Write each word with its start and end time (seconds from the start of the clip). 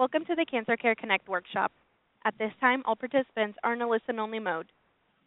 Welcome 0.00 0.24
to 0.28 0.34
the 0.34 0.46
Cancer 0.46 0.78
Care 0.78 0.94
Connect 0.94 1.28
workshop. 1.28 1.72
At 2.24 2.32
this 2.38 2.52
time, 2.58 2.82
all 2.86 2.96
participants 2.96 3.58
are 3.62 3.74
in 3.74 3.82
a 3.82 3.86
listen-only 3.86 4.38
mode. 4.38 4.72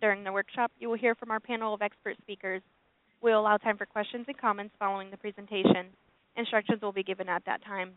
During 0.02 0.24
the 0.24 0.32
workshop, 0.32 0.72
you 0.80 0.90
will 0.90 0.98
hear 0.98 1.14
from 1.14 1.30
our 1.30 1.40
panel 1.40 1.76
of 1.76 1.84
expert 1.84 2.18
speakers. 2.24 2.64
We 3.22 3.30
will 3.30 3.42
allow 3.42 3.58
time 3.58 3.78
for 3.78 3.86
questions 3.86 4.26
and 4.28 4.36
comments 4.36 4.74
following 4.80 5.12
the 5.12 5.18
presentation. 5.18 5.90
Instructions 6.38 6.82
will 6.82 6.92
be 6.92 7.04
given 7.04 7.30
at 7.30 7.46
that 7.46 7.64
time. 7.64 7.92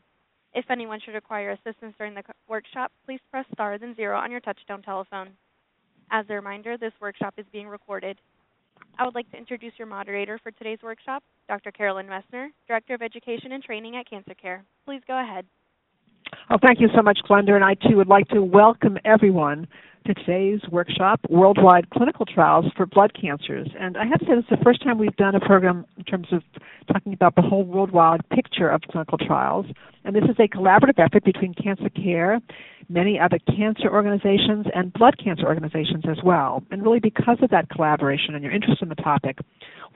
If 0.53 0.67
anyone 0.71 1.01
should 1.03 1.15
require 1.15 1.53
assistance 1.53 1.95
during 1.97 2.15
the 2.15 2.23
workshop, 2.47 2.93
please 3.07 3.21
press 3.31 3.47
star 3.55 3.79
then 3.79 3.97
zero 3.97 4.19
on 4.19 4.31
your 4.31 4.43
touchtone 4.43 4.85
telephone. 4.85 5.31
As 6.11 6.27
a 6.29 6.35
reminder, 6.35 6.77
this 6.77 6.93
workshop 7.01 7.33
is 7.39 7.47
being 7.53 7.69
recorded. 7.69 8.19
I 8.99 9.07
would 9.07 9.15
like 9.15 9.31
to 9.31 9.39
introduce 9.39 9.73
your 9.79 9.89
moderator 9.89 10.39
for 10.43 10.51
today's 10.51 10.83
workshop, 10.83 11.23
Dr. 11.49 11.73
Carolyn 11.73 12.07
Messner, 12.07 12.49
Director 12.69 12.93
of 12.93 13.01
Education 13.01 13.53
and 13.53 13.65
Training 13.65 13.97
at 13.97 14.11
Cancer 14.11 14.35
Care. 14.35 14.63
Please 14.85 15.01
go 15.07 15.19
ahead. 15.19 15.47
Oh, 16.51 16.59
thank 16.63 16.81
you 16.81 16.89
so 16.95 17.03
much, 17.03 17.19
Glenda. 17.29 17.53
And 17.53 17.65
I 17.65 17.75
too 17.75 17.97
would 17.97 18.09
like 18.09 18.29
to 18.29 18.43
welcome 18.43 18.99
everyone 19.05 19.67
to 20.07 20.15
today's 20.15 20.61
workshop, 20.71 21.21
Worldwide 21.29 21.91
Clinical 21.91 22.25
Trials 22.25 22.67
for 22.77 22.87
Blood 22.87 23.13
Cancers. 23.21 23.69
And 23.79 23.97
I 23.97 24.07
have 24.07 24.21
to 24.21 24.25
say, 24.25 24.35
this 24.37 24.45
is 24.45 24.59
the 24.59 24.65
first 24.65 24.83
time 24.83 24.99
we've 24.99 25.17
done 25.17 25.35
a 25.35 25.41
program 25.41 25.85
in 25.97 26.05
terms 26.05 26.29
of 26.31 26.43
talking 26.93 27.13
about 27.13 27.35
the 27.35 27.43
whole 27.43 27.65
worldwide 27.65 28.21
picture 28.31 28.69
of 28.69 28.83
clinical 28.83 29.19
trials. 29.19 29.67
And 30.05 30.15
this 30.15 30.23
is 30.25 30.37
a 30.39 30.47
collaborative 30.47 30.99
effort 30.99 31.25
between 31.25 31.55
Cancer 31.55 31.89
Care, 31.89 32.41
many 32.89 33.19
other 33.19 33.39
cancer 33.57 33.93
organizations, 33.93 34.67
and 34.73 34.93
blood 34.93 35.17
cancer 35.23 35.45
organizations 35.45 36.05
as 36.09 36.19
well. 36.23 36.63
And 36.71 36.85
really, 36.85 37.01
because 37.01 37.39
of 37.43 37.51
that 37.51 37.69
collaboration 37.71 38.37
and 38.37 38.45
your 38.45 38.53
interest 38.53 38.83
in 38.83 38.89
the 38.89 38.95
topic, 38.95 39.39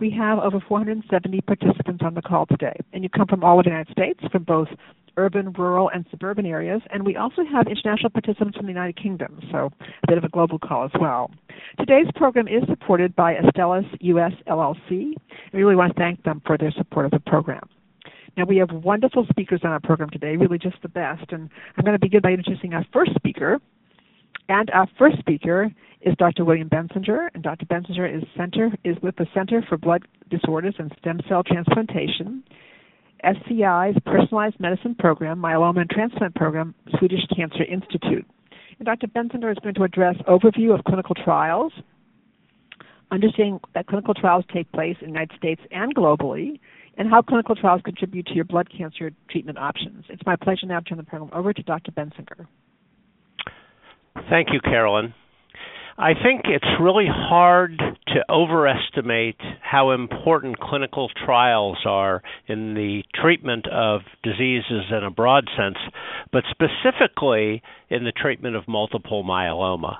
we 0.01 0.11
have 0.11 0.41
over 0.41 0.59
470 0.67 1.41
participants 1.43 2.03
on 2.05 2.15
the 2.15 2.23
call 2.23 2.47
today. 2.47 2.75
And 2.93 3.05
you 3.05 3.09
come 3.09 3.29
from 3.29 3.45
all 3.45 3.61
of 3.61 3.65
the 3.65 3.71
United 3.71 3.93
States, 3.93 4.21
from 4.33 4.43
both 4.43 4.69
urban, 5.17 5.53
rural, 5.53 5.91
and 5.91 6.05
suburban 6.11 6.47
areas. 6.47 6.81
And 6.91 7.05
we 7.05 7.17
also 7.17 7.43
have 7.51 7.67
international 7.67 8.11
participants 8.11 8.57
from 8.57 8.67
the 8.67 8.73
United 8.73 8.97
Kingdom, 8.97 9.41
so 9.51 9.71
a 10.03 10.07
bit 10.07 10.19
of 10.19 10.25
a 10.25 10.29
global 10.29 10.59
call 10.59 10.85
as 10.85 10.91
well. 11.01 11.31
Today's 11.79 12.07
program 12.15 12.49
is 12.49 12.63
supported 12.69 13.15
by 13.17 13.35
Astellas 13.35 13.87
US 14.01 14.33
LLC. 14.49 15.15
We 15.53 15.63
really 15.63 15.77
want 15.77 15.95
to 15.95 15.99
thank 16.01 16.23
them 16.25 16.43
for 16.47 16.57
their 16.57 16.73
support 16.73 17.07
of 17.07 17.13
the 17.13 17.21
program. 17.21 17.69
Now, 18.37 18.45
we 18.45 18.57
have 18.59 18.71
wonderful 18.71 19.27
speakers 19.29 19.61
on 19.65 19.71
our 19.71 19.81
program 19.81 20.11
today, 20.11 20.37
really 20.37 20.59
just 20.59 20.81
the 20.83 20.89
best. 20.89 21.33
And 21.33 21.51
I'm 21.77 21.85
going 21.85 21.97
to 21.97 22.01
begin 22.01 22.21
by 22.21 22.31
introducing 22.31 22.75
our 22.75 22.87
first 22.93 23.15
speaker. 23.17 23.61
And 24.49 24.71
our 24.71 24.89
first 24.99 25.19
speaker 25.19 25.71
is 26.01 26.15
Dr. 26.17 26.45
William 26.45 26.69
Bensinger, 26.69 27.29
and 27.35 27.43
Dr. 27.43 27.67
Bensinger 27.67 28.09
is 28.13 28.23
center 28.37 28.71
is 28.85 28.97
with 29.03 29.17
the 29.17 29.27
Center 29.35 29.63
for 29.69 29.77
Blood 29.77 30.07
Disorders 30.31 30.75
and 30.79 30.93
Stem 30.99 31.21
Cell 31.29 31.43
Transplantation 31.43 32.43
SCI's 33.25 33.97
Personalized 34.05 34.59
Medicine 34.61 34.95
Program, 34.99 35.41
Myeloma 35.41 35.81
and 35.81 35.91
Transplant 35.91 36.35
Program, 36.35 36.75
Swedish 36.99 37.21
Cancer 37.35 37.65
Institute. 37.65 38.27
And 38.79 38.87
Dr. 38.87 39.09
Bensinger 39.09 39.51
is 39.51 39.59
going 39.63 39.75
to 39.75 39.83
address 39.83 40.17
overview 40.27 40.77
of 40.77 40.85
clinical 40.85 41.15
trials, 41.15 41.73
understanding 43.11 43.61
that 43.75 43.87
clinical 43.87 44.15
trials 44.15 44.45
take 44.53 44.71
place 44.73 44.97
in 45.01 45.09
the 45.09 45.13
United 45.13 45.37
States 45.37 45.61
and 45.71 45.95
globally, 45.95 46.61
and 46.97 47.09
how 47.09 47.23
clinical 47.23 47.55
trials 47.55 47.83
contribute 47.85 48.27
to 48.27 48.35
your 48.35 48.45
blood 48.45 48.69
cancer 48.77 49.11
treatment 49.31 49.59
options. 49.59 50.05
It's 50.09 50.23
my 50.27 50.37
pleasure 50.37 50.67
now 50.67 50.81
to 50.81 50.85
turn 50.85 50.99
the 50.99 51.05
program 51.05 51.31
over 51.33 51.53
to 51.53 51.63
Dr. 51.63 51.93
Bensinger. 51.93 52.47
Thank 54.29 54.49
you, 54.53 54.61
Carolyn. 54.61 55.15
I 55.99 56.15
think 56.15 56.43
it's 56.45 56.81
really 56.81 57.09
hard 57.09 57.79
to 57.79 58.25
overestimate 58.31 59.41
how 59.61 59.91
important 59.91 60.59
clinical 60.59 61.11
trials 61.25 61.79
are 61.85 62.23
in 62.47 62.75
the 62.75 63.03
treatment 63.15 63.67
of 63.69 64.01
diseases 64.23 64.85
in 64.91 65.05
a 65.05 65.11
broad 65.11 65.45
sense, 65.57 65.79
but 66.33 66.45
specifically 66.51 67.63
in 67.89 68.05
the 68.05 68.13
treatment 68.13 68.57
of 68.57 68.69
multiple 68.69 69.25
myeloma. 69.25 69.99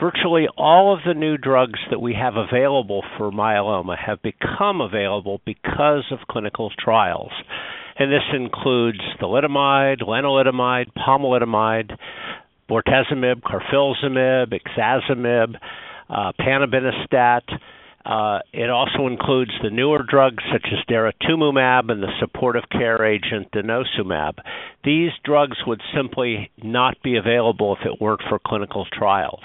Virtually 0.00 0.46
all 0.56 0.92
of 0.92 1.00
the 1.06 1.14
new 1.14 1.36
drugs 1.36 1.78
that 1.90 2.00
we 2.00 2.14
have 2.14 2.34
available 2.36 3.04
for 3.16 3.30
myeloma 3.30 3.96
have 3.96 4.20
become 4.22 4.80
available 4.80 5.40
because 5.44 6.04
of 6.10 6.26
clinical 6.28 6.70
trials. 6.78 7.30
And 7.96 8.10
this 8.10 8.24
includes 8.32 8.98
thalidomide, 9.20 10.02
lenalidomide, 10.02 10.86
pomalidomide, 10.96 11.96
bortezomib, 12.68 13.42
carfilzomib, 13.42 14.52
ixazomib, 14.52 15.54
uh, 16.08 16.32
panobinostat. 16.40 17.42
Uh, 18.04 18.40
it 18.52 18.68
also 18.68 19.06
includes 19.06 19.52
the 19.62 19.70
newer 19.70 20.04
drugs 20.06 20.44
such 20.52 20.66
as 20.66 20.84
daratumumab 20.90 21.90
and 21.90 22.02
the 22.02 22.12
supportive 22.20 22.64
care 22.70 23.02
agent 23.04 23.50
denosumab. 23.52 24.34
These 24.84 25.12
drugs 25.24 25.56
would 25.66 25.80
simply 25.96 26.50
not 26.62 27.02
be 27.02 27.16
available 27.16 27.74
if 27.80 27.86
it 27.86 28.02
weren't 28.02 28.20
for 28.28 28.38
clinical 28.38 28.86
trials. 28.92 29.42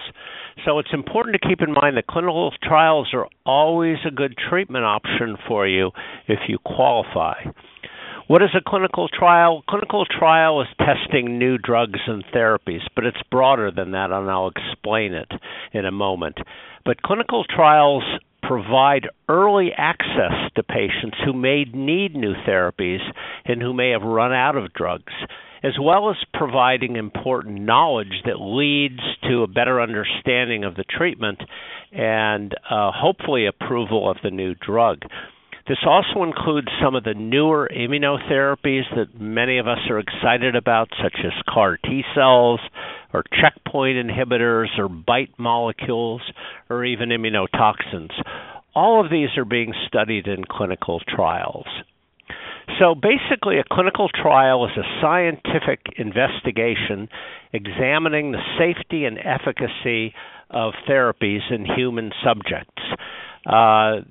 So 0.65 0.79
it's 0.79 0.89
important 0.91 1.37
to 1.41 1.47
keep 1.47 1.61
in 1.61 1.71
mind 1.73 1.95
that 1.95 2.07
clinical 2.07 2.51
trials 2.61 3.11
are 3.13 3.27
always 3.45 3.97
a 4.05 4.11
good 4.11 4.35
treatment 4.49 4.83
option 4.83 5.37
for 5.47 5.65
you 5.65 5.91
if 6.27 6.39
you 6.49 6.57
qualify. 6.59 7.35
What 8.29 8.43
is 8.43 8.51
a 8.53 8.61
clinical 8.61 9.07
trial? 9.09 9.63
Clinical 9.67 10.05
trial 10.05 10.61
is 10.61 10.67
testing 10.77 11.39
new 11.39 11.57
drugs 11.57 11.99
and 12.05 12.23
therapies, 12.25 12.81
but 12.95 13.03
it's 13.03 13.17
broader 13.31 13.71
than 13.71 13.89
that, 13.93 14.11
and 14.11 14.29
I'll 14.29 14.51
explain 14.55 15.15
it 15.15 15.31
in 15.73 15.83
a 15.83 15.91
moment. 15.91 16.37
But 16.85 17.01
clinical 17.01 17.43
trials 17.43 18.03
provide 18.43 19.07
early 19.29 19.71
access 19.75 20.51
to 20.55 20.61
patients 20.61 21.17
who 21.25 21.33
may 21.33 21.63
need 21.73 22.15
new 22.15 22.35
therapies 22.47 22.99
and 23.45 23.63
who 23.63 23.73
may 23.73 23.89
have 23.89 24.03
run 24.03 24.31
out 24.31 24.55
of 24.55 24.73
drugs, 24.73 25.13
as 25.63 25.73
well 25.81 26.11
as 26.11 26.17
providing 26.31 26.97
important 26.97 27.61
knowledge 27.61 28.21
that 28.25 28.39
leads 28.39 29.01
to 29.27 29.41
a 29.41 29.47
better 29.47 29.81
understanding 29.81 30.63
of 30.65 30.75
the 30.75 30.83
treatment 30.83 31.39
and 31.91 32.53
uh, 32.69 32.91
hopefully 32.93 33.47
approval 33.47 34.07
of 34.07 34.17
the 34.21 34.29
new 34.29 34.53
drug. 34.53 34.99
This 35.69 35.77
also 35.85 36.23
includes 36.23 36.67
some 36.83 36.95
of 36.95 37.03
the 37.03 37.13
newer 37.13 37.69
immunotherapies 37.71 38.89
that 38.95 39.21
many 39.21 39.59
of 39.59 39.67
us 39.67 39.77
are 39.87 39.99
excited 39.99 40.55
about, 40.55 40.89
such 40.99 41.13
as 41.23 41.31
CAR 41.47 41.77
T 41.77 42.01
cells, 42.15 42.59
or 43.13 43.23
checkpoint 43.39 43.95
inhibitors, 43.97 44.79
or 44.79 44.89
BiTE 44.89 45.37
molecules, 45.37 46.23
or 46.71 46.83
even 46.83 47.09
immunotoxins. 47.09 48.09
All 48.73 49.05
of 49.05 49.11
these 49.11 49.29
are 49.37 49.45
being 49.45 49.73
studied 49.85 50.25
in 50.25 50.43
clinical 50.43 51.01
trials. 51.01 51.67
So 52.79 52.95
basically, 52.95 53.59
a 53.59 53.63
clinical 53.71 54.09
trial 54.09 54.65
is 54.65 54.75
a 54.75 55.01
scientific 55.01 55.81
investigation 55.97 57.09
examining 57.53 58.31
the 58.31 58.41
safety 58.57 59.05
and 59.05 59.19
efficacy 59.19 60.15
of 60.49 60.73
therapies 60.89 61.51
in 61.51 61.65
human 61.65 62.11
subjects. 62.23 62.81
Uh, 63.45 64.01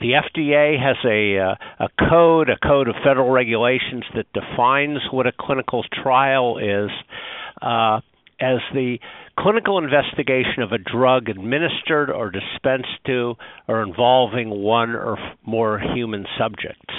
the 0.00 0.12
FDA 0.12 0.80
has 0.80 0.96
a 1.04 1.38
uh, 1.38 1.84
a 1.84 2.08
code, 2.08 2.48
a 2.48 2.56
code 2.56 2.88
of 2.88 2.94
federal 3.04 3.30
regulations 3.30 4.04
that 4.14 4.26
defines 4.32 4.98
what 5.10 5.26
a 5.26 5.32
clinical 5.38 5.84
trial 6.02 6.58
is 6.58 6.90
uh, 7.60 8.00
as 8.40 8.58
the 8.72 8.98
clinical 9.38 9.78
investigation 9.78 10.62
of 10.62 10.72
a 10.72 10.78
drug 10.78 11.28
administered 11.28 12.10
or 12.10 12.30
dispensed 12.30 13.04
to 13.06 13.34
or 13.68 13.82
involving 13.82 14.50
one 14.50 14.90
or 14.90 15.18
more 15.44 15.78
human 15.78 16.24
subjects. 16.38 16.94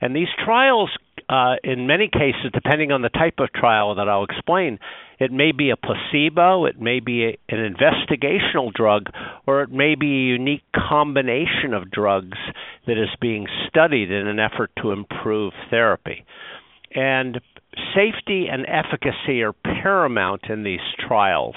And 0.00 0.14
these 0.14 0.28
trials 0.44 0.90
uh, 1.28 1.56
in 1.64 1.86
many 1.86 2.08
cases, 2.08 2.52
depending 2.52 2.92
on 2.92 3.02
the 3.02 3.08
type 3.08 3.34
of 3.38 3.52
trial 3.52 3.96
that 3.96 4.08
I'll 4.08 4.24
explain, 4.24 4.78
it 5.18 5.32
may 5.32 5.52
be 5.52 5.70
a 5.70 5.76
placebo, 5.76 6.66
it 6.66 6.80
may 6.80 7.00
be 7.00 7.24
a, 7.24 7.38
an 7.48 7.74
investigational 7.74 8.72
drug, 8.72 9.06
or 9.46 9.62
it 9.62 9.70
may 9.70 9.96
be 9.96 10.06
a 10.06 10.32
unique 10.32 10.64
combination 10.74 11.74
of 11.74 11.90
drugs 11.90 12.38
that 12.86 13.00
is 13.00 13.08
being 13.20 13.46
studied 13.68 14.10
in 14.10 14.26
an 14.28 14.38
effort 14.38 14.70
to 14.82 14.92
improve 14.92 15.52
therapy. 15.70 16.24
And 16.94 17.40
safety 17.94 18.46
and 18.50 18.64
efficacy 18.66 19.42
are 19.42 19.52
paramount 19.52 20.44
in 20.48 20.62
these 20.62 20.80
trials 21.08 21.56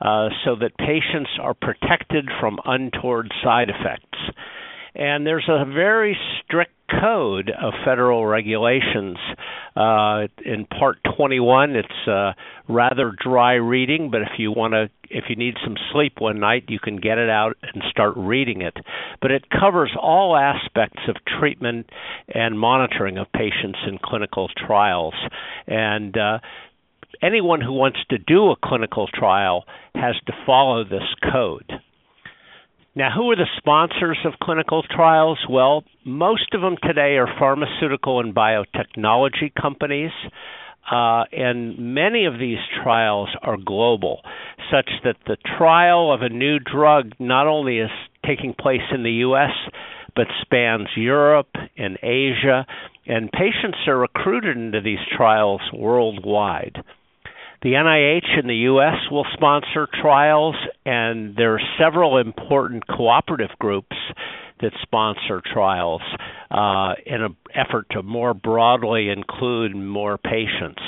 uh, 0.00 0.28
so 0.44 0.54
that 0.56 0.76
patients 0.76 1.30
are 1.40 1.54
protected 1.54 2.28
from 2.40 2.58
untoward 2.64 3.32
side 3.42 3.70
effects. 3.70 4.18
And 4.98 5.24
there's 5.24 5.48
a 5.48 5.64
very 5.64 6.18
strict 6.42 6.72
code 7.00 7.50
of 7.50 7.72
federal 7.84 8.26
regulations. 8.26 9.16
Uh, 9.76 10.26
in 10.44 10.66
Part 10.66 10.98
21, 11.16 11.76
it's 11.76 12.08
uh, 12.08 12.32
rather 12.68 13.12
dry 13.22 13.54
reading, 13.54 14.10
but 14.10 14.22
if 14.22 14.38
you 14.38 14.50
want 14.50 14.72
to, 14.72 14.90
if 15.08 15.24
you 15.28 15.36
need 15.36 15.54
some 15.64 15.76
sleep 15.92 16.14
one 16.18 16.40
night, 16.40 16.64
you 16.66 16.80
can 16.80 16.96
get 16.96 17.18
it 17.18 17.30
out 17.30 17.56
and 17.62 17.82
start 17.90 18.14
reading 18.16 18.62
it. 18.62 18.76
But 19.22 19.30
it 19.30 19.44
covers 19.48 19.92
all 20.00 20.36
aspects 20.36 21.02
of 21.08 21.16
treatment 21.38 21.90
and 22.34 22.58
monitoring 22.58 23.18
of 23.18 23.30
patients 23.32 23.78
in 23.86 23.98
clinical 24.02 24.48
trials, 24.66 25.14
and 25.68 26.16
uh, 26.16 26.38
anyone 27.22 27.60
who 27.60 27.72
wants 27.72 27.98
to 28.10 28.18
do 28.18 28.50
a 28.50 28.56
clinical 28.62 29.06
trial 29.12 29.64
has 29.94 30.16
to 30.26 30.32
follow 30.44 30.82
this 30.82 31.06
code. 31.32 31.70
Now, 32.98 33.12
who 33.14 33.30
are 33.30 33.36
the 33.36 33.46
sponsors 33.58 34.18
of 34.24 34.40
clinical 34.42 34.82
trials? 34.82 35.38
Well, 35.48 35.84
most 36.04 36.52
of 36.52 36.62
them 36.62 36.74
today 36.82 37.16
are 37.16 37.28
pharmaceutical 37.38 38.18
and 38.18 38.34
biotechnology 38.34 39.54
companies. 39.54 40.10
uh, 40.90 41.22
and 41.30 41.78
many 41.94 42.24
of 42.24 42.40
these 42.40 42.58
trials 42.82 43.28
are 43.42 43.56
global, 43.56 44.22
such 44.72 44.90
that 45.04 45.16
the 45.26 45.36
trial 45.56 46.12
of 46.12 46.22
a 46.22 46.28
new 46.28 46.58
drug 46.58 47.12
not 47.20 47.46
only 47.46 47.78
is 47.78 47.90
taking 48.26 48.52
place 48.52 48.88
in 48.92 49.04
the 49.04 49.12
U.S., 49.28 49.52
but 50.16 50.26
spans 50.40 50.88
Europe 50.96 51.54
and 51.76 51.98
Asia, 52.02 52.66
and 53.06 53.30
patients 53.30 53.78
are 53.86 53.98
recruited 53.98 54.56
into 54.56 54.80
these 54.80 54.98
trials 55.16 55.60
worldwide. 55.72 56.82
The 57.60 57.70
NIH 57.70 58.38
in 58.38 58.46
the 58.46 58.54
U.S. 58.54 59.10
will 59.10 59.26
sponsor 59.32 59.88
trials, 60.00 60.54
and 60.86 61.34
there 61.36 61.54
are 61.54 61.60
several 61.76 62.18
important 62.18 62.86
cooperative 62.86 63.50
groups 63.58 63.96
that 64.60 64.72
sponsor 64.82 65.42
trials 65.44 66.02
uh, 66.52 66.94
in 67.04 67.22
an 67.22 67.36
effort 67.52 67.86
to 67.90 68.02
more 68.02 68.32
broadly 68.32 69.08
include 69.08 69.74
more 69.74 70.18
patients. 70.18 70.82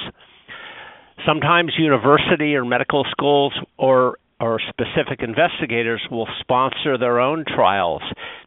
Sometimes 1.27 1.73
university 1.77 2.55
or 2.55 2.65
medical 2.65 3.05
schools 3.11 3.53
or 3.77 4.19
or 4.41 4.59
specific 4.71 5.21
investigators 5.21 6.01
will 6.11 6.27
sponsor 6.41 6.97
their 6.97 7.21
own 7.21 7.45
trials 7.47 8.01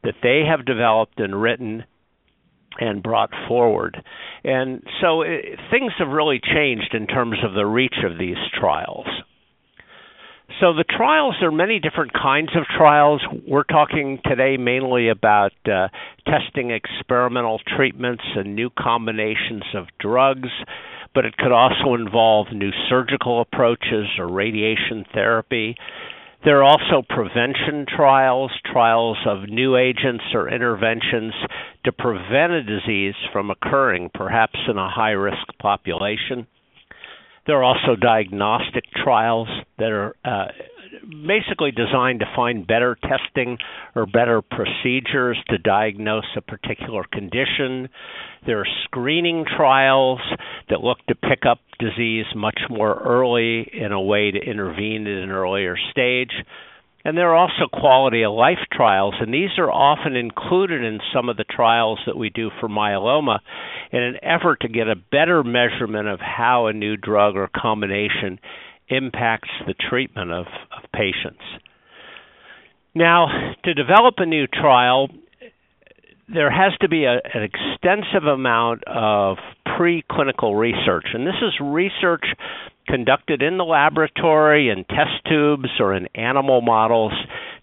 that 0.04 0.16
they 0.24 0.42
have 0.50 0.66
developed 0.66 1.20
and 1.20 1.40
written 1.40 1.84
and 2.80 3.04
brought 3.04 3.32
forward. 3.48 4.04
And 4.44 4.84
so 5.02 5.22
it, 5.22 5.60
things 5.72 5.94
have 6.00 6.10
really 6.10 6.40
changed 6.42 6.94
in 6.94 7.08
terms 7.08 7.38
of 7.44 7.54
the 7.54 7.66
reach 7.66 7.96
of 8.04 8.18
these 8.18 8.38
trials. 8.60 9.08
So 10.60 10.74
the 10.74 10.84
trials 10.84 11.36
there 11.40 11.50
are 11.50 11.52
many 11.52 11.80
different 11.80 12.14
kinds 12.14 12.52
of 12.56 12.64
trials. 12.78 13.22
We're 13.48 13.64
talking 13.64 14.20
today 14.24 14.58
mainly 14.58 15.10
about 15.10 15.52
uh, 15.66 15.88
testing 16.28 16.72
experimental 16.72 17.60
treatments 17.76 18.24
and 18.36 18.56
new 18.56 18.70
combinations 18.70 19.64
of 19.74 19.88
drugs, 20.00 20.50
but 21.16 21.26
it 21.26 21.36
could 21.38 21.52
also 21.52 21.96
involve 21.96 22.48
new 22.54 22.72
surgical 22.90 23.42
approaches 23.42 24.08
or 24.20 24.28
radiation 24.28 25.06
therapy. 25.14 25.76
There 26.46 26.58
are 26.58 26.64
also 26.64 27.06
prevention 27.08 27.86
trials, 27.88 28.52
trials 28.66 29.18
of 29.26 29.50
new 29.50 29.78
agents 29.78 30.26
or 30.34 30.50
interventions 30.50 31.34
to 31.86 31.94
prevent 31.94 32.52
a 32.52 32.64
disease 32.64 33.16
from 33.32 33.50
occurring, 33.50 34.12
perhaps 34.14 34.60
in 34.68 34.78
a 34.78 34.90
high 34.90 35.12
risk 35.12 35.48
population. 35.62 36.48
There 37.48 37.58
are 37.58 37.64
also 37.64 37.96
diagnostic 37.96 38.84
trials 39.04 39.48
that 39.78 39.92
are 39.92 40.16
uh, 40.26 40.48
basically 41.02 41.72
designed 41.72 42.20
to 42.20 42.26
find 42.36 42.68
better 42.68 42.98
testing 43.02 43.58
or 43.96 44.06
better 44.06 44.42
procedures 44.42 45.38
to 45.50 45.58
diagnose 45.58 46.26
a 46.36 46.42
particular 46.42 47.04
condition. 47.12 47.90
There 48.46 48.60
are 48.60 48.68
screening 48.86 49.46
trials 49.46 50.20
that 50.70 50.82
look 50.82 51.00
to 51.08 51.16
pick 51.16 51.46
up 51.50 51.60
disease 51.80 52.26
much 52.36 52.60
more 52.70 52.94
early 52.94 53.70
in 53.74 53.92
a 53.92 54.02
way 54.02 54.32
to 54.32 54.40
intervene 54.40 55.08
at 55.08 55.24
an 55.24 55.32
earlier 55.32 55.76
stage. 55.92 56.32
And 57.06 57.18
there 57.18 57.32
are 57.32 57.36
also 57.36 57.68
quality 57.72 58.24
of 58.24 58.32
life 58.32 58.60
trials, 58.72 59.16
and 59.20 59.34
these 59.34 59.50
are 59.58 59.70
often 59.70 60.16
included 60.16 60.84
in 60.84 61.00
some 61.14 61.28
of 61.28 61.36
the 61.36 61.44
trials 61.44 62.00
that 62.06 62.18
we 62.18 62.30
do 62.30 62.50
for 62.62 62.70
myeloma 62.70 63.40
in 63.92 64.02
an 64.02 64.16
effort 64.24 64.62
to 64.62 64.70
get 64.70 64.88
a 64.88 64.96
better 64.96 65.44
measurement 65.44 66.08
of 66.08 66.22
how 66.22 66.68
a 66.68 66.74
new 66.74 66.96
drug 66.96 67.36
or 67.36 67.50
combination 67.54 68.40
impacts 68.96 69.50
the 69.68 69.74
treatment 69.74 70.32
of, 70.32 70.46
of 70.46 70.92
patients. 70.94 71.42
Now, 72.96 73.56
to 73.64 73.74
develop 73.74 74.16
a 74.18 74.26
new 74.26 74.46
trial, 74.48 75.10
there 76.32 76.52
has 76.52 76.74
to 76.82 76.90
be 76.90 77.06
a, 77.06 77.14
an 77.34 77.44
extensive 77.44 78.26
amount 78.28 78.84
of 78.86 79.38
preclinical 79.66 80.58
research, 80.58 81.08
and 81.14 81.26
this 81.26 81.42
is 81.42 81.54
research 81.60 82.26
conducted 82.88 83.42
in 83.42 83.58
the 83.58 83.64
laboratory 83.64 84.70
in 84.70 84.84
test 84.86 85.26
tubes 85.28 85.70
or 85.80 85.94
in 85.96 86.08
animal 86.16 86.62
models 86.62 87.14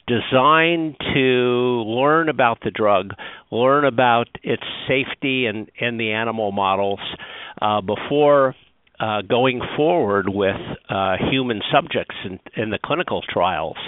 designed 0.07 0.97
to 1.15 1.85
learn 1.87 2.29
about 2.29 2.59
the 2.65 2.71
drug, 2.71 3.13
learn 3.51 3.85
about 3.85 4.27
its 4.43 4.63
safety 4.89 5.47
in, 5.47 5.69
in 5.79 5.99
the 5.99 6.11
animal 6.13 6.51
models 6.53 7.01
uh, 7.63 7.81
before 7.81 8.55
uh, 9.01 9.23
going 9.23 9.61
forward 9.77 10.29
with 10.29 10.57
uh, 10.89 11.17
human 11.31 11.63
subjects 11.73 12.15
in, 12.25 12.39
in 12.57 12.71
the 12.71 12.79
clinical 12.85 13.23
trials. 13.23 13.79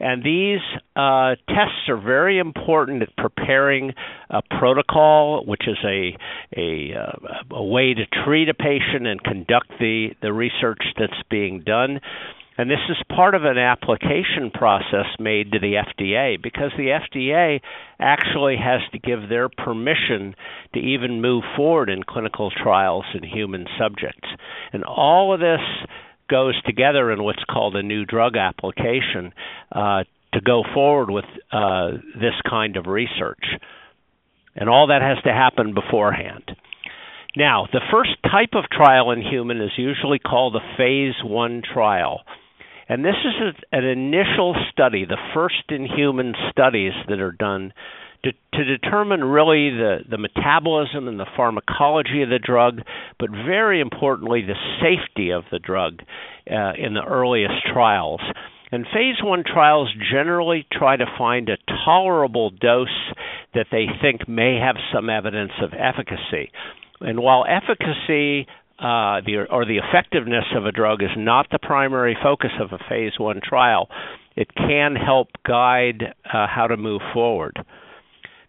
And 0.00 0.24
these 0.24 0.60
uh, 0.96 1.34
tests 1.46 1.88
are 1.88 2.00
very 2.00 2.38
important 2.38 3.02
at 3.02 3.14
preparing 3.16 3.92
a 4.30 4.40
protocol, 4.58 5.44
which 5.44 5.68
is 5.68 5.76
a 5.84 6.16
a, 6.56 6.94
uh, 6.94 7.54
a 7.54 7.62
way 7.62 7.92
to 7.92 8.06
treat 8.24 8.48
a 8.48 8.54
patient 8.54 9.06
and 9.06 9.22
conduct 9.22 9.68
the 9.78 10.08
the 10.22 10.32
research 10.32 10.82
that's 10.98 11.22
being 11.28 11.60
done. 11.60 12.00
And 12.60 12.70
this 12.70 12.90
is 12.90 12.98
part 13.08 13.34
of 13.34 13.44
an 13.44 13.56
application 13.56 14.50
process 14.52 15.06
made 15.18 15.52
to 15.52 15.58
the 15.58 15.76
FDA 15.80 16.36
because 16.42 16.70
the 16.76 16.88
FDA 16.88 17.60
actually 17.98 18.56
has 18.58 18.82
to 18.92 18.98
give 18.98 19.30
their 19.30 19.48
permission 19.48 20.34
to 20.74 20.78
even 20.78 21.22
move 21.22 21.42
forward 21.56 21.88
in 21.88 22.02
clinical 22.02 22.50
trials 22.50 23.06
in 23.14 23.22
human 23.22 23.66
subjects. 23.78 24.28
And 24.74 24.84
all 24.84 25.32
of 25.32 25.40
this 25.40 25.62
goes 26.28 26.52
together 26.66 27.10
in 27.10 27.22
what's 27.22 27.42
called 27.50 27.76
a 27.76 27.82
new 27.82 28.04
drug 28.04 28.36
application 28.36 29.32
uh, 29.72 30.04
to 30.34 30.40
go 30.44 30.62
forward 30.74 31.10
with 31.10 31.24
uh, 31.50 31.92
this 32.14 32.34
kind 32.46 32.76
of 32.76 32.84
research. 32.84 33.46
And 34.54 34.68
all 34.68 34.88
that 34.88 35.00
has 35.00 35.16
to 35.24 35.32
happen 35.32 35.72
beforehand. 35.72 36.44
Now, 37.34 37.68
the 37.72 37.80
first 37.90 38.10
type 38.22 38.52
of 38.52 38.64
trial 38.70 39.12
in 39.12 39.22
human 39.22 39.62
is 39.62 39.70
usually 39.78 40.18
called 40.18 40.56
a 40.56 40.76
phase 40.76 41.14
one 41.24 41.62
trial. 41.62 42.20
And 42.90 43.04
this 43.04 43.14
is 43.24 43.54
an 43.70 43.84
initial 43.84 44.56
study, 44.72 45.04
the 45.04 45.16
first 45.32 45.62
in 45.68 45.86
human 45.86 46.34
studies 46.50 46.90
that 47.08 47.20
are 47.20 47.30
done 47.30 47.72
to, 48.24 48.32
to 48.54 48.64
determine 48.64 49.22
really 49.22 49.70
the, 49.70 49.98
the 50.10 50.18
metabolism 50.18 51.06
and 51.06 51.20
the 51.20 51.26
pharmacology 51.36 52.22
of 52.22 52.30
the 52.30 52.40
drug, 52.40 52.80
but 53.20 53.30
very 53.30 53.80
importantly, 53.80 54.42
the 54.42 54.56
safety 54.82 55.30
of 55.30 55.44
the 55.52 55.60
drug 55.60 56.00
uh, 56.50 56.72
in 56.76 56.94
the 56.94 57.04
earliest 57.06 57.64
trials. 57.72 58.22
And 58.72 58.84
phase 58.86 59.22
one 59.22 59.44
trials 59.46 59.88
generally 60.12 60.66
try 60.72 60.96
to 60.96 61.06
find 61.16 61.48
a 61.48 61.58
tolerable 61.84 62.50
dose 62.50 62.88
that 63.54 63.66
they 63.70 63.86
think 64.02 64.28
may 64.28 64.58
have 64.60 64.74
some 64.92 65.08
evidence 65.08 65.52
of 65.62 65.70
efficacy. 65.74 66.50
And 67.00 67.20
while 67.20 67.44
efficacy 67.48 68.48
uh, 68.80 69.20
the, 69.26 69.46
or 69.50 69.66
the 69.66 69.78
effectiveness 69.78 70.44
of 70.56 70.64
a 70.64 70.72
drug 70.72 71.02
is 71.02 71.10
not 71.16 71.46
the 71.50 71.58
primary 71.58 72.16
focus 72.22 72.52
of 72.60 72.72
a 72.72 72.82
phase 72.88 73.12
one 73.18 73.40
trial, 73.42 73.88
it 74.36 74.48
can 74.54 74.96
help 74.96 75.28
guide 75.46 76.14
uh, 76.24 76.46
how 76.46 76.66
to 76.66 76.76
move 76.76 77.02
forward. 77.12 77.58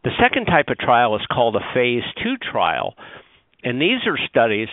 The 0.03 0.11
second 0.19 0.45
type 0.45 0.69
of 0.69 0.77
trial 0.77 1.15
is 1.15 1.21
called 1.31 1.55
a 1.55 1.73
phase 1.73 2.03
two 2.23 2.35
trial, 2.37 2.95
and 3.63 3.81
these 3.81 4.07
are 4.07 4.17
studies 4.29 4.69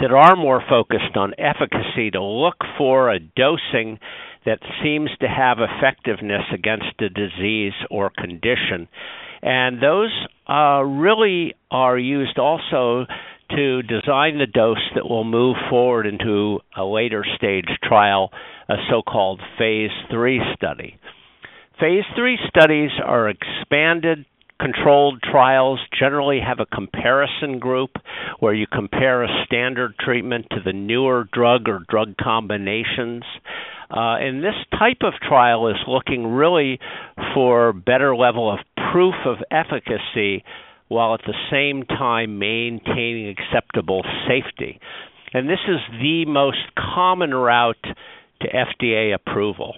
that 0.00 0.10
are 0.10 0.36
more 0.36 0.62
focused 0.68 1.16
on 1.16 1.34
efficacy 1.38 2.10
to 2.12 2.22
look 2.22 2.56
for 2.78 3.10
a 3.10 3.20
dosing 3.20 3.98
that 4.46 4.58
seems 4.82 5.10
to 5.20 5.28
have 5.28 5.58
effectiveness 5.60 6.42
against 6.52 7.00
a 7.00 7.08
disease 7.08 7.74
or 7.90 8.10
condition. 8.10 8.88
And 9.42 9.82
those 9.82 10.10
uh, 10.48 10.82
really 10.82 11.54
are 11.70 11.98
used 11.98 12.38
also 12.38 13.06
to 13.56 13.82
design 13.82 14.38
the 14.38 14.46
dose 14.46 14.82
that 14.94 15.08
will 15.08 15.24
move 15.24 15.56
forward 15.70 16.06
into 16.06 16.60
a 16.76 16.84
later 16.84 17.24
stage 17.36 17.68
trial, 17.82 18.30
a 18.68 18.76
so 18.90 19.02
called 19.02 19.40
phase 19.58 19.90
three 20.10 20.40
study. 20.56 20.98
Phase 21.80 22.04
three 22.16 22.38
studies 22.48 22.90
are 23.04 23.28
expanded 23.28 24.24
controlled 24.62 25.20
trials 25.22 25.80
generally 25.98 26.38
have 26.40 26.60
a 26.60 26.76
comparison 26.76 27.58
group 27.58 27.90
where 28.38 28.54
you 28.54 28.66
compare 28.72 29.24
a 29.24 29.44
standard 29.44 29.94
treatment 29.98 30.46
to 30.50 30.58
the 30.64 30.72
newer 30.72 31.28
drug 31.32 31.68
or 31.68 31.80
drug 31.88 32.16
combinations. 32.16 33.24
Uh, 33.90 34.16
and 34.20 34.42
this 34.42 34.54
type 34.78 34.98
of 35.02 35.12
trial 35.26 35.68
is 35.68 35.76
looking 35.88 36.26
really 36.26 36.78
for 37.34 37.72
better 37.72 38.14
level 38.14 38.50
of 38.50 38.58
proof 38.92 39.14
of 39.26 39.36
efficacy 39.50 40.44
while 40.92 41.14
at 41.14 41.22
the 41.26 41.34
same 41.50 41.84
time 41.84 42.38
maintaining 42.38 43.28
acceptable 43.28 44.02
safety. 44.28 44.78
And 45.32 45.48
this 45.48 45.60
is 45.66 45.80
the 46.00 46.24
most 46.26 46.58
common 46.76 47.34
route 47.34 47.84
to 48.42 48.48
FDA 48.48 49.14
approval. 49.14 49.76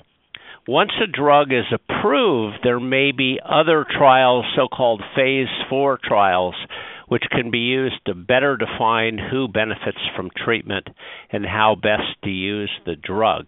Once 0.66 0.92
a 1.02 1.06
drug 1.06 1.52
is 1.52 1.66
approved, 1.73 2.56
there 2.62 2.80
may 2.80 3.12
be 3.12 3.38
other 3.44 3.85
trials, 3.99 4.47
so 4.56 4.66
called 4.66 5.02
phase 5.14 5.47
four 5.68 5.99
trials, 6.02 6.54
which 7.09 7.25
can 7.30 7.50
be 7.50 7.59
used 7.59 8.00
to 8.06 8.14
better 8.14 8.56
define 8.56 9.18
who 9.18 9.47
benefits 9.47 9.99
from 10.16 10.30
treatment 10.42 10.88
and 11.30 11.44
how 11.44 11.76
best 11.80 12.21
to 12.25 12.30
use 12.30 12.71
the 12.87 12.97
drug. 12.97 13.47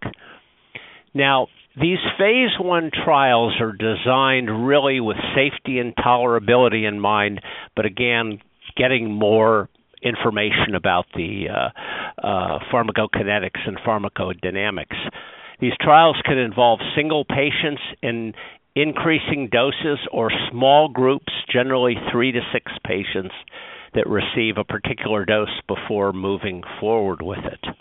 Now, 1.14 1.48
these 1.78 1.98
phase 2.18 2.58
one 2.58 2.90
trials 3.04 3.54
are 3.60 3.72
designed 3.72 4.66
really 4.66 5.00
with 5.00 5.18
safety 5.34 5.78
and 5.78 5.94
tolerability 5.94 6.88
in 6.88 6.98
mind, 6.98 7.40
but 7.74 7.84
again, 7.84 8.40
getting 8.76 9.12
more 9.12 9.68
information 10.02 10.74
about 10.74 11.04
the 11.14 11.46
uh, 11.50 12.26
uh, 12.26 12.58
pharmacokinetics 12.72 13.66
and 13.66 13.78
pharmacodynamics. 13.78 14.96
These 15.60 15.72
trials 15.80 16.16
can 16.24 16.38
involve 16.38 16.80
single 16.94 17.24
patients 17.24 17.82
in 18.02 18.34
increasing 18.74 19.48
doses 19.50 19.98
or 20.12 20.30
small 20.50 20.88
groups, 20.88 21.32
generally 21.50 21.94
three 22.12 22.32
to 22.32 22.40
six 22.52 22.72
patients, 22.84 23.34
that 23.94 24.06
receive 24.06 24.58
a 24.58 24.64
particular 24.64 25.24
dose 25.24 25.60
before 25.66 26.12
moving 26.12 26.62
forward 26.80 27.22
with 27.22 27.44
it. 27.44 27.76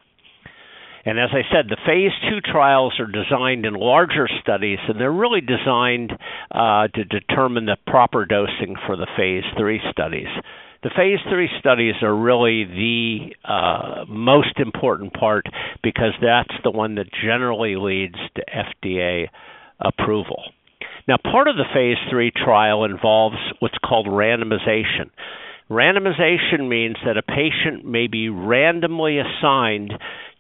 And 1.05 1.19
as 1.19 1.29
I 1.31 1.43
said, 1.53 1.69
the 1.69 1.77
phase 1.85 2.12
two 2.27 2.41
trials 2.41 3.00
are 3.00 3.05
designed 3.05 3.65
in 3.65 3.75
larger 3.75 4.27
studies, 4.41 4.79
and 4.88 5.00
they're 5.00 5.12
really 5.12 5.41
designed 5.41 6.12
uh, 6.51 6.88
to 6.88 7.03
determine 7.05 7.65
the 7.67 7.77
proper 7.85 8.25
dosing 8.25 8.75
for 8.88 8.95
the 8.95 9.07
phase 9.15 9.43
three 9.55 9.79
studies. 9.91 10.27
The 10.81 10.89
phase 10.95 11.19
three 11.29 11.50
studies 11.59 11.95
are 12.01 12.15
really 12.15 12.65
the 12.65 13.35
uh, 13.47 14.05
most 14.07 14.57
important 14.57 15.13
part 15.13 15.45
because 15.83 16.13
that's 16.21 16.53
the 16.63 16.71
one 16.71 16.95
that 16.95 17.07
generally 17.24 17.75
leads 17.75 18.17
to 18.35 18.43
FDA 18.45 19.27
approval. 19.79 20.43
Now, 21.07 21.17
part 21.21 21.47
of 21.47 21.55
the 21.55 21.65
phase 21.74 21.97
three 22.09 22.31
trial 22.31 22.83
involves 22.83 23.38
what's 23.59 23.77
called 23.83 24.07
randomization. 24.07 25.12
Randomization 25.69 26.67
means 26.67 26.97
that 27.05 27.17
a 27.17 27.24
patient 27.24 27.85
may 27.85 28.07
be 28.07 28.29
randomly 28.29 29.17
assigned 29.17 29.91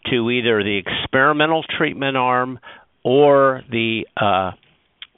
to 0.09 0.29
either 0.31 0.63
the 0.63 0.77
experimental 0.77 1.63
treatment 1.77 2.17
arm 2.17 2.59
or 3.03 3.61
the 3.71 4.07
uh, 4.17 4.51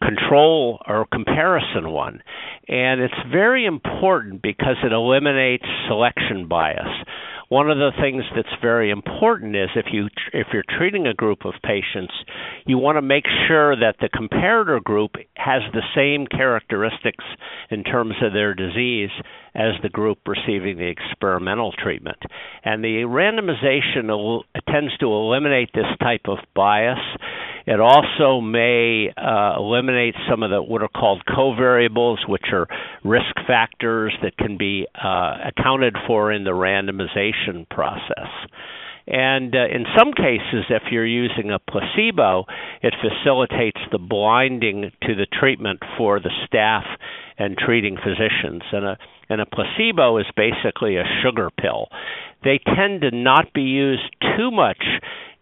control 0.04 0.82
or 0.88 1.06
comparison 1.12 1.90
one. 1.90 2.22
And 2.68 3.02
it's 3.02 3.14
very 3.32 3.66
important 3.66 4.42
because 4.42 4.76
it 4.84 4.92
eliminates 4.92 5.66
selection 5.88 6.48
bias 6.48 6.88
one 7.50 7.70
of 7.70 7.78
the 7.78 7.92
things 8.02 8.24
that's 8.36 8.62
very 8.62 8.92
important 8.92 9.56
is 9.56 9.70
if 9.76 9.86
you 9.92 10.08
if 10.34 10.48
you're 10.52 10.64
treating 10.78 11.08
a 11.08 11.14
group 11.14 11.46
of 11.46 11.54
patients, 11.64 12.14
you 12.66 12.78
want 12.78 12.98
to 12.98 13.02
make 13.02 13.24
sure 13.48 13.76
that 13.76 13.96
the 14.02 14.10
comparator 14.10 14.84
group 14.84 15.12
has 15.36 15.62
the 15.72 15.84
same 15.96 16.28
characteristics 16.28 17.24
in 17.70 17.84
terms 17.84 18.16
of 18.22 18.34
their 18.34 18.54
disease 18.54 19.12
as 19.56 19.74
the 19.82 19.90
group 19.90 20.20
receiving 20.28 20.78
the 20.78 20.88
experimental 20.88 21.72
treatment. 21.72 22.18
And 22.66 22.84
the 22.84 23.04
randomization 23.08 24.44
tends 24.70 24.98
to 24.98 25.06
eliminate 25.06 25.70
this 25.74 25.86
type 26.02 26.28
of 26.28 26.40
bias. 26.54 27.00
It 27.68 27.82
also 27.82 28.40
may 28.40 29.10
uh, 29.18 29.56
eliminate 29.58 30.16
some 30.30 30.42
of 30.42 30.50
the 30.50 30.64
what 30.64 30.82
are 30.82 30.88
called 30.88 31.24
covariables, 31.28 32.28
which 32.28 32.46
are 32.54 32.66
risk 33.04 33.36
factors 33.46 34.14
that 34.24 34.38
can 34.38 34.58
be 34.58 34.88
uh, 34.96 35.50
accounted 35.50 35.98
for 36.08 36.32
in 36.32 36.46
the 36.46 36.52
randomization 36.52 37.68
process. 37.70 38.32
And 39.06 39.54
uh, 39.54 39.68
in 39.68 39.86
some 39.98 40.14
cases, 40.14 40.66
if 40.70 40.84
you're 40.92 41.06
using 41.06 41.52
a 41.52 41.60
placebo, 41.60 42.46
it 42.82 42.94
facilitates 43.02 43.80
the 43.92 44.00
blinding 44.00 44.92
to 45.02 45.16
the 45.16 45.28
treatment 45.40 45.82
for 45.98 46.20
the 46.22 46.32
staff 46.46 46.84
and 47.38 47.58
treating 47.58 47.98
physicians. 47.98 48.64
And 48.72 48.86
a, 48.86 48.98
and 49.30 49.42
a 49.42 49.46
placebo 49.46 50.18
is 50.18 50.26
basically 50.36 50.96
a 50.98 51.04
sugar 51.24 51.50
pill. 51.60 51.88
They 52.44 52.60
tend 52.60 53.02
to 53.02 53.12
not 53.12 53.54
be 53.54 53.62
used 53.62 54.16
too 54.38 54.52
much 54.52 54.84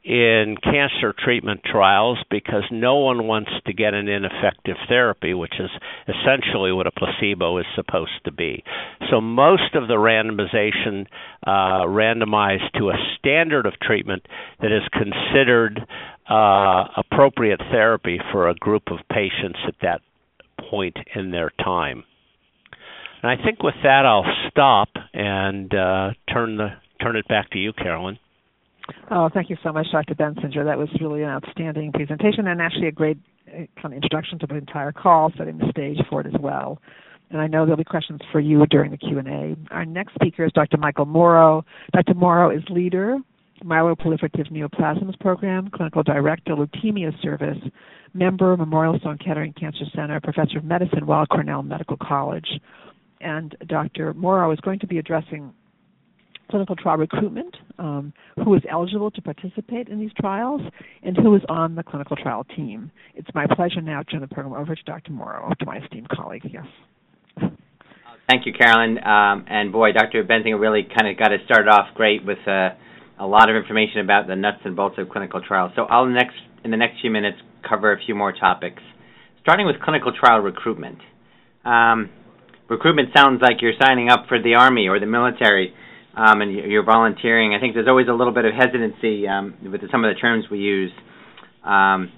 in 0.05 0.55
cancer 0.61 1.15
treatment 1.17 1.61
trials 1.65 2.19
because 2.29 2.63
no 2.71 2.97
one 2.97 3.25
wants 3.25 3.49
to 3.65 3.73
get 3.73 3.95
an 3.95 4.07
ineffective 4.07 4.75
therapy, 4.87 5.33
which 5.33 5.55
is 5.59 5.69
essentially 6.07 6.71
what 6.71 6.85
a 6.85 6.91
placebo 6.91 7.57
is 7.57 7.65
supposed 7.75 8.23
to 8.23 8.31
be. 8.31 8.63
So 9.09 9.19
most 9.19 9.73
of 9.73 9.87
the 9.87 9.95
randomization 9.95 11.07
uh, 11.45 11.87
randomized 11.87 12.71
to 12.77 12.89
a 12.89 13.15
standard 13.17 13.65
of 13.65 13.73
treatment 13.81 14.27
that 14.61 14.71
is 14.71 14.83
considered 14.93 15.81
uh, 16.29 16.83
appropriate 16.97 17.59
therapy 17.71 18.19
for 18.31 18.47
a 18.47 18.55
group 18.55 18.83
of 18.91 18.99
patients 19.11 19.59
at 19.67 19.75
that 19.81 20.01
point 20.69 20.97
in 21.15 21.31
their 21.31 21.51
time. 21.63 22.03
And 23.23 23.31
I 23.31 23.43
think 23.43 23.63
with 23.63 23.75
that 23.81 24.05
I'll 24.05 24.25
stop 24.51 24.89
and 25.13 25.73
uh, 25.73 26.11
turn 26.31 26.57
the 26.57 26.69
turn 27.01 27.15
it 27.15 27.27
back 27.27 27.49
to 27.51 27.57
you, 27.57 27.73
Carolyn. 27.73 28.19
Oh, 29.11 29.29
thank 29.33 29.49
you 29.49 29.57
so 29.63 29.71
much, 29.71 29.87
Dr. 29.91 30.15
Bensinger. 30.15 30.65
That 30.65 30.77
was 30.77 30.89
really 30.99 31.23
an 31.23 31.29
outstanding 31.29 31.91
presentation 31.91 32.47
and 32.47 32.61
actually 32.61 32.87
a 32.87 32.91
great 32.91 33.17
uh, 33.47 33.65
kind 33.81 33.85
of 33.85 33.93
introduction 33.93 34.39
to 34.39 34.47
the 34.47 34.55
entire 34.55 34.91
call, 34.91 35.31
setting 35.37 35.57
the 35.57 35.69
stage 35.69 35.97
for 36.09 36.21
it 36.21 36.27
as 36.27 36.39
well. 36.39 36.79
And 37.31 37.41
I 37.41 37.47
know 37.47 37.65
there'll 37.65 37.77
be 37.77 37.83
questions 37.83 38.21
for 38.31 38.39
you 38.39 38.65
during 38.67 38.91
the 38.91 38.97
Q&A. 38.97 39.55
Our 39.73 39.85
next 39.85 40.13
speaker 40.13 40.45
is 40.45 40.51
Dr. 40.53 40.77
Michael 40.77 41.05
Mauro. 41.05 41.65
Dr. 41.91 42.13
Mauro 42.13 42.55
is 42.55 42.63
leader, 42.69 43.17
Myeloproliferative 43.63 44.51
Neoplasms 44.51 45.19
Program, 45.19 45.69
Clinical 45.73 46.03
Director, 46.03 46.55
Leukemia 46.55 47.19
Service, 47.21 47.57
member, 48.13 48.53
of 48.53 48.59
Memorial 48.59 48.99
Sloan 49.01 49.17
Kettering 49.17 49.53
Cancer 49.53 49.85
Center, 49.95 50.19
Professor 50.21 50.59
of 50.59 50.63
Medicine, 50.63 51.07
Weill 51.07 51.25
Cornell 51.25 51.63
Medical 51.63 51.97
College. 51.97 52.47
And 53.21 53.55
Dr. 53.67 54.13
Mauro 54.13 54.51
is 54.51 54.59
going 54.59 54.79
to 54.79 54.87
be 54.87 54.99
addressing 54.99 55.51
clinical 56.49 56.75
trial 56.75 56.97
recruitment, 56.97 57.55
um, 57.79 58.13
who 58.43 58.53
is 58.55 58.61
eligible 58.69 59.11
to 59.11 59.21
participate 59.21 59.87
in 59.87 59.99
these 59.99 60.11
trials, 60.19 60.61
and 61.03 61.17
who 61.17 61.35
is 61.35 61.41
on 61.49 61.75
the 61.75 61.83
clinical 61.83 62.15
trial 62.15 62.45
team. 62.55 62.91
It's 63.15 63.27
my 63.33 63.45
pleasure 63.47 63.81
now 63.81 64.03
to 64.03 64.11
turn 64.11 64.21
the 64.21 64.27
program 64.27 64.59
over 64.59 64.75
to 64.75 64.83
Dr. 64.83 65.11
Mauro, 65.11 65.51
to 65.59 65.65
my 65.65 65.77
esteemed 65.77 66.09
colleague. 66.09 66.43
Yes. 66.51 66.65
Thank 68.27 68.47
you, 68.47 68.53
Carolyn. 68.53 68.97
Um, 69.03 69.45
and 69.47 69.71
boy, 69.71 69.91
Dr. 69.91 70.23
Bensinger 70.23 70.59
really 70.59 70.83
kind 70.83 71.11
of 71.11 71.17
got 71.17 71.31
it 71.31 71.41
started 71.45 71.69
off 71.69 71.93
great 71.93 72.25
with 72.25 72.39
uh, 72.47 72.69
a 73.19 73.25
lot 73.25 73.49
of 73.49 73.55
information 73.55 74.01
about 74.01 74.27
the 74.27 74.35
nuts 74.35 74.59
and 74.65 74.75
bolts 74.75 74.95
of 74.97 75.09
clinical 75.09 75.41
trials. 75.41 75.71
So 75.75 75.83
I'll 75.83 76.07
next, 76.07 76.35
in 76.63 76.71
the 76.71 76.77
next 76.77 77.01
few 77.01 77.11
minutes, 77.11 77.37
cover 77.67 77.91
a 77.91 77.99
few 78.03 78.15
more 78.15 78.31
topics, 78.31 78.81
starting 79.41 79.67
with 79.67 79.79
clinical 79.81 80.11
trial 80.11 80.39
recruitment. 80.39 80.97
Um, 81.63 82.09
recruitment 82.67 83.09
sounds 83.15 83.41
like 83.41 83.61
you're 83.61 83.73
signing 83.79 84.09
up 84.09 84.25
for 84.27 84.41
the 84.41 84.55
Army 84.55 84.87
or 84.87 84.99
the 84.99 85.05
military 85.05 85.73
um, 86.15 86.41
and 86.41 86.53
you're 86.53 86.83
volunteering. 86.83 87.53
I 87.53 87.59
think 87.59 87.73
there's 87.73 87.87
always 87.87 88.07
a 88.07 88.13
little 88.13 88.33
bit 88.33 88.45
of 88.45 88.53
hesitancy 88.53 89.27
um, 89.27 89.55
with 89.63 89.81
some 89.91 90.05
of 90.05 90.13
the 90.13 90.19
terms 90.19 90.45
we 90.49 90.59
use 90.59 90.91
um, 91.63 92.11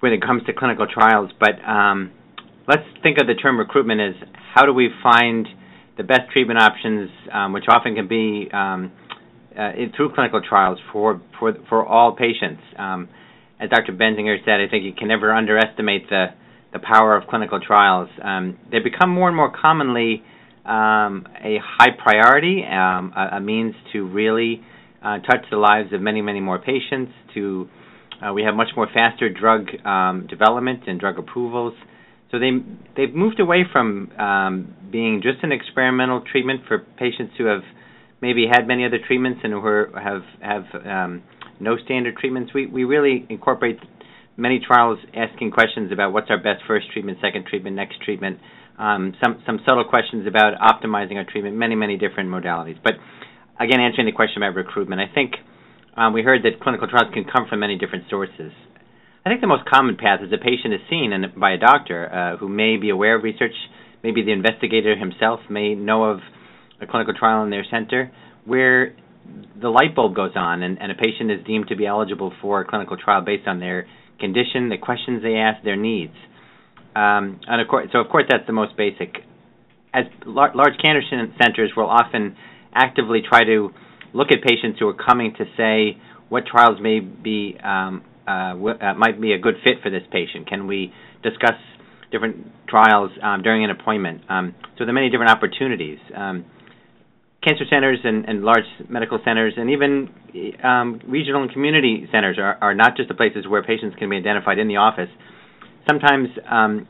when 0.00 0.12
it 0.12 0.22
comes 0.22 0.42
to 0.46 0.52
clinical 0.54 0.86
trials. 0.86 1.30
But 1.38 1.62
um, 1.66 2.10
let's 2.66 2.84
think 3.02 3.18
of 3.20 3.26
the 3.26 3.34
term 3.34 3.58
recruitment 3.58 4.00
as 4.00 4.28
how 4.54 4.64
do 4.64 4.72
we 4.72 4.88
find 5.02 5.46
the 5.98 6.04
best 6.04 6.30
treatment 6.32 6.58
options, 6.58 7.10
um, 7.32 7.52
which 7.52 7.64
often 7.68 7.94
can 7.94 8.08
be 8.08 8.48
um, 8.52 8.92
uh, 9.58 9.72
through 9.96 10.14
clinical 10.14 10.40
trials 10.40 10.78
for 10.92 11.20
for 11.38 11.52
for 11.68 11.84
all 11.84 12.16
patients. 12.16 12.62
As 13.62 13.68
Dr. 13.68 13.92
Bensinger 13.92 14.38
said, 14.46 14.58
I 14.60 14.68
think 14.70 14.84
you 14.84 14.94
can 14.94 15.08
never 15.08 15.34
underestimate 15.34 16.08
the 16.08 16.28
the 16.72 16.78
power 16.78 17.14
of 17.14 17.28
clinical 17.28 17.60
trials. 17.60 18.08
They 18.72 18.78
become 18.78 19.10
more 19.10 19.28
and 19.28 19.36
more 19.36 19.52
commonly 19.52 20.24
um, 20.70 21.26
a 21.42 21.58
high 21.60 21.90
priority, 22.00 22.62
um, 22.64 23.12
a, 23.16 23.36
a, 23.36 23.40
means 23.40 23.74
to 23.92 24.06
really 24.06 24.62
uh, 25.02 25.18
touch 25.18 25.44
the 25.50 25.56
lives 25.56 25.92
of 25.92 26.00
many, 26.00 26.22
many 26.22 26.38
more 26.38 26.60
patients. 26.60 27.12
To 27.34 27.68
uh, 28.22 28.32
we 28.32 28.44
have 28.44 28.54
much 28.54 28.68
more 28.76 28.86
faster 28.86 29.28
drug 29.28 29.66
um, 29.84 30.28
development 30.28 30.82
and 30.86 31.00
drug 31.00 31.18
approvals. 31.18 31.74
So 32.30 32.38
they 32.38 32.50
they've 32.96 33.12
moved 33.12 33.40
away 33.40 33.64
from 33.72 34.12
um, 34.16 34.76
being 34.92 35.22
just 35.22 35.42
an 35.42 35.50
experimental 35.50 36.22
treatment 36.30 36.60
for 36.68 36.78
patients 36.78 37.34
who 37.36 37.46
have 37.46 37.62
maybe 38.22 38.46
had 38.48 38.68
many 38.68 38.86
other 38.86 38.98
treatments 39.04 39.40
and 39.42 39.52
who 39.52 39.58
are, 39.58 39.90
have 40.00 40.22
have 40.40 40.86
um, 40.86 41.24
no 41.58 41.78
standard 41.84 42.16
treatments. 42.16 42.54
We 42.54 42.66
we 42.66 42.84
really 42.84 43.26
incorporate 43.28 43.80
many 44.36 44.60
trials 44.64 45.00
asking 45.16 45.50
questions 45.50 45.90
about 45.90 46.12
what's 46.12 46.30
our 46.30 46.38
best 46.38 46.62
first 46.68 46.92
treatment, 46.92 47.18
second 47.20 47.46
treatment, 47.46 47.74
next 47.74 48.00
treatment 48.02 48.38
um, 48.80 49.14
some 49.22 49.42
some 49.44 49.60
subtle 49.68 49.84
questions 49.84 50.26
about 50.26 50.56
optimizing 50.56 51.16
our 51.16 51.24
treatment, 51.24 51.56
many 51.56 51.76
many 51.76 51.98
different 51.98 52.30
modalities. 52.30 52.78
But 52.82 52.94
again, 53.60 53.80
answering 53.80 54.06
the 54.06 54.16
question 54.16 54.42
about 54.42 54.56
recruitment, 54.56 55.00
I 55.00 55.12
think 55.12 55.34
um, 55.96 56.14
we 56.14 56.22
heard 56.22 56.42
that 56.44 56.60
clinical 56.60 56.88
trials 56.88 57.12
can 57.12 57.24
come 57.24 57.46
from 57.48 57.60
many 57.60 57.76
different 57.76 58.04
sources. 58.08 58.52
I 59.24 59.28
think 59.28 59.42
the 59.42 59.46
most 59.46 59.68
common 59.68 59.96
path 59.96 60.20
is 60.22 60.32
a 60.32 60.38
patient 60.38 60.72
is 60.72 60.80
seen 60.88 61.12
and 61.12 61.38
by 61.38 61.52
a 61.52 61.58
doctor 61.58 62.08
uh, 62.08 62.36
who 62.38 62.48
may 62.48 62.78
be 62.78 62.88
aware 62.88 63.16
of 63.16 63.22
research, 63.22 63.52
maybe 64.02 64.22
the 64.22 64.32
investigator 64.32 64.96
himself 64.96 65.40
may 65.50 65.74
know 65.74 66.04
of 66.04 66.20
a 66.80 66.86
clinical 66.86 67.12
trial 67.12 67.44
in 67.44 67.50
their 67.50 67.66
center 67.70 68.10
where 68.46 68.96
the 69.60 69.68
light 69.68 69.94
bulb 69.94 70.16
goes 70.16 70.32
on 70.36 70.62
and, 70.62 70.80
and 70.80 70.90
a 70.90 70.94
patient 70.94 71.30
is 71.30 71.44
deemed 71.46 71.68
to 71.68 71.76
be 71.76 71.86
eligible 71.86 72.32
for 72.40 72.62
a 72.62 72.64
clinical 72.64 72.96
trial 72.96 73.20
based 73.20 73.46
on 73.46 73.60
their 73.60 73.86
condition, 74.18 74.70
the 74.70 74.78
questions 74.78 75.22
they 75.22 75.34
ask, 75.34 75.62
their 75.64 75.76
needs. 75.76 76.14
Um, 76.94 77.40
and 77.46 77.60
of 77.60 77.68
course, 77.68 77.88
so 77.92 78.00
of 78.00 78.08
course 78.08 78.24
that's 78.28 78.46
the 78.46 78.52
most 78.52 78.76
basic. 78.76 79.16
As 79.92 80.04
lar- 80.26 80.54
large 80.54 80.78
cancer 80.80 81.02
centers 81.40 81.72
will 81.76 81.88
often 81.88 82.36
actively 82.74 83.22
try 83.26 83.44
to 83.44 83.70
look 84.12 84.28
at 84.32 84.42
patients 84.42 84.78
who 84.78 84.88
are 84.88 84.94
coming 84.94 85.34
to 85.38 85.44
say 85.56 86.00
what 86.28 86.46
trials 86.46 86.78
may 86.80 87.00
be 87.00 87.56
um, 87.62 88.04
uh, 88.26 88.52
w- 88.52 88.78
uh, 88.78 88.94
might 88.94 89.20
be 89.20 89.32
a 89.32 89.38
good 89.38 89.54
fit 89.64 89.82
for 89.82 89.90
this 89.90 90.02
patient. 90.12 90.48
Can 90.48 90.66
we 90.66 90.92
discuss 91.22 91.58
different 92.12 92.46
trials 92.68 93.10
um, 93.22 93.42
during 93.42 93.64
an 93.64 93.70
appointment? 93.70 94.22
Um, 94.28 94.54
so 94.78 94.84
there 94.84 94.90
are 94.90 94.92
many 94.92 95.10
different 95.10 95.30
opportunities. 95.30 95.98
Um, 96.14 96.44
cancer 97.42 97.64
centers 97.70 97.98
and, 98.04 98.28
and 98.28 98.42
large 98.42 98.66
medical 98.88 99.18
centers, 99.24 99.54
and 99.56 99.70
even 99.70 100.10
um, 100.62 101.00
regional 101.06 101.42
and 101.42 101.52
community 101.52 102.06
centers 102.12 102.38
are, 102.38 102.58
are 102.60 102.74
not 102.74 102.96
just 102.96 103.08
the 103.08 103.14
places 103.14 103.46
where 103.48 103.62
patients 103.62 103.96
can 103.98 104.10
be 104.10 104.16
identified 104.16 104.58
in 104.58 104.68
the 104.68 104.76
office. 104.76 105.08
Sometimes 105.88 106.28
um, 106.48 106.88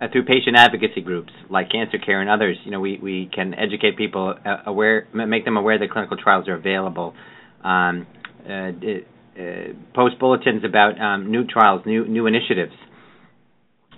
uh, 0.00 0.08
through 0.12 0.24
patient 0.24 0.56
advocacy 0.56 1.00
groups 1.00 1.32
like 1.48 1.70
Cancer 1.70 1.98
Care 1.98 2.20
and 2.20 2.28
others, 2.28 2.56
you 2.64 2.70
know, 2.70 2.80
we, 2.80 2.98
we 3.02 3.30
can 3.34 3.54
educate 3.54 3.96
people 3.96 4.34
uh, 4.44 4.56
aware, 4.66 5.06
make 5.12 5.44
them 5.44 5.56
aware 5.56 5.78
that 5.78 5.90
clinical 5.90 6.16
trials 6.16 6.48
are 6.48 6.54
available. 6.54 7.14
Um, 7.64 8.06
uh, 8.48 8.70
uh, 9.38 9.42
post 9.94 10.18
bulletins 10.18 10.64
about 10.64 11.00
um, 11.00 11.30
new 11.30 11.44
trials, 11.44 11.82
new 11.84 12.06
new 12.06 12.26
initiatives. 12.26 12.72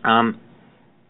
Um, 0.02 0.40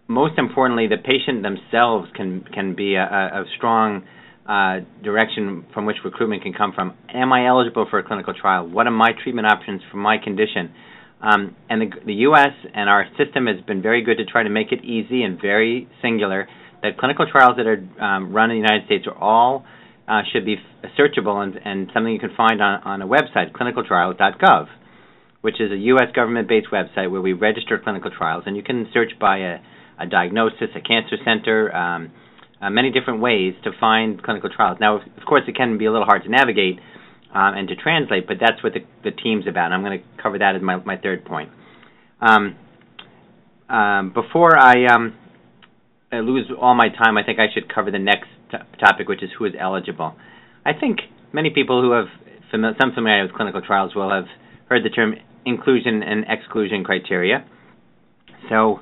most 0.07 0.39
importantly, 0.39 0.87
the 0.87 0.97
patient 0.97 1.43
themselves 1.43 2.11
can 2.15 2.45
can 2.53 2.75
be 2.75 2.95
a, 2.95 3.03
a 3.05 3.45
strong 3.57 4.05
uh, 4.49 4.81
direction 5.03 5.67
from 5.73 5.87
which 5.87 5.97
recruitment 6.05 6.43
can 6.43 6.53
come 6.53 6.73
from. 6.73 6.95
Am 7.13 7.33
I 7.33 7.47
eligible 7.47 7.87
for 7.89 7.99
a 7.99 8.03
clinical 8.03 8.35
trial? 8.35 8.69
What 8.69 8.87
are 8.87 8.91
my 8.91 9.11
treatment 9.23 9.47
options 9.47 9.83
for 9.91 9.99
my 9.99 10.17
condition? 10.19 10.73
Um, 11.21 11.57
and 11.69 11.83
the, 11.83 11.91
the 12.07 12.15
U.S. 12.31 12.55
and 12.75 12.89
our 12.89 13.07
system 13.19 13.47
has 13.47 13.61
been 13.67 13.83
very 13.83 14.03
good 14.05 14.19
to 14.19 14.25
try 14.25 14.43
to 14.43 14.51
make 14.51 14.71
it 14.71 14.85
easy 14.85 15.23
and 15.23 15.41
very 15.41 15.89
singular. 16.01 16.49
That 16.83 16.97
clinical 16.97 17.27
trials 17.31 17.57
that 17.57 17.67
are 17.67 17.83
um, 18.01 18.33
run 18.33 18.51
in 18.51 18.63
the 18.63 18.69
United 18.69 18.87
States 18.87 19.07
are 19.07 19.19
all 19.19 19.65
uh, 20.07 20.23
should 20.33 20.47
be 20.47 20.57
searchable 20.99 21.43
and, 21.43 21.59
and 21.65 21.91
something 21.93 22.13
you 22.13 22.21
can 22.21 22.35
find 22.37 22.63
on, 22.63 22.83
on 22.83 23.03
a 23.03 23.07
website, 23.07 23.53
clinicaltrials.gov, 23.53 24.67
which 25.41 25.61
is 25.61 25.73
a 25.73 25.77
U.S. 25.77 26.09
government-based 26.15 26.69
website 26.73 27.11
where 27.11 27.21
we 27.21 27.33
register 27.33 27.81
clinical 27.83 28.11
trials, 28.17 28.45
and 28.47 28.57
you 28.57 28.63
can 28.63 28.89
search 28.95 29.11
by 29.21 29.39
a, 29.39 29.57
a 29.99 30.07
diagnosis, 30.07 30.71
a 30.77 30.81
cancer 30.81 31.17
center, 31.25 31.75
um, 31.75 32.13
uh, 32.63 32.71
many 32.71 32.91
different 32.91 33.21
ways 33.21 33.55
to 33.65 33.71
find 33.79 34.23
clinical 34.23 34.51
trials. 34.51 34.79
Now, 34.81 34.97
of 34.97 35.25
course, 35.27 35.43
it 35.47 35.57
can 35.57 35.79
be 35.79 35.87
a 35.87 35.93
little 35.93 36.07
hard 36.07 36.23
to 36.23 36.31
navigate 36.31 36.79
um, 37.35 37.55
and 37.55 37.69
to 37.69 37.77
translate, 37.77 38.27
but 38.27 38.37
that's 38.41 38.63
what 38.63 38.73
the, 38.73 38.81
the 39.05 39.11
team's 39.11 39.47
about. 39.47 39.67
And 39.67 39.75
I'm 39.75 39.83
going 39.83 40.01
to 40.01 40.23
cover 40.23 40.39
that 40.39 40.57
as 40.57 40.63
my, 40.63 40.77
my 40.77 40.97
third 40.97 41.25
point. 41.25 41.51
Um, 42.21 42.57
um, 43.69 44.13
before 44.15 44.57
I, 44.57 44.87
um, 44.87 45.15
I 46.11 46.21
lose 46.21 46.51
all 46.59 46.75
my 46.75 46.89
time, 46.89 47.19
I 47.19 47.23
think 47.23 47.39
I 47.39 47.47
should 47.53 47.73
cover 47.73 47.91
the 47.91 47.99
next 47.99 48.29
t- 48.51 48.57
topic, 48.81 49.09
which 49.09 49.23
is 49.23 49.31
who 49.39 49.45
is 49.45 49.53
eligible. 49.59 50.17
I 50.65 50.73
think 50.73 51.01
many 51.33 51.51
people 51.51 51.83
who 51.83 51.93
have 51.93 52.07
some 52.51 52.93
familiarity 52.95 53.29
with 53.31 53.37
clinical 53.37 53.61
trials 53.61 53.95
will 53.95 54.11
have 54.11 54.25
heard 54.69 54.85
the 54.85 54.91
term 54.91 55.15
inclusion 55.45 56.03
and 56.03 56.25
exclusion 56.29 56.83
criteria. 56.83 57.47
So, 58.49 58.81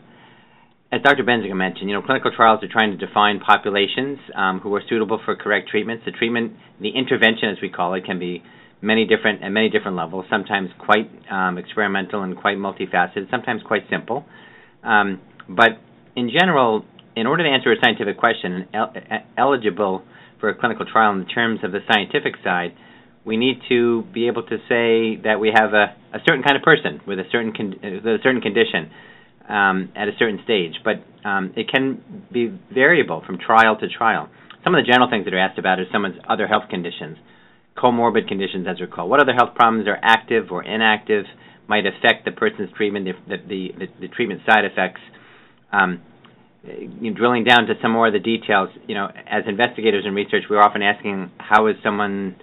as 0.96 1.02
Dr. 1.02 1.24
Bensinger 1.24 1.54
mentioned, 1.54 1.90
you 1.90 1.94
know, 1.94 2.00
clinical 2.00 2.30
trials 2.34 2.64
are 2.64 2.68
trying 2.72 2.96
to 2.96 3.06
define 3.06 3.38
populations 3.38 4.18
um, 4.34 4.60
who 4.60 4.74
are 4.74 4.82
suitable 4.88 5.20
for 5.24 5.36
correct 5.36 5.68
treatments. 5.68 6.04
The 6.06 6.12
treatment, 6.12 6.52
the 6.80 6.88
intervention, 6.88 7.50
as 7.50 7.58
we 7.60 7.68
call 7.68 7.92
it, 7.94 8.04
can 8.06 8.18
be 8.18 8.42
many 8.80 9.06
different 9.06 9.42
at 9.42 9.50
many 9.50 9.68
different 9.68 9.96
levels. 9.96 10.24
Sometimes 10.30 10.70
quite 10.78 11.10
um, 11.30 11.58
experimental 11.58 12.22
and 12.22 12.36
quite 12.36 12.56
multifaceted. 12.56 13.30
Sometimes 13.30 13.62
quite 13.66 13.82
simple. 13.90 14.24
Um, 14.82 15.20
but 15.48 15.72
in 16.16 16.30
general, 16.30 16.84
in 17.14 17.26
order 17.26 17.44
to 17.44 17.50
answer 17.50 17.72
a 17.72 17.76
scientific 17.82 18.16
question, 18.16 18.66
el- 18.72 18.92
eligible 19.36 20.02
for 20.40 20.48
a 20.48 20.54
clinical 20.58 20.86
trial 20.86 21.12
in 21.12 21.26
terms 21.26 21.60
of 21.62 21.72
the 21.72 21.80
scientific 21.92 22.34
side, 22.42 22.72
we 23.24 23.36
need 23.36 23.60
to 23.68 24.04
be 24.14 24.28
able 24.28 24.44
to 24.44 24.56
say 24.68 25.20
that 25.24 25.36
we 25.40 25.50
have 25.52 25.74
a, 25.74 25.94
a 26.16 26.20
certain 26.26 26.42
kind 26.42 26.56
of 26.56 26.62
person 26.62 27.00
with 27.06 27.18
a 27.18 27.24
certain 27.30 27.52
con- 27.52 27.74
with 27.82 28.06
a 28.06 28.18
certain 28.22 28.40
condition 28.40 28.90
um, 29.48 29.92
at 29.94 30.08
a 30.08 30.12
certain 30.18 30.40
stage. 30.44 30.74
But 30.84 31.02
um, 31.28 31.52
it 31.56 31.68
can 31.68 32.02
be 32.32 32.52
variable 32.72 33.22
from 33.26 33.38
trial 33.38 33.76
to 33.78 33.88
trial. 33.88 34.28
Some 34.64 34.74
of 34.74 34.84
the 34.84 34.90
general 34.90 35.08
things 35.10 35.24
that 35.24 35.34
are 35.34 35.38
asked 35.38 35.58
about 35.58 35.78
are 35.78 35.86
someone's 35.92 36.16
other 36.28 36.46
health 36.46 36.64
conditions, 36.68 37.18
comorbid 37.76 38.26
conditions, 38.28 38.66
as 38.68 38.80
we 38.80 38.86
call. 38.86 39.08
What 39.08 39.20
other 39.20 39.34
health 39.34 39.54
problems 39.54 39.86
are 39.86 39.98
active 40.02 40.50
or 40.50 40.62
inactive 40.62 41.24
might 41.68 41.84
affect 41.86 42.24
the 42.24 42.32
person's 42.32 42.70
treatment, 42.76 43.06
the 43.06 43.36
the, 43.36 43.68
the, 43.78 43.86
the 44.00 44.08
treatment 44.08 44.40
side 44.46 44.64
effects. 44.64 45.00
Um, 45.72 46.02
you 46.64 47.10
know, 47.10 47.16
drilling 47.16 47.44
down 47.44 47.66
to 47.66 47.74
some 47.80 47.92
more 47.92 48.08
of 48.08 48.12
the 48.12 48.18
details, 48.18 48.70
you 48.88 48.94
know, 48.94 49.06
as 49.06 49.44
investigators 49.46 50.04
in 50.04 50.14
research, 50.14 50.44
we're 50.50 50.60
often 50.60 50.82
asking 50.82 51.30
how 51.38 51.68
is 51.68 51.76
someone, 51.84 52.36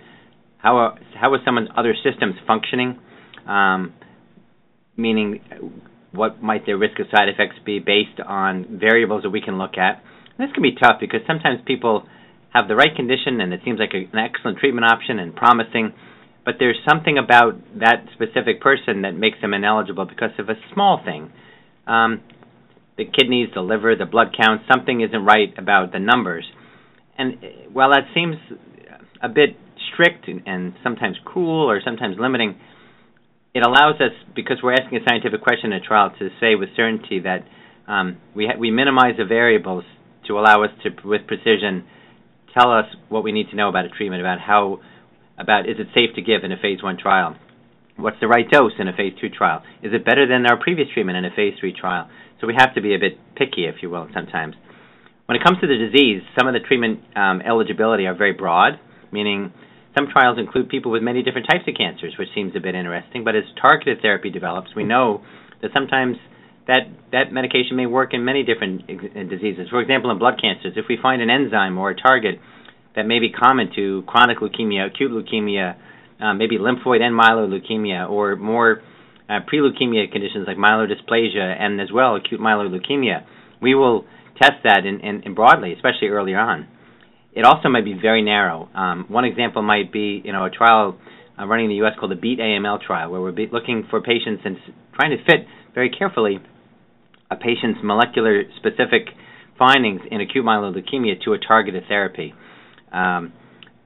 how 0.57 0.77
are, 0.77 0.99
how 1.19 1.33
is 1.33 1.41
someone's 1.43 1.67
other 1.75 1.93
systems 2.03 2.35
functioning, 2.47 2.99
um, 3.47 3.93
meaning 4.95 5.41
what 6.13 6.41
might 6.41 6.65
their 6.65 6.77
risk 6.77 6.99
of 6.99 7.07
side 7.11 7.27
effects 7.27 7.55
be 7.65 7.79
based 7.79 8.19
on 8.25 8.79
variables 8.79 9.23
that 9.23 9.31
we 9.31 9.41
can 9.41 9.57
look 9.57 9.77
at. 9.77 10.01
And 10.37 10.47
this 10.47 10.53
can 10.53 10.63
be 10.63 10.75
tough 10.75 10.97
because 10.99 11.21
sometimes 11.27 11.59
people 11.65 12.05
have 12.53 12.67
the 12.67 12.75
right 12.75 12.95
condition 12.95 13.41
and 13.41 13.53
it 13.53 13.61
seems 13.65 13.79
like 13.79 13.93
a, 13.93 14.05
an 14.15 14.19
excellent 14.19 14.59
treatment 14.59 14.85
option 14.85 15.19
and 15.19 15.35
promising, 15.35 15.93
but 16.45 16.55
there's 16.59 16.77
something 16.87 17.17
about 17.17 17.53
that 17.79 18.05
specific 18.13 18.61
person 18.61 19.01
that 19.01 19.15
makes 19.15 19.41
them 19.41 19.53
ineligible 19.53 20.05
because 20.05 20.31
of 20.37 20.49
a 20.49 20.55
small 20.73 21.01
thing. 21.03 21.31
Um, 21.87 22.21
the 22.97 23.05
kidneys, 23.05 23.49
the 23.55 23.61
liver, 23.61 23.95
the 23.95 24.05
blood 24.05 24.35
count, 24.37 24.61
something 24.71 25.01
isn't 25.01 25.25
right 25.25 25.53
about 25.57 25.91
the 25.91 25.99
numbers. 25.99 26.45
And 27.17 27.35
uh, 27.35 27.47
while 27.71 27.89
that 27.89 28.05
seems 28.13 28.35
a 29.21 29.29
bit 29.29 29.57
strict 29.91 30.27
and 30.27 30.73
sometimes 30.83 31.17
cruel 31.25 31.69
or 31.69 31.81
sometimes 31.83 32.17
limiting, 32.19 32.55
it 33.53 33.63
allows 33.65 33.95
us, 34.01 34.11
because 34.35 34.57
we're 34.63 34.73
asking 34.73 34.97
a 34.97 35.01
scientific 35.07 35.41
question 35.41 35.71
in 35.71 35.81
a 35.81 35.85
trial, 35.85 36.11
to 36.17 36.29
say 36.39 36.55
with 36.55 36.69
certainty 36.75 37.19
that 37.19 37.45
um, 37.87 38.17
we 38.35 38.47
ha- 38.47 38.57
we 38.57 38.71
minimize 38.71 39.15
the 39.17 39.25
variables 39.25 39.83
to 40.27 40.39
allow 40.39 40.63
us 40.63 40.71
to, 40.83 40.89
with 41.07 41.27
precision, 41.27 41.83
tell 42.57 42.71
us 42.71 42.85
what 43.09 43.23
we 43.23 43.31
need 43.31 43.49
to 43.49 43.55
know 43.55 43.69
about 43.69 43.85
a 43.85 43.89
treatment, 43.89 44.21
about 44.21 44.39
how, 44.39 44.79
about 45.37 45.69
is 45.69 45.75
it 45.77 45.87
safe 45.93 46.15
to 46.15 46.21
give 46.21 46.43
in 46.43 46.51
a 46.51 46.57
phase 46.57 46.81
one 46.81 46.97
trial, 46.97 47.35
what's 47.97 48.17
the 48.21 48.27
right 48.27 48.49
dose 48.49 48.71
in 48.79 48.87
a 48.87 48.93
phase 48.95 49.13
two 49.19 49.29
trial, 49.29 49.61
is 49.83 49.93
it 49.93 50.05
better 50.05 50.27
than 50.27 50.45
our 50.45 50.57
previous 50.57 50.87
treatment 50.93 51.17
in 51.17 51.25
a 51.25 51.35
phase 51.35 51.53
three 51.59 51.73
trial, 51.73 52.09
so 52.39 52.47
we 52.47 52.55
have 52.57 52.73
to 52.73 52.81
be 52.81 52.95
a 52.95 52.99
bit 52.99 53.19
picky, 53.35 53.65
if 53.65 53.75
you 53.81 53.89
will, 53.89 54.07
sometimes. 54.13 54.55
When 55.25 55.35
it 55.35 55.43
comes 55.43 55.59
to 55.61 55.67
the 55.67 55.77
disease, 55.77 56.21
some 56.37 56.47
of 56.47 56.53
the 56.53 56.59
treatment 56.59 56.99
um, 57.15 57.41
eligibility 57.41 58.05
are 58.07 58.15
very 58.15 58.33
broad, 58.33 58.79
meaning 59.11 59.53
some 59.95 60.07
trials 60.11 60.39
include 60.39 60.69
people 60.69 60.91
with 60.91 61.03
many 61.03 61.21
different 61.21 61.47
types 61.49 61.65
of 61.67 61.75
cancers, 61.75 62.15
which 62.17 62.29
seems 62.33 62.55
a 62.55 62.59
bit 62.59 62.75
interesting. 62.75 63.23
But 63.23 63.35
as 63.35 63.43
targeted 63.61 64.01
therapy 64.01 64.29
develops, 64.29 64.69
we 64.75 64.83
know 64.83 65.23
that 65.61 65.71
sometimes 65.73 66.17
that 66.67 66.87
that 67.11 67.31
medication 67.31 67.75
may 67.75 67.85
work 67.85 68.13
in 68.13 68.23
many 68.23 68.43
different 68.43 68.87
diseases. 68.87 69.67
For 69.69 69.81
example, 69.81 70.11
in 70.11 70.17
blood 70.17 70.39
cancers, 70.41 70.73
if 70.75 70.85
we 70.87 70.97
find 71.01 71.21
an 71.21 71.29
enzyme 71.29 71.77
or 71.77 71.91
a 71.91 71.95
target 71.95 72.39
that 72.95 73.03
may 73.03 73.19
be 73.19 73.29
common 73.31 73.69
to 73.75 74.03
chronic 74.07 74.39
leukemia, 74.39 74.87
acute 74.87 75.11
leukemia, 75.11 75.75
uh, 76.21 76.33
maybe 76.33 76.57
lymphoid 76.57 77.01
and 77.01 77.19
myeloid 77.19 77.49
leukemia, 77.51 78.09
or 78.09 78.35
more 78.35 78.81
uh, 79.29 79.39
pre-leukemia 79.45 80.11
conditions 80.11 80.47
like 80.47 80.57
myelodysplasia 80.57 81.59
and 81.59 81.81
as 81.81 81.91
well 81.91 82.15
acute 82.15 82.39
myeloid 82.39 82.71
leukemia. 82.71 83.25
We 83.61 83.75
will 83.75 84.05
test 84.41 84.63
that 84.63 84.85
in, 84.85 84.99
in, 85.01 85.23
in 85.23 85.35
broadly, 85.35 85.73
especially 85.73 86.09
earlier 86.09 86.39
on. 86.39 86.67
It 87.35 87.45
also 87.45 87.69
might 87.69 87.85
be 87.85 87.93
very 87.99 88.21
narrow. 88.21 88.69
Um, 88.75 89.05
one 89.07 89.25
example 89.25 89.61
might 89.61 89.91
be, 89.91 90.21
you 90.23 90.31
know, 90.31 90.45
a 90.45 90.49
trial 90.49 90.97
uh, 91.39 91.45
running 91.45 91.65
in 91.65 91.69
the 91.69 91.75
U.S. 91.77 91.93
called 91.99 92.11
the 92.11 92.15
BEAT 92.15 92.39
AML 92.39 92.81
trial, 92.81 93.09
where 93.11 93.21
we're 93.21 93.31
looking 93.51 93.87
for 93.89 94.01
patients 94.01 94.43
and 94.45 94.57
trying 94.93 95.11
to 95.11 95.23
fit 95.25 95.47
very 95.73 95.89
carefully 95.89 96.37
a 97.31 97.35
patient's 97.35 97.79
molecular 97.83 98.43
specific 98.57 99.09
findings 99.57 100.01
in 100.11 100.21
acute 100.21 100.45
myeloid 100.45 100.75
leukemia 100.75 101.19
to 101.23 101.33
a 101.33 101.37
targeted 101.39 101.83
therapy. 101.87 102.33
Um, 102.91 103.33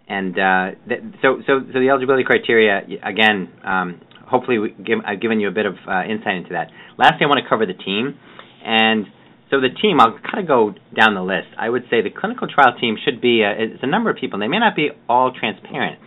and 0.09 0.37
uh, 0.37 0.71
th- 0.87 1.01
so, 1.21 1.41
so, 1.47 1.59
so 1.73 1.79
the 1.79 1.89
eligibility 1.89 2.23
criteria 2.23 2.81
again 3.03 3.49
um, 3.63 4.01
hopefully 4.27 4.57
give, 4.85 4.99
I've 5.05 5.21
given 5.21 5.39
you 5.39 5.47
a 5.47 5.51
bit 5.51 5.65
of 5.65 5.75
uh, 5.87 6.03
insight 6.03 6.35
into 6.35 6.49
that. 6.51 6.69
Lastly, 6.97 7.23
I 7.23 7.27
want 7.27 7.39
to 7.43 7.49
cover 7.49 7.65
the 7.65 7.73
team, 7.73 8.17
and 8.63 9.05
so 9.49 9.61
the 9.61 9.69
team, 9.69 9.99
I'll 9.99 10.19
kind 10.19 10.39
of 10.39 10.47
go 10.47 10.73
down 10.95 11.15
the 11.15 11.23
list. 11.23 11.47
I 11.57 11.69
would 11.69 11.83
say 11.89 12.01
the 12.01 12.09
clinical 12.09 12.47
trial 12.47 12.75
team 12.79 12.97
should 13.03 13.21
be 13.21 13.41
a, 13.41 13.51
it's 13.51 13.83
a 13.83 13.87
number 13.87 14.09
of 14.09 14.17
people. 14.17 14.35
And 14.35 14.43
They 14.43 14.51
may 14.51 14.59
not 14.59 14.75
be 14.75 14.89
all 15.07 15.31
transparent. 15.31 15.99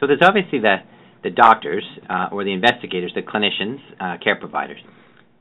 So 0.00 0.06
there's 0.06 0.22
obviously 0.22 0.60
the 0.60 0.76
the 1.22 1.30
doctors 1.30 1.82
uh, 2.08 2.28
or 2.30 2.44
the 2.44 2.52
investigators, 2.52 3.10
the 3.14 3.22
clinicians, 3.22 3.80
uh, 3.98 4.22
care 4.22 4.36
providers. 4.36 4.78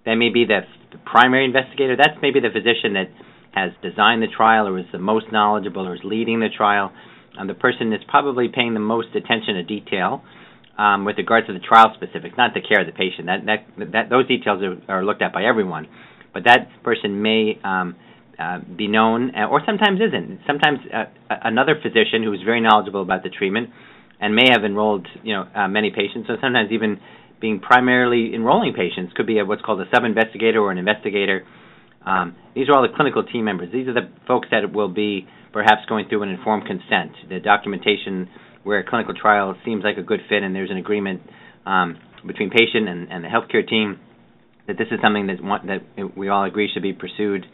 That 0.06 0.15
may 0.15 0.30
be 0.30 0.46
the, 0.46 0.62
the 0.91 0.98
primary 0.98 1.46
investigator. 1.46 1.96
That's 1.96 2.18
maybe 2.24 2.39
the 2.39 2.50
physician 2.50 2.94
that 2.94 3.10
has 3.54 3.72
designed 3.84 4.24
the 4.24 4.28
trial 4.36 4.68
or 4.68 4.80
is 4.80 4.86
the 4.91 4.98
most 4.98 5.28
knowledgeable 5.32 5.88
or 5.88 5.94
is 5.94 6.02
leading 6.04 6.39
the 6.39 6.50
trial. 6.50 6.91
And 7.38 7.48
the 7.48 7.54
person 7.54 7.91
that's 7.91 8.04
probably 8.08 8.48
paying 8.48 8.74
the 8.74 8.80
most 8.80 9.10
attention 9.13 9.56
to 9.56 9.63
detail 9.63 10.24
um, 10.78 11.06
with 11.06 11.18
regards 11.18 11.48
to 11.48 11.54
the 11.54 11.60
trial 11.60 11.94
specifics, 11.96 12.36
not 12.38 12.54
the 12.56 12.62
care 12.62 12.82
of 12.82 12.88
the 12.88 12.94
patient. 12.94 13.28
That 13.28 13.46
that, 13.46 13.91
that 13.91 14.10
those 14.10 14.28
details 14.28 14.63
are, 14.63 15.00
are 15.00 15.06
looked 15.06 15.22
at 15.22 15.34
by 15.34 15.44
everyone, 15.44 15.88
but 16.36 16.43
that 16.43 16.67
person 16.84 17.21
may 17.21 17.58
um, 17.63 17.95
uh, 18.38 18.60
be 18.60 18.88
known, 18.88 19.32
uh, 19.34 19.48
or 19.48 19.62
sometimes 19.65 20.02
isn't. 20.04 20.41
Sometimes 20.45 20.80
uh, 20.93 21.06
another 21.30 21.76
physician 21.82 22.21
who 22.21 22.34
is 22.34 22.41
very 22.43 22.60
knowledgeable 22.60 23.02
about 23.02 23.24
the 23.24 23.30
treatment 23.30 23.69
and 24.19 24.36
may 24.36 24.52
have 24.52 24.65
enrolled, 24.65 25.08
you 25.24 25.34
know, 25.34 25.48
uh, 25.56 25.69
many 25.69 25.91
patients. 25.91 26.28
So 26.28 26.36
sometimes 26.41 26.74
even 26.74 27.00
being 27.39 27.62
primarily 27.62 28.36
enrolling 28.36 28.74
patients 28.74 29.13
could 29.15 29.26
be 29.26 29.39
a, 29.39 29.45
what's 29.45 29.62
called 29.62 29.80
a 29.80 29.86
sub-investigator 29.93 30.60
or 30.60 30.71
an 30.71 30.78
investigator 30.78 31.45
Um, 32.06 32.36
these 32.54 32.67
are 32.69 32.76
all 32.76 32.84
the 32.84 32.93
clinical 32.93 33.24
team 33.24 33.45
members. 33.45 33.71
These 33.71 33.88
are 33.88 33.93
the 33.93 34.10
folks 34.28 34.50
that 34.52 34.71
will 34.71 34.89
be 34.89 35.28
perhaps 35.54 35.88
going 35.88 36.08
through 36.10 36.24
an 36.24 36.30
informed 36.30 36.65
consent, 36.67 37.13
the 37.30 37.39
documentation 37.39 38.28
where 38.63 38.80
a 38.80 38.84
clinical 38.84 39.13
trial 39.15 39.56
seems 39.63 39.84
like 39.84 39.98
a 39.98 40.04
good 40.04 40.19
fit 40.28 40.43
and 40.43 40.54
there's 40.54 40.69
an 40.69 40.78
agreement 40.78 41.21
um, 41.65 41.98
between 42.28 42.50
patient 42.50 42.89
and, 42.89 43.12
and, 43.12 43.24
the 43.24 43.28
healthcare 43.30 43.67
team 43.67 44.00
that 44.67 44.78
this 44.78 44.88
is 44.91 44.99
something 45.01 45.28
that, 45.28 45.43
want, 45.43 45.67
that 45.67 46.17
we 46.17 46.30
all 46.30 46.43
agree 46.43 46.69
should 46.73 46.84
be 46.84 46.93
pursued 46.93 47.45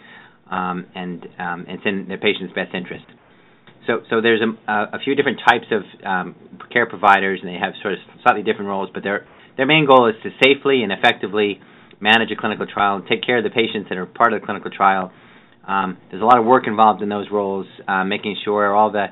um, 0.51 0.85
and 0.93 1.25
um, 1.39 1.65
it's 1.67 1.83
in 1.85 2.07
the 2.09 2.17
patient's 2.17 2.53
best 2.53 2.75
interest. 2.75 3.05
So, 3.87 4.01
so 4.09 4.21
there's 4.21 4.41
a, 4.41 4.71
a 4.93 4.99
few 5.03 5.15
different 5.15 5.39
types 5.47 5.65
of 5.71 5.81
um, 6.05 6.35
care 6.71 6.85
providers, 6.85 7.39
and 7.41 7.49
they 7.49 7.57
have 7.57 7.73
sort 7.81 7.93
of 7.93 7.99
slightly 8.21 8.43
different 8.43 8.67
roles. 8.67 8.89
But 8.93 9.01
their 9.01 9.25
their 9.57 9.65
main 9.65 9.87
goal 9.87 10.07
is 10.07 10.15
to 10.23 10.29
safely 10.43 10.83
and 10.83 10.91
effectively 10.91 11.59
manage 11.99 12.29
a 12.31 12.35
clinical 12.35 12.67
trial 12.67 12.97
and 12.97 13.07
take 13.07 13.23
care 13.23 13.37
of 13.37 13.43
the 13.43 13.49
patients 13.49 13.89
that 13.89 13.97
are 13.97 14.05
part 14.05 14.33
of 14.33 14.41
the 14.41 14.45
clinical 14.45 14.69
trial. 14.69 15.11
Um, 15.67 15.97
there's 16.09 16.21
a 16.21 16.25
lot 16.25 16.37
of 16.37 16.45
work 16.45 16.67
involved 16.67 17.01
in 17.01 17.09
those 17.09 17.27
roles, 17.31 17.65
uh, 17.87 18.03
making 18.03 18.35
sure 18.43 18.75
all 18.75 18.91
the 18.91 19.07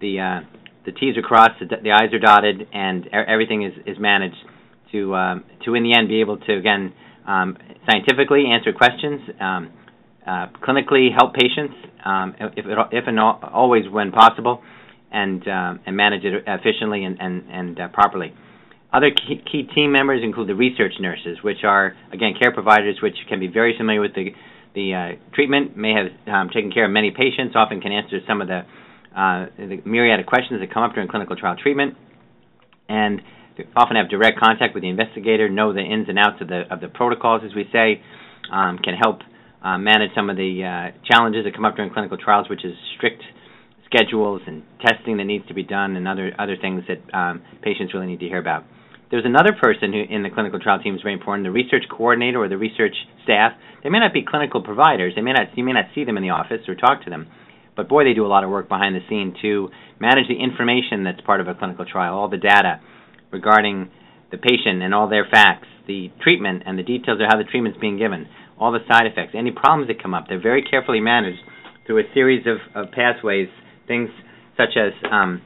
the 0.00 0.20
uh, 0.20 0.40
the 0.84 0.92
T's 0.92 1.16
are 1.16 1.22
crossed, 1.22 1.60
the, 1.60 1.76
the 1.82 1.92
I's 1.92 2.12
are 2.12 2.18
dotted, 2.18 2.66
and 2.72 3.06
everything 3.12 3.62
is, 3.62 3.72
is 3.86 3.96
managed 3.98 4.36
to 4.92 5.14
um, 5.14 5.44
to 5.64 5.74
in 5.74 5.82
the 5.82 5.96
end 5.96 6.08
be 6.08 6.20
able 6.20 6.36
to 6.36 6.56
again 6.58 6.92
um, 7.26 7.56
scientifically 7.88 8.46
answer 8.46 8.72
questions, 8.72 9.20
um, 9.40 9.72
uh, 10.26 10.46
clinically 10.62 11.08
help 11.16 11.34
patients, 11.34 11.74
um, 12.04 12.34
if 12.40 12.66
if 12.92 13.04
and 13.06 13.18
always 13.18 13.88
when 13.90 14.12
possible, 14.12 14.62
and 15.10 15.46
um, 15.48 15.80
and 15.86 15.96
manage 15.96 16.24
it 16.24 16.44
efficiently 16.46 17.04
and 17.04 17.16
and, 17.20 17.44
and 17.50 17.80
uh, 17.80 17.88
properly. 17.88 18.34
Other 18.92 19.10
key, 19.10 19.40
key, 19.50 19.62
team 19.72 19.92
members 19.92 20.20
include 20.24 20.48
the 20.48 20.54
research 20.54 20.94
nurses, 20.98 21.38
which 21.42 21.62
are 21.64 21.94
again 22.12 22.34
care 22.40 22.52
providers, 22.52 22.96
which 23.02 23.14
can 23.28 23.38
be 23.38 23.46
very 23.46 23.76
familiar 23.76 24.00
with 24.00 24.14
the 24.14 24.32
the 24.74 24.94
uh, 24.94 25.34
treatment, 25.34 25.76
may 25.76 25.92
have 25.92 26.06
um, 26.32 26.48
taken 26.50 26.70
care 26.70 26.84
of 26.84 26.90
many 26.90 27.10
patients, 27.10 27.54
often 27.56 27.80
can 27.80 27.92
answer 27.92 28.18
some 28.26 28.40
of 28.40 28.48
the 28.48 28.62
uh, 29.16 29.46
the 29.58 29.80
myriad 29.84 30.20
of 30.20 30.26
questions 30.26 30.60
that 30.60 30.72
come 30.72 30.82
up 30.82 30.94
during 30.94 31.08
clinical 31.08 31.36
trial 31.36 31.56
treatment, 31.60 31.94
and 32.88 33.20
often 33.76 33.96
have 33.96 34.08
direct 34.08 34.38
contact 34.38 34.74
with 34.74 34.82
the 34.82 34.88
investigator, 34.88 35.48
know 35.48 35.72
the 35.72 35.80
ins 35.80 36.08
and 36.08 36.18
outs 36.18 36.40
of 36.40 36.48
the 36.48 36.62
of 36.70 36.80
the 36.80 36.88
protocols, 36.88 37.42
as 37.44 37.54
we 37.54 37.64
say, 37.72 38.02
um, 38.52 38.78
can 38.78 38.94
help 38.94 39.20
uh, 39.62 39.78
manage 39.78 40.10
some 40.14 40.30
of 40.30 40.36
the 40.36 40.64
uh, 40.64 40.96
challenges 41.04 41.44
that 41.44 41.54
come 41.54 41.64
up 41.64 41.76
during 41.76 41.92
clinical 41.92 42.16
trials, 42.16 42.48
which 42.48 42.64
is 42.64 42.74
strict 42.96 43.22
schedules 43.86 44.40
and 44.46 44.62
testing 44.80 45.16
that 45.18 45.24
needs 45.24 45.46
to 45.48 45.54
be 45.54 45.62
done, 45.62 45.96
and 45.96 46.06
other 46.06 46.32
other 46.38 46.56
things 46.60 46.82
that 46.88 47.00
um, 47.16 47.42
patients 47.62 47.92
really 47.94 48.06
need 48.06 48.20
to 48.20 48.26
hear 48.26 48.38
about. 48.38 48.64
There's 49.10 49.26
another 49.26 49.52
person 49.60 49.92
who 49.92 50.04
in 50.08 50.22
the 50.22 50.30
clinical 50.30 50.60
trial 50.60 50.78
team 50.78 50.94
is 50.94 51.02
very 51.02 51.14
important, 51.14 51.44
the 51.44 51.50
research 51.50 51.82
coordinator 51.90 52.38
or 52.38 52.48
the 52.48 52.56
research 52.56 52.94
staff. 53.24 53.52
They 53.82 53.90
may 53.90 53.98
not 53.98 54.12
be 54.12 54.22
clinical 54.22 54.62
providers. 54.62 55.14
They 55.16 55.22
may 55.22 55.32
not 55.32 55.56
you 55.56 55.64
may 55.64 55.72
not 55.72 55.86
see 55.94 56.04
them 56.04 56.16
in 56.16 56.22
the 56.22 56.30
office 56.30 56.62
or 56.68 56.74
talk 56.74 57.04
to 57.04 57.10
them, 57.10 57.26
but 57.76 57.88
boy, 57.88 58.04
they 58.04 58.14
do 58.14 58.24
a 58.24 58.30
lot 58.30 58.44
of 58.44 58.50
work 58.50 58.68
behind 58.68 58.94
the 58.94 59.00
scene 59.08 59.34
to 59.42 59.70
manage 59.98 60.28
the 60.28 60.38
information 60.38 61.04
that's 61.04 61.20
part 61.22 61.40
of 61.40 61.48
a 61.48 61.54
clinical 61.54 61.84
trial, 61.84 62.14
all 62.14 62.28
the 62.28 62.36
data 62.36 62.80
regarding 63.30 63.90
the 64.30 64.38
patient 64.38 64.82
and 64.82 64.94
all 64.94 65.08
their 65.08 65.26
facts, 65.30 65.66
the 65.86 66.10
treatment 66.22 66.62
and 66.66 66.78
the 66.78 66.82
details 66.82 67.20
of 67.20 67.26
how 67.28 67.36
the 67.36 67.44
treatment's 67.44 67.78
being 67.78 67.98
given, 67.98 68.28
all 68.58 68.72
the 68.72 68.84
side 68.88 69.06
effects, 69.06 69.34
any 69.36 69.50
problems 69.50 69.88
that 69.88 70.02
come 70.02 70.14
up. 70.14 70.26
They're 70.28 70.40
very 70.40 70.62
carefully 70.62 71.00
managed 71.00 71.40
through 71.86 72.00
a 72.00 72.14
series 72.14 72.46
of, 72.46 72.58
of 72.74 72.92
pathways, 72.92 73.48
things 73.86 74.10
such 74.56 74.76
as 74.76 74.92
um, 75.10 75.42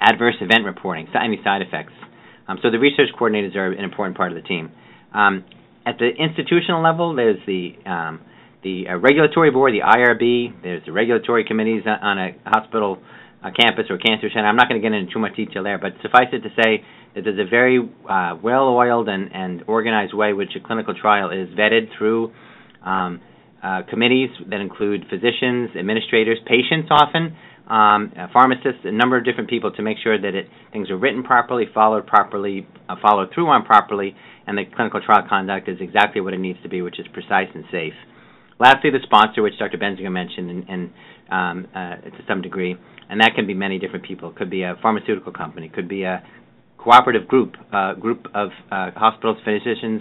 adverse 0.00 0.36
event 0.40 0.64
reporting, 0.64 1.06
any 1.14 1.40
side 1.44 1.62
effects. 1.62 1.92
Um, 2.48 2.58
so 2.62 2.70
the 2.70 2.78
research 2.78 3.08
coordinators 3.18 3.54
are 3.54 3.70
an 3.70 3.84
important 3.84 4.16
part 4.16 4.32
of 4.32 4.42
the 4.42 4.46
team. 4.48 4.72
Um, 5.14 5.44
at 5.86 5.98
the 5.98 6.08
institutional 6.08 6.82
level, 6.82 7.14
there's 7.14 7.38
the 7.46 7.74
um, 7.86 8.20
the 8.62 8.84
uh, 8.88 8.96
regulatory 8.96 9.50
board, 9.50 9.72
the 9.74 9.82
IRB. 9.82 10.62
There's 10.62 10.84
the 10.86 10.92
regulatory 10.92 11.44
committees 11.44 11.82
on 11.86 12.18
a 12.18 12.30
hospital 12.44 12.98
uh, 13.42 13.50
campus 13.50 13.86
or 13.90 13.98
cancer 13.98 14.28
center. 14.32 14.46
I'm 14.46 14.56
not 14.56 14.68
going 14.68 14.80
to 14.80 14.88
get 14.88 14.94
into 14.94 15.12
too 15.12 15.18
much 15.18 15.36
detail 15.36 15.62
there, 15.62 15.78
but 15.78 15.92
suffice 16.02 16.28
it 16.32 16.40
to 16.40 16.50
say 16.62 16.84
that 17.14 17.24
there's 17.24 17.38
a 17.38 17.48
very 17.48 17.78
uh, 18.08 18.36
well-oiled 18.42 19.08
and, 19.08 19.30
and 19.34 19.64
organized 19.66 20.14
way 20.14 20.32
which 20.32 20.50
a 20.56 20.60
clinical 20.66 20.94
trial 20.94 21.30
is 21.30 21.48
vetted 21.58 21.88
through 21.98 22.32
um, 22.84 23.20
uh, 23.62 23.82
committees 23.88 24.30
that 24.50 24.60
include 24.60 25.04
physicians, 25.08 25.70
administrators, 25.78 26.38
patients 26.46 26.88
often, 26.90 27.36
um, 27.68 28.12
pharmacists, 28.32 28.82
a 28.84 28.92
number 28.92 29.16
of 29.16 29.24
different 29.24 29.48
people 29.48 29.70
to 29.70 29.82
make 29.82 29.96
sure 30.02 30.20
that 30.20 30.34
it, 30.34 30.46
things 30.72 30.90
are 30.90 30.96
written 30.98 31.22
properly, 31.22 31.66
followed 31.72 32.06
properly, 32.06 32.66
uh, 32.88 32.96
followed 33.00 33.28
through 33.32 33.48
on 33.48 33.64
properly, 33.64 34.16
and 34.46 34.58
the 34.58 34.64
clinical 34.74 35.00
trial 35.00 35.24
conduct 35.28 35.68
is 35.68 35.78
exactly 35.80 36.20
what 36.20 36.34
it 36.34 36.40
needs 36.40 36.58
to 36.62 36.68
be, 36.68 36.82
which 36.82 36.98
is 36.98 37.06
precise 37.12 37.48
and 37.54 37.64
safe. 37.70 37.94
Lastly, 38.58 38.90
the 38.90 38.98
sponsor, 39.04 39.42
which 39.42 39.58
Dr. 39.58 39.78
Bensinger 39.78 40.10
mentioned, 40.10 40.50
and, 40.50 40.68
and 40.68 40.90
um, 41.30 41.68
uh, 41.74 41.96
to 41.96 42.22
some 42.28 42.42
degree, 42.42 42.76
and 43.12 43.20
that 43.20 43.34
can 43.34 43.46
be 43.46 43.52
many 43.52 43.78
different 43.78 44.06
people. 44.06 44.30
It 44.30 44.36
could 44.36 44.48
be 44.48 44.62
a 44.62 44.74
pharmaceutical 44.80 45.32
company, 45.32 45.66
it 45.66 45.74
could 45.74 45.86
be 45.86 46.04
a 46.04 46.24
cooperative 46.78 47.28
group, 47.28 47.54
uh, 47.70 47.92
group 47.92 48.26
of 48.34 48.48
uh, 48.72 48.90
hospitals, 48.96 49.36
physicians 49.44 50.00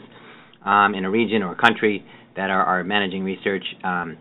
um, 0.65 0.95
in 0.95 1.03
a 1.03 1.11
region 1.11 1.43
or 1.43 1.51
a 1.51 1.55
country 1.57 2.05
that 2.37 2.49
are, 2.49 2.63
are 2.63 2.85
managing 2.85 3.25
research. 3.25 3.65
Um, 3.83 4.17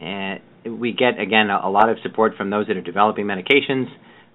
and 0.00 0.40
we 0.64 0.92
get 0.92 1.20
again 1.20 1.50
a, 1.50 1.68
a, 1.68 1.70
lot 1.70 1.90
of 1.90 1.98
support 2.02 2.32
from 2.38 2.48
those 2.48 2.66
that 2.68 2.76
are 2.78 2.82
developing 2.82 3.26
medications. 3.26 3.86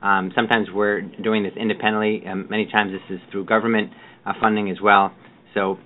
Um, 0.03 0.31
sometimes 0.35 0.67
we're 0.71 1.01
doing 1.01 1.41
this 1.41 1.53
independently. 1.59 2.21
Um, 2.27 2.45
many 2.51 2.67
times 2.67 2.91
this 2.91 3.17
is 3.17 3.19
through 3.31 3.45
government 3.45 3.89
uh, 4.27 4.33
funding 4.39 4.69
as 4.69 4.77
well. 4.79 5.11
So 5.55 5.79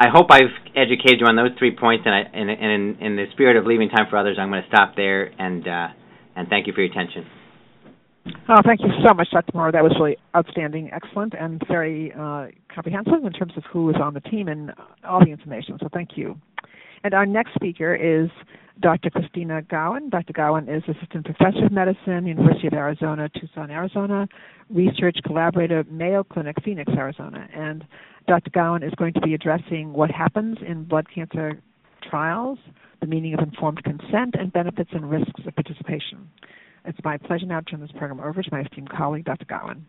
I 0.00 0.08
hope 0.12 0.26
I've 0.32 0.50
educated 0.74 1.20
you 1.20 1.26
on 1.26 1.36
those 1.36 1.56
three 1.56 1.76
points, 1.76 2.02
and, 2.04 2.12
I, 2.12 2.36
and, 2.36 2.50
and 2.50 2.98
in, 2.98 3.06
in, 3.06 3.16
the 3.16 3.26
spirit 3.32 3.56
of 3.56 3.64
leaving 3.64 3.90
time 3.90 4.06
for 4.10 4.16
others, 4.16 4.38
I'm 4.40 4.50
going 4.50 4.62
to 4.62 4.68
stop 4.68 4.96
there 4.96 5.30
and 5.38 5.68
uh, 5.68 5.88
and 6.36 6.48
thank 6.48 6.66
you 6.66 6.72
for 6.72 6.82
your 6.82 6.90
attention. 6.90 7.26
Oh, 8.48 8.60
thank 8.64 8.80
you 8.80 8.88
so 9.06 9.14
much, 9.14 9.28
Dr. 9.32 9.50
Moore. 9.54 9.72
That 9.72 9.82
was 9.82 9.92
really 9.98 10.16
outstanding, 10.36 10.90
excellent, 10.92 11.34
and 11.38 11.60
very 11.66 12.12
uh, 12.12 12.46
comprehensive 12.72 13.24
in 13.24 13.32
terms 13.32 13.52
of 13.56 13.64
who 13.72 13.90
is 13.90 13.96
on 14.00 14.14
the 14.14 14.20
team 14.20 14.48
and 14.48 14.72
all 15.04 15.24
the 15.24 15.30
information. 15.30 15.76
So 15.80 15.88
thank 15.92 16.10
you. 16.16 16.38
And 17.04 17.14
our 17.14 17.26
next 17.26 17.54
speaker 17.54 17.94
is 17.94 18.30
Dr. 18.80 19.10
Christina 19.10 19.62
Gowin. 19.62 20.08
Dr. 20.10 20.32
Gowin 20.32 20.68
is 20.68 20.82
Assistant 20.88 21.24
Professor 21.24 21.66
of 21.66 21.72
Medicine, 21.72 22.26
University 22.26 22.68
of 22.68 22.74
Arizona, 22.74 23.28
Tucson, 23.28 23.70
Arizona, 23.70 24.28
Research 24.70 25.18
Collaborator, 25.24 25.84
Mayo 25.90 26.22
Clinic, 26.22 26.56
Phoenix, 26.64 26.92
Arizona. 26.96 27.48
And 27.54 27.84
Dr. 28.28 28.50
Gowin 28.50 28.84
is 28.84 28.92
going 28.96 29.14
to 29.14 29.20
be 29.20 29.34
addressing 29.34 29.92
what 29.92 30.10
happens 30.10 30.58
in 30.66 30.84
blood 30.84 31.06
cancer 31.12 31.60
trials, 32.12 32.58
the 33.00 33.06
meaning 33.06 33.32
of 33.32 33.40
informed 33.40 33.82
consent, 33.84 34.34
and 34.38 34.52
benefits 34.52 34.90
and 34.92 35.10
risks 35.10 35.40
of 35.46 35.54
participation. 35.54 36.28
It's 36.84 36.98
my 37.02 37.16
pleasure 37.16 37.46
now 37.46 37.60
to 37.60 37.64
turn 37.64 37.80
this 37.80 37.90
program 37.92 38.20
over 38.20 38.42
to 38.42 38.48
my 38.52 38.60
esteemed 38.60 38.90
colleague, 38.90 39.24
Dr. 39.24 39.46
Gowin. 39.46 39.80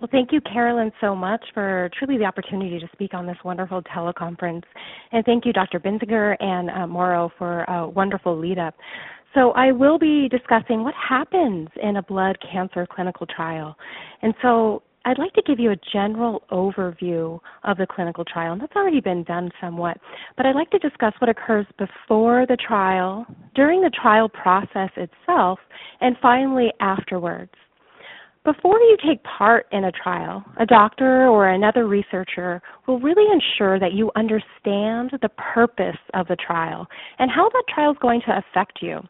Well, 0.00 0.08
thank 0.10 0.32
you, 0.32 0.40
Carolyn, 0.40 0.90
so 1.02 1.14
much 1.14 1.44
for 1.52 1.90
truly 1.98 2.16
the 2.16 2.24
opportunity 2.24 2.78
to 2.78 2.88
speak 2.92 3.12
on 3.12 3.26
this 3.26 3.36
wonderful 3.44 3.82
teleconference. 3.82 4.62
And 5.12 5.22
thank 5.26 5.44
you, 5.44 5.52
Dr. 5.52 5.80
Bensinger 5.80 6.34
and 6.40 6.70
uh, 6.70 6.86
Mauro, 6.86 7.30
for 7.36 7.64
a 7.64 7.86
wonderful 7.86 8.38
lead 8.38 8.58
up. 8.58 8.74
So, 9.34 9.50
I 9.52 9.72
will 9.72 9.98
be 9.98 10.28
discussing 10.30 10.84
what 10.84 10.94
happens 10.94 11.68
in 11.82 11.96
a 11.96 12.02
blood 12.02 12.38
cancer 12.50 12.86
clinical 12.90 13.26
trial. 13.26 13.76
And 14.22 14.32
so, 14.40 14.82
I'd 15.04 15.18
like 15.18 15.32
to 15.34 15.42
give 15.42 15.58
you 15.58 15.70
a 15.70 15.76
general 15.92 16.42
overview 16.50 17.40
of 17.64 17.78
the 17.78 17.86
clinical 17.86 18.24
trial, 18.24 18.52
and 18.52 18.60
that's 18.60 18.76
already 18.76 19.00
been 19.00 19.22
done 19.24 19.50
somewhat. 19.60 19.98
But 20.36 20.46
I'd 20.46 20.54
like 20.54 20.70
to 20.70 20.78
discuss 20.78 21.14
what 21.18 21.30
occurs 21.30 21.66
before 21.78 22.46
the 22.46 22.56
trial, 22.56 23.26
during 23.54 23.80
the 23.80 23.90
trial 23.90 24.28
process 24.28 24.90
itself, 24.96 25.58
and 26.00 26.16
finally 26.20 26.72
afterwards. 26.80 27.52
Before 28.44 28.78
you 28.78 28.96
take 29.06 29.22
part 29.24 29.66
in 29.72 29.84
a 29.84 29.92
trial, 29.92 30.44
a 30.58 30.64
doctor 30.66 31.26
or 31.26 31.48
another 31.48 31.86
researcher 31.86 32.62
will 32.86 32.98
really 32.98 33.30
ensure 33.30 33.78
that 33.78 33.92
you 33.92 34.10
understand 34.16 35.10
the 35.20 35.28
purpose 35.36 35.98
of 36.14 36.28
the 36.28 36.36
trial 36.36 36.86
and 37.18 37.30
how 37.30 37.48
that 37.50 37.64
trial 37.68 37.92
is 37.92 37.98
going 38.00 38.22
to 38.22 38.38
affect 38.38 38.78
you. 38.80 39.00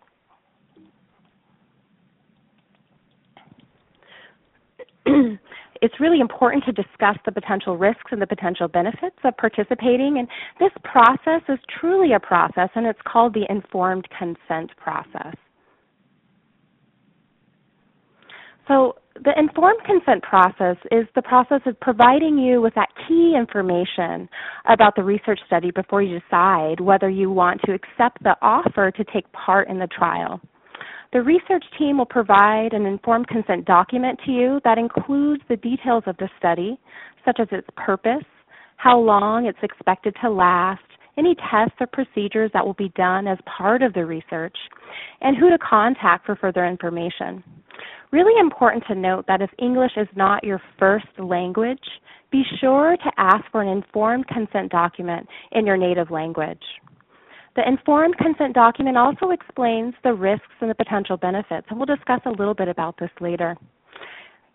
it's 5.82 6.00
really 6.00 6.20
important 6.20 6.64
to 6.64 6.72
discuss 6.72 7.16
the 7.24 7.32
potential 7.32 7.76
risks 7.76 8.10
and 8.10 8.20
the 8.20 8.26
potential 8.26 8.68
benefits 8.68 9.16
of 9.24 9.36
participating. 9.36 10.18
And 10.18 10.28
this 10.58 10.72
process 10.84 11.42
is 11.48 11.58
truly 11.80 12.12
a 12.12 12.20
process, 12.20 12.68
and 12.74 12.86
it's 12.86 13.00
called 13.06 13.34
the 13.34 13.46
informed 13.50 14.06
consent 14.16 14.70
process. 14.76 15.34
So, 18.66 18.96
the 19.24 19.36
informed 19.36 19.82
consent 19.84 20.22
process 20.22 20.76
is 20.92 21.06
the 21.16 21.22
process 21.22 21.60
of 21.66 21.78
providing 21.80 22.38
you 22.38 22.60
with 22.60 22.74
that 22.74 22.88
key 23.08 23.34
information 23.36 24.28
about 24.66 24.94
the 24.94 25.02
research 25.02 25.40
study 25.46 25.72
before 25.72 26.02
you 26.02 26.20
decide 26.20 26.78
whether 26.78 27.10
you 27.10 27.28
want 27.28 27.60
to 27.62 27.72
accept 27.72 28.22
the 28.22 28.36
offer 28.42 28.92
to 28.92 29.04
take 29.12 29.30
part 29.32 29.68
in 29.68 29.80
the 29.80 29.88
trial. 29.88 30.40
The 31.12 31.22
research 31.22 31.64
team 31.78 31.98
will 31.98 32.06
provide 32.06 32.74
an 32.74 32.84
informed 32.84 33.28
consent 33.28 33.64
document 33.64 34.18
to 34.26 34.30
you 34.30 34.60
that 34.64 34.76
includes 34.76 35.42
the 35.48 35.56
details 35.56 36.04
of 36.06 36.16
the 36.18 36.28
study, 36.38 36.78
such 37.24 37.40
as 37.40 37.48
its 37.50 37.66
purpose, 37.76 38.24
how 38.76 38.98
long 38.98 39.46
it's 39.46 39.58
expected 39.62 40.14
to 40.22 40.30
last, 40.30 40.82
any 41.16 41.34
tests 41.50 41.76
or 41.80 41.86
procedures 41.86 42.50
that 42.52 42.64
will 42.64 42.74
be 42.74 42.92
done 42.94 43.26
as 43.26 43.38
part 43.46 43.82
of 43.82 43.94
the 43.94 44.04
research, 44.04 44.56
and 45.22 45.36
who 45.36 45.48
to 45.50 45.58
contact 45.58 46.26
for 46.26 46.36
further 46.36 46.66
information. 46.66 47.42
Really 48.12 48.38
important 48.38 48.84
to 48.88 48.94
note 48.94 49.26
that 49.28 49.42
if 49.42 49.50
English 49.58 49.92
is 49.96 50.08
not 50.14 50.44
your 50.44 50.60
first 50.78 51.06
language, 51.18 51.82
be 52.30 52.42
sure 52.60 52.96
to 52.96 53.12
ask 53.16 53.44
for 53.50 53.62
an 53.62 53.68
informed 53.68 54.26
consent 54.28 54.70
document 54.70 55.26
in 55.52 55.66
your 55.66 55.76
native 55.76 56.10
language. 56.10 56.62
The 57.56 57.66
informed 57.66 58.16
consent 58.18 58.54
document 58.54 58.96
also 58.96 59.30
explains 59.30 59.94
the 60.04 60.12
risks 60.12 60.46
and 60.60 60.70
the 60.70 60.74
potential 60.74 61.16
benefits, 61.16 61.66
and 61.70 61.78
we'll 61.78 61.86
discuss 61.86 62.20
a 62.26 62.30
little 62.30 62.54
bit 62.54 62.68
about 62.68 62.96
this 62.98 63.10
later. 63.20 63.56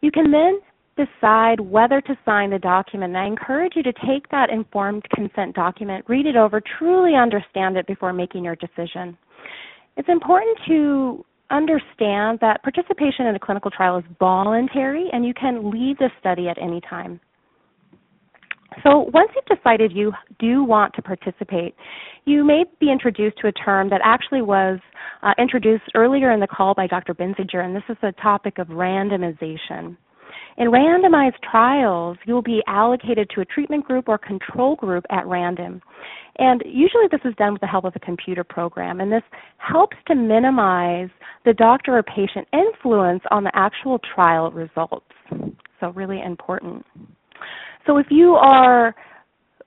You 0.02 0.12
can 0.12 0.32
then 0.32 0.60
decide 0.96 1.60
whether 1.60 2.02
to 2.02 2.18
sign 2.24 2.52
the 2.52 2.60
document. 2.60 3.16
And 3.16 3.18
I 3.18 3.26
encourage 3.26 3.74
you 3.76 3.84
to 3.84 3.94
take 4.06 4.30
that 4.30 4.50
informed 4.50 5.04
consent 5.14 5.56
document, 5.56 6.06
read 6.08 6.26
it 6.26 6.36
over, 6.36 6.62
truly 6.78 7.16
understand 7.16 7.78
it 7.78 7.88
before 7.88 8.14
making 8.14 8.44
your 8.44 8.56
decision. 8.56 9.18
It's 9.98 10.10
important 10.10 10.58
to 10.68 11.26
understand 11.50 12.40
that 12.42 12.62
participation 12.64 13.28
in 13.28 13.36
a 13.36 13.40
clinical 13.40 13.70
trial 13.70 13.98
is 13.98 14.04
voluntary 14.20 15.10
and 15.14 15.26
you 15.26 15.34
can 15.34 15.70
leave 15.70 15.98
the 15.98 16.10
study 16.20 16.48
at 16.48 16.58
any 16.62 16.82
time. 16.82 17.20
So 18.84 19.10
once 19.14 19.32
you've 19.36 19.58
decided 19.58 19.92
you 19.92 20.14
do 20.40 20.64
want 20.64 20.94
to 20.96 21.02
participate, 21.02 21.76
you 22.26 22.44
may 22.44 22.66
be 22.80 22.92
introduced 22.92 23.38
to 23.40 23.48
a 23.48 23.52
term 23.52 23.90
that 23.90 24.02
actually 24.04 24.42
was 24.42 24.80
uh, 25.22 25.34
introduced 25.38 25.84
earlier 25.96 26.32
in 26.32 26.40
the 26.40 26.48
call 26.48 26.74
by 26.74 26.88
Dr. 26.88 27.14
Bensinger, 27.14 27.64
and 27.64 27.76
this 27.76 27.84
is 27.90 27.98
the 28.02 28.14
topic 28.22 28.58
of 28.58 28.68
randomization. 28.68 29.98
In 30.58 30.68
randomized 30.68 31.40
trials, 31.50 32.18
you 32.26 32.34
will 32.34 32.44
be 32.44 32.62
allocated 32.68 33.30
to 33.32 33.42
a 33.42 33.46
treatment 33.46 33.86
group 33.86 34.08
or 34.08 34.18
control 34.18 34.76
group 34.76 35.04
at 35.10 35.26
random. 35.26 35.82
And 36.38 36.62
usually 36.66 37.08
this 37.12 37.22
is 37.26 37.34
done 37.36 37.54
with 37.54 37.62
the 37.62 37.68
help 37.68 37.86
of 37.86 37.94
a 37.96 38.00
computer 38.00 38.44
program, 38.44 39.02
and 39.02 39.12
this 39.12 39.24
helps 39.58 39.98
to 40.08 40.16
minimize 40.16 41.10
the 41.46 41.54
doctor 41.54 41.98
or 41.98 42.04
patient 42.04 42.48
influence 42.54 43.24
on 43.32 43.44
the 43.44 43.52
actual 43.56 44.00
trial 44.14 44.52
results. 44.52 45.06
So 45.80 45.90
really 45.90 46.22
important. 46.22 46.86
So 47.86 47.98
if 47.98 48.08
you 48.10 48.36
are 48.36 48.96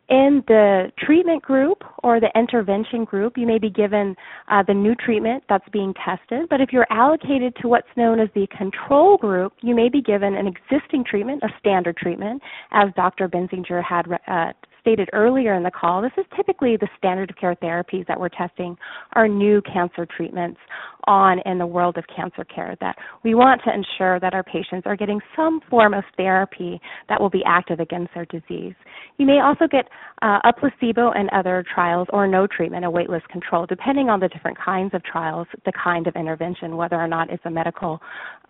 in 0.09 0.43
the 0.47 0.93
treatment 0.99 1.43
group 1.43 1.83
or 2.05 2.21
the 2.21 2.31
intervention 2.37 3.05
group, 3.05 3.37
you 3.37 3.47
may 3.47 3.59
be 3.59 3.71
given 3.71 4.15
uh, 4.49 4.63
the 4.67 4.75
new 4.75 4.95
treatment 4.95 5.43
that's 5.49 5.69
being 5.73 5.93
tested. 5.95 6.49
But 6.49 6.61
if 6.61 6.73
you're 6.73 6.87
allocated 6.91 7.55
to 7.61 7.69
what's 7.69 7.89
known 7.97 8.21
as 8.21 8.29
the 8.35 8.47
control 8.57 9.17
group, 9.17 9.55
you 9.63 9.75
may 9.75 9.89
be 9.89 10.01
given 10.01 10.37
an 10.37 10.47
existing 10.47 11.05
treatment, 11.09 11.43
a 11.43 11.49
standard 11.59 11.97
treatment, 11.97 12.41
as 12.71 12.91
Dr. 12.95 13.29
Bensinger 13.29 13.83
had 13.83 14.07
uh, 14.29 14.53
stated 14.87 15.11
earlier 15.13 15.55
in 15.55 15.65
the 15.65 15.71
call, 15.71 16.01
this 16.01 16.13
is 16.17 16.25
typically 16.37 16.77
the 16.77 16.87
standard 16.97 17.29
of 17.29 17.37
care 17.37 17.57
therapies 17.57 18.07
that 18.07 18.19
we're 18.19 18.29
testing 18.29 18.77
are 19.15 19.27
new 19.27 19.61
cancer 19.63 20.07
treatments 20.17 20.61
on 21.09 21.41
in 21.45 21.59
the 21.59 21.67
world 21.67 21.97
of 21.99 22.05
cancer 22.15 22.45
care 22.45 22.77
that 22.81 22.95
we 23.25 23.35
want 23.35 23.61
to 23.65 23.75
ensure 23.75 24.21
that 24.21 24.33
our 24.33 24.45
patients 24.45 24.85
are 24.87 24.97
getting 24.97 25.21
some 25.35 25.61
form 25.69 25.93
of 25.93 26.05
therapy 26.17 26.81
that 27.09 27.21
will 27.21 27.31
be 27.31 27.43
active 27.45 27.81
against 27.81 28.15
their 28.15 28.27
disease. 28.27 28.75
You 29.19 29.27
may 29.27 29.41
also 29.41 29.67
get 29.69 29.89
uh, 30.23 30.39
a 30.45 30.53
placebo 30.53 31.11
and 31.11 31.29
other 31.31 31.65
trials 31.75 32.07
or 32.13 32.29
no 32.29 32.47
treatment, 32.47 32.85
a 32.85 32.91
waitlist 32.91 33.27
control, 33.29 33.67
depending 33.67 34.09
on 34.09 34.21
the 34.21 34.29
different 34.29 34.57
kinds 34.57 34.95
of 34.95 35.03
trials, 35.03 35.49
the 35.65 35.73
kind 35.73 36.07
of 36.07 36.15
intervention, 36.15 36.77
whether 36.77 36.97
or 36.97 37.09
not 37.09 37.29
it's 37.31 37.45
a 37.45 37.51
medical 37.51 38.01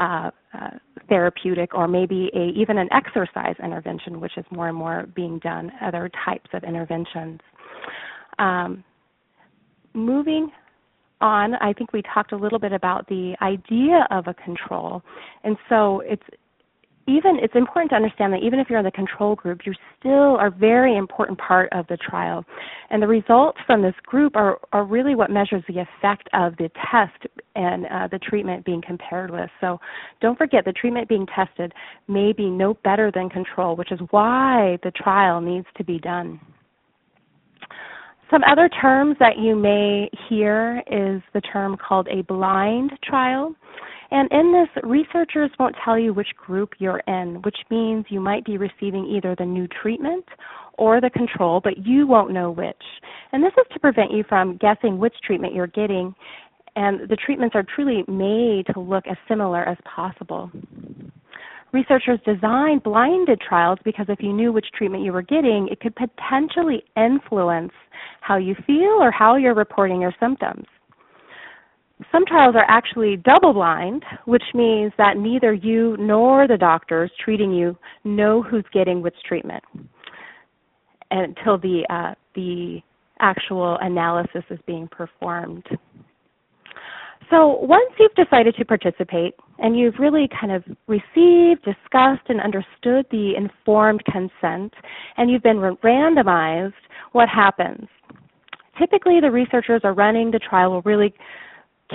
uh, 0.00 0.30
uh, 0.56 0.70
therapeutic 1.08 1.74
or 1.74 1.86
maybe 1.86 2.30
a, 2.34 2.58
even 2.58 2.78
an 2.78 2.88
exercise 2.92 3.54
intervention, 3.62 4.20
which 4.20 4.36
is 4.36 4.44
more 4.50 4.68
and 4.68 4.76
more 4.76 5.06
being 5.14 5.38
done, 5.40 5.70
other 5.82 6.10
types 6.24 6.48
of 6.52 6.64
interventions. 6.64 7.40
Um, 8.38 8.84
moving 9.94 10.50
on, 11.20 11.54
I 11.54 11.72
think 11.72 11.92
we 11.92 12.02
talked 12.02 12.32
a 12.32 12.36
little 12.36 12.58
bit 12.58 12.72
about 12.72 13.06
the 13.08 13.34
idea 13.40 14.06
of 14.10 14.26
a 14.26 14.34
control. 14.34 15.02
And 15.44 15.56
so 15.68 16.02
it's 16.04 16.22
even 17.06 17.38
it's 17.40 17.54
important 17.54 17.90
to 17.90 17.96
understand 17.96 18.32
that 18.32 18.42
even 18.42 18.58
if 18.58 18.68
you're 18.68 18.78
in 18.78 18.84
the 18.84 18.90
control 18.90 19.36
group, 19.36 19.60
you 19.64 19.72
still 19.98 20.36
are 20.36 20.48
a 20.48 20.50
very 20.50 20.96
important 20.96 21.38
part 21.38 21.68
of 21.72 21.86
the 21.86 21.96
trial. 21.96 22.44
And 22.90 23.02
the 23.02 23.06
results 23.06 23.58
from 23.66 23.82
this 23.82 23.94
group 24.04 24.34
are, 24.34 24.58
are 24.72 24.84
really 24.84 25.14
what 25.14 25.30
measures 25.30 25.62
the 25.68 25.78
effect 25.78 26.28
of 26.32 26.56
the 26.56 26.70
test 26.90 27.32
and 27.54 27.86
uh, 27.86 28.08
the 28.10 28.18
treatment 28.18 28.64
being 28.64 28.82
compared 28.84 29.30
with. 29.30 29.48
So 29.60 29.78
don't 30.20 30.36
forget 30.36 30.64
the 30.64 30.72
treatment 30.72 31.08
being 31.08 31.26
tested 31.26 31.72
may 32.08 32.32
be 32.32 32.50
no 32.50 32.74
better 32.84 33.10
than 33.14 33.30
control, 33.30 33.76
which 33.76 33.92
is 33.92 34.00
why 34.10 34.78
the 34.82 34.90
trial 34.90 35.40
needs 35.40 35.66
to 35.76 35.84
be 35.84 35.98
done. 35.98 36.40
Some 38.30 38.42
other 38.44 38.68
terms 38.68 39.16
that 39.20 39.38
you 39.38 39.54
may 39.54 40.10
hear 40.28 40.82
is 40.90 41.22
the 41.32 41.40
term 41.40 41.76
called 41.76 42.08
a 42.08 42.22
blind 42.22 42.92
trial. 43.04 43.54
And 44.10 44.30
in 44.30 44.52
this, 44.52 44.82
researchers 44.84 45.50
won't 45.58 45.74
tell 45.84 45.98
you 45.98 46.14
which 46.14 46.34
group 46.36 46.74
you're 46.78 47.02
in, 47.08 47.42
which 47.42 47.58
means 47.70 48.04
you 48.08 48.20
might 48.20 48.44
be 48.44 48.56
receiving 48.56 49.04
either 49.06 49.34
the 49.36 49.44
new 49.44 49.66
treatment 49.82 50.24
or 50.78 51.00
the 51.00 51.10
control, 51.10 51.60
but 51.62 51.84
you 51.84 52.06
won't 52.06 52.32
know 52.32 52.50
which. 52.50 52.76
And 53.32 53.42
this 53.42 53.52
is 53.58 53.66
to 53.72 53.80
prevent 53.80 54.12
you 54.12 54.24
from 54.28 54.58
guessing 54.58 54.98
which 54.98 55.14
treatment 55.24 55.54
you're 55.54 55.66
getting. 55.66 56.14
And 56.76 57.08
the 57.08 57.16
treatments 57.16 57.56
are 57.56 57.64
truly 57.64 58.04
made 58.06 58.66
to 58.72 58.80
look 58.80 59.04
as 59.10 59.16
similar 59.26 59.64
as 59.64 59.78
possible. 59.84 60.50
Researchers 61.72 62.20
designed 62.24 62.82
blinded 62.82 63.40
trials 63.40 63.78
because 63.84 64.06
if 64.08 64.20
you 64.20 64.32
knew 64.32 64.52
which 64.52 64.66
treatment 64.76 65.02
you 65.02 65.12
were 65.12 65.22
getting, 65.22 65.68
it 65.70 65.80
could 65.80 65.94
potentially 65.96 66.84
influence 66.96 67.72
how 68.20 68.36
you 68.36 68.54
feel 68.66 68.98
or 69.00 69.10
how 69.10 69.36
you're 69.36 69.54
reporting 69.54 70.00
your 70.00 70.14
symptoms. 70.20 70.66
Some 72.12 72.26
trials 72.26 72.54
are 72.54 72.66
actually 72.68 73.16
double 73.16 73.54
blind, 73.54 74.04
which 74.26 74.42
means 74.54 74.92
that 74.98 75.16
neither 75.16 75.52
you 75.52 75.96
nor 75.98 76.46
the 76.46 76.58
doctors 76.58 77.10
treating 77.24 77.52
you 77.52 77.76
know 78.04 78.42
who's 78.42 78.64
getting 78.72 79.00
which 79.00 79.16
treatment 79.26 79.64
until 81.10 81.56
the 81.58 81.86
uh, 81.88 82.14
the 82.34 82.80
actual 83.20 83.78
analysis 83.80 84.42
is 84.50 84.58
being 84.66 84.88
performed. 84.88 85.64
So 87.30 87.58
once 87.60 87.90
you've 87.98 88.14
decided 88.14 88.54
to 88.56 88.64
participate 88.64 89.34
and 89.58 89.76
you've 89.76 89.98
really 89.98 90.28
kind 90.38 90.52
of 90.52 90.62
received, 90.86 91.64
discussed, 91.64 92.28
and 92.28 92.40
understood 92.40 93.06
the 93.10 93.32
informed 93.36 94.04
consent, 94.04 94.72
and 95.16 95.30
you've 95.30 95.42
been 95.42 95.56
randomized, 95.56 96.74
what 97.12 97.28
happens? 97.28 97.88
Typically, 98.78 99.18
the 99.20 99.30
researchers 99.30 99.80
are 99.82 99.94
running 99.94 100.30
the 100.30 100.38
trial 100.38 100.82
really 100.84 101.12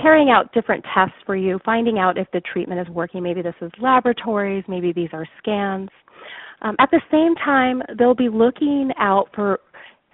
carrying 0.00 0.30
out 0.30 0.52
different 0.52 0.84
tests 0.94 1.16
for 1.26 1.36
you, 1.36 1.58
finding 1.64 1.98
out 1.98 2.18
if 2.18 2.26
the 2.32 2.40
treatment 2.40 2.80
is 2.80 2.94
working. 2.94 3.22
Maybe 3.22 3.42
this 3.42 3.54
is 3.60 3.70
laboratories, 3.80 4.64
maybe 4.68 4.92
these 4.92 5.10
are 5.12 5.26
scans. 5.38 5.90
Um, 6.62 6.76
at 6.78 6.90
the 6.90 7.00
same 7.10 7.34
time, 7.36 7.82
they'll 7.98 8.14
be 8.14 8.28
looking 8.28 8.90
out 8.98 9.28
for, 9.34 9.60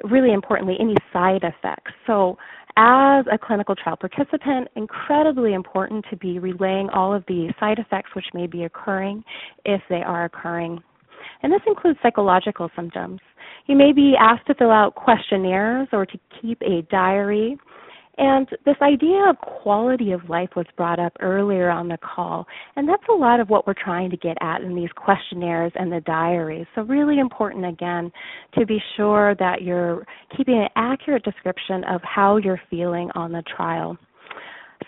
really 0.05 0.33
importantly, 0.33 0.77
any 0.81 0.97
side 1.13 1.43
effects. 1.45 1.93
So, 2.07 2.37
as 2.81 3.25
a 3.33 3.37
clinical 3.37 3.75
trial 3.75 3.97
participant, 3.97 4.69
incredibly 4.77 5.55
important 5.55 6.05
to 6.11 6.17
be 6.17 6.39
relaying 6.39 6.89
all 6.91 7.13
of 7.13 7.25
the 7.27 7.53
side 7.59 7.81
effects 7.81 8.11
which 8.15 8.27
may 8.35 8.47
be 8.47 8.65
occurring 8.65 9.25
if 9.65 9.83
they 9.91 10.03
are 10.03 10.27
occurring. 10.27 10.81
And 11.43 11.53
this 11.53 11.61
includes 11.67 11.99
psychological 12.03 12.71
symptoms. 12.77 13.21
You 13.67 13.77
may 13.77 13.93
be 13.93 14.15
asked 14.19 14.47
to 14.47 14.55
fill 14.55 14.71
out 14.71 14.95
questionnaires 14.95 15.89
or 15.93 16.07
to 16.07 16.19
keep 16.41 16.63
a 16.63 16.83
diary. 16.91 17.59
And 18.19 18.49
this 18.67 18.75
idea 18.83 19.31
of 19.31 19.39
quality 19.39 20.11
of 20.11 20.29
life 20.29 20.51
was 20.57 20.67
brought 20.77 20.99
up 20.99 21.13
earlier 21.21 21.71
on 21.71 21.87
the 21.87 21.99
call, 21.99 22.47
and 22.75 22.89
that's 22.89 23.05
a 23.09 23.13
lot 23.15 23.39
of 23.39 23.49
what 23.49 23.65
we're 23.65 23.75
trying 23.75 24.11
to 24.11 24.17
get 24.17 24.37
at 24.41 24.61
in 24.61 24.75
these 24.75 24.91
questionnaires 24.97 25.71
and 25.77 25.93
the 25.93 26.01
diaries. 26.01 26.67
So, 26.75 26.83
really 26.83 27.21
important 27.21 27.65
again 27.65 28.11
to 28.59 28.67
be 28.67 28.83
sure 28.97 29.37
that 29.37 29.63
you're 29.63 30.05
keeping 30.37 30.59
an 30.59 30.69
accurate 30.75 31.23
description 31.23 31.85
of 31.85 32.01
how 32.03 32.39
you're 32.39 32.61
feeling 32.69 33.09
on 33.15 33.31
the 33.31 33.43
trial. 33.57 33.97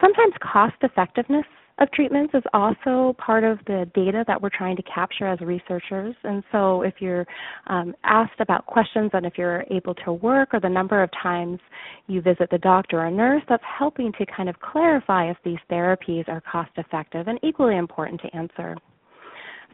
Sometimes 0.01 0.35
cost 0.43 0.75
effectiveness 0.83 1.47
of 1.81 1.91
treatments 1.93 2.35
is 2.35 2.43
also 2.53 3.15
part 3.19 3.43
of 3.43 3.59
the 3.67 3.91
data 3.95 4.25
that 4.27 4.41
we're 4.41 4.51
trying 4.51 4.77
to 4.77 4.83
capture 4.83 5.27
as 5.27 5.41
researchers. 5.41 6.15
And 6.25 6.43
so, 6.53 6.83
if 6.83 6.95
you're 7.01 7.27
um, 7.69 7.95
asked 8.05 8.41
about 8.41 8.67
questions 8.67 9.11
on 9.15 9.25
if 9.25 9.39
you're 9.39 9.65
able 9.71 9.95
to 9.97 10.13
work 10.13 10.51
or 10.53 10.61
the 10.61 10.69
number 10.69 11.03
of 11.03 11.11
times 11.23 11.59
you 12.07 12.21
visit 12.21 12.49
the 12.51 12.59
doctor 12.59 13.01
or 13.01 13.11
nurse, 13.11 13.43
that's 13.49 13.63
helping 13.79 14.13
to 14.13 14.27
kind 14.27 14.49
of 14.49 14.59
clarify 14.61 15.31
if 15.31 15.37
these 15.45 15.59
therapies 15.71 16.29
are 16.29 16.43
cost 16.43 16.71
effective 16.77 17.29
and 17.29 17.39
equally 17.43 17.77
important 17.77 18.21
to 18.21 18.37
answer. 18.37 18.77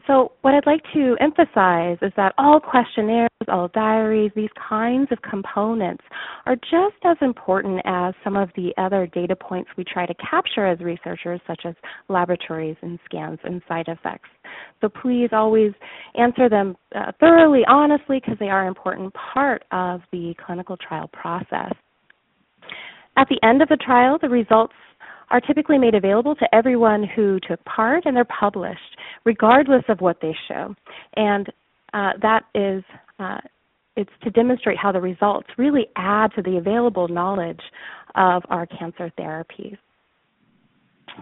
So, 0.07 0.31
what 0.41 0.53
I'd 0.53 0.65
like 0.65 0.81
to 0.93 1.17
emphasize 1.19 1.97
is 2.01 2.13
that 2.15 2.33
all 2.37 2.61
questionnaires, 2.61 3.29
all 3.49 3.67
diaries, 3.73 4.31
these 4.37 4.49
kinds 4.69 5.11
of 5.11 5.21
components 5.21 6.03
are 6.45 6.55
just 6.55 6.95
as 7.03 7.17
important 7.19 7.81
as 7.83 8.13
some 8.23 8.37
of 8.37 8.49
the 8.55 8.73
other 8.77 9.05
data 9.07 9.35
points 9.35 9.69
we 9.77 9.83
try 9.83 10.05
to 10.05 10.13
capture 10.15 10.65
as 10.65 10.79
researchers, 10.79 11.41
such 11.45 11.63
as 11.65 11.75
laboratories 12.07 12.77
and 12.81 12.97
scans 13.03 13.37
and 13.43 13.61
side 13.67 13.89
effects. 13.89 14.29
So, 14.79 14.87
please 14.87 15.29
always 15.33 15.73
answer 16.15 16.47
them 16.47 16.77
uh, 16.95 17.11
thoroughly, 17.19 17.63
honestly, 17.67 18.21
because 18.21 18.39
they 18.39 18.49
are 18.49 18.61
an 18.61 18.69
important 18.69 19.13
part 19.13 19.65
of 19.71 19.99
the 20.13 20.33
clinical 20.45 20.77
trial 20.77 21.09
process. 21.11 21.73
At 23.17 23.27
the 23.27 23.39
end 23.45 23.61
of 23.61 23.67
the 23.67 23.77
trial, 23.77 24.17
the 24.21 24.29
results 24.29 24.73
are 25.29 25.41
typically 25.41 25.77
made 25.77 25.95
available 25.95 26.35
to 26.35 26.55
everyone 26.55 27.03
who 27.03 27.39
took 27.47 27.63
part 27.65 28.05
and 28.05 28.15
they're 28.15 28.25
published 28.25 28.97
regardless 29.25 29.83
of 29.89 29.99
what 30.01 30.17
they 30.21 30.35
show. 30.47 30.73
And 31.15 31.49
uh, 31.93 32.13
that 32.21 32.45
is 32.55 32.83
uh, 33.19 33.39
it's 33.97 34.11
to 34.23 34.29
demonstrate 34.29 34.77
how 34.77 34.91
the 34.91 35.01
results 35.01 35.47
really 35.57 35.87
add 35.95 36.31
to 36.35 36.41
the 36.41 36.57
available 36.57 37.07
knowledge 37.07 37.59
of 38.15 38.43
our 38.49 38.65
cancer 38.67 39.11
therapies. 39.19 39.77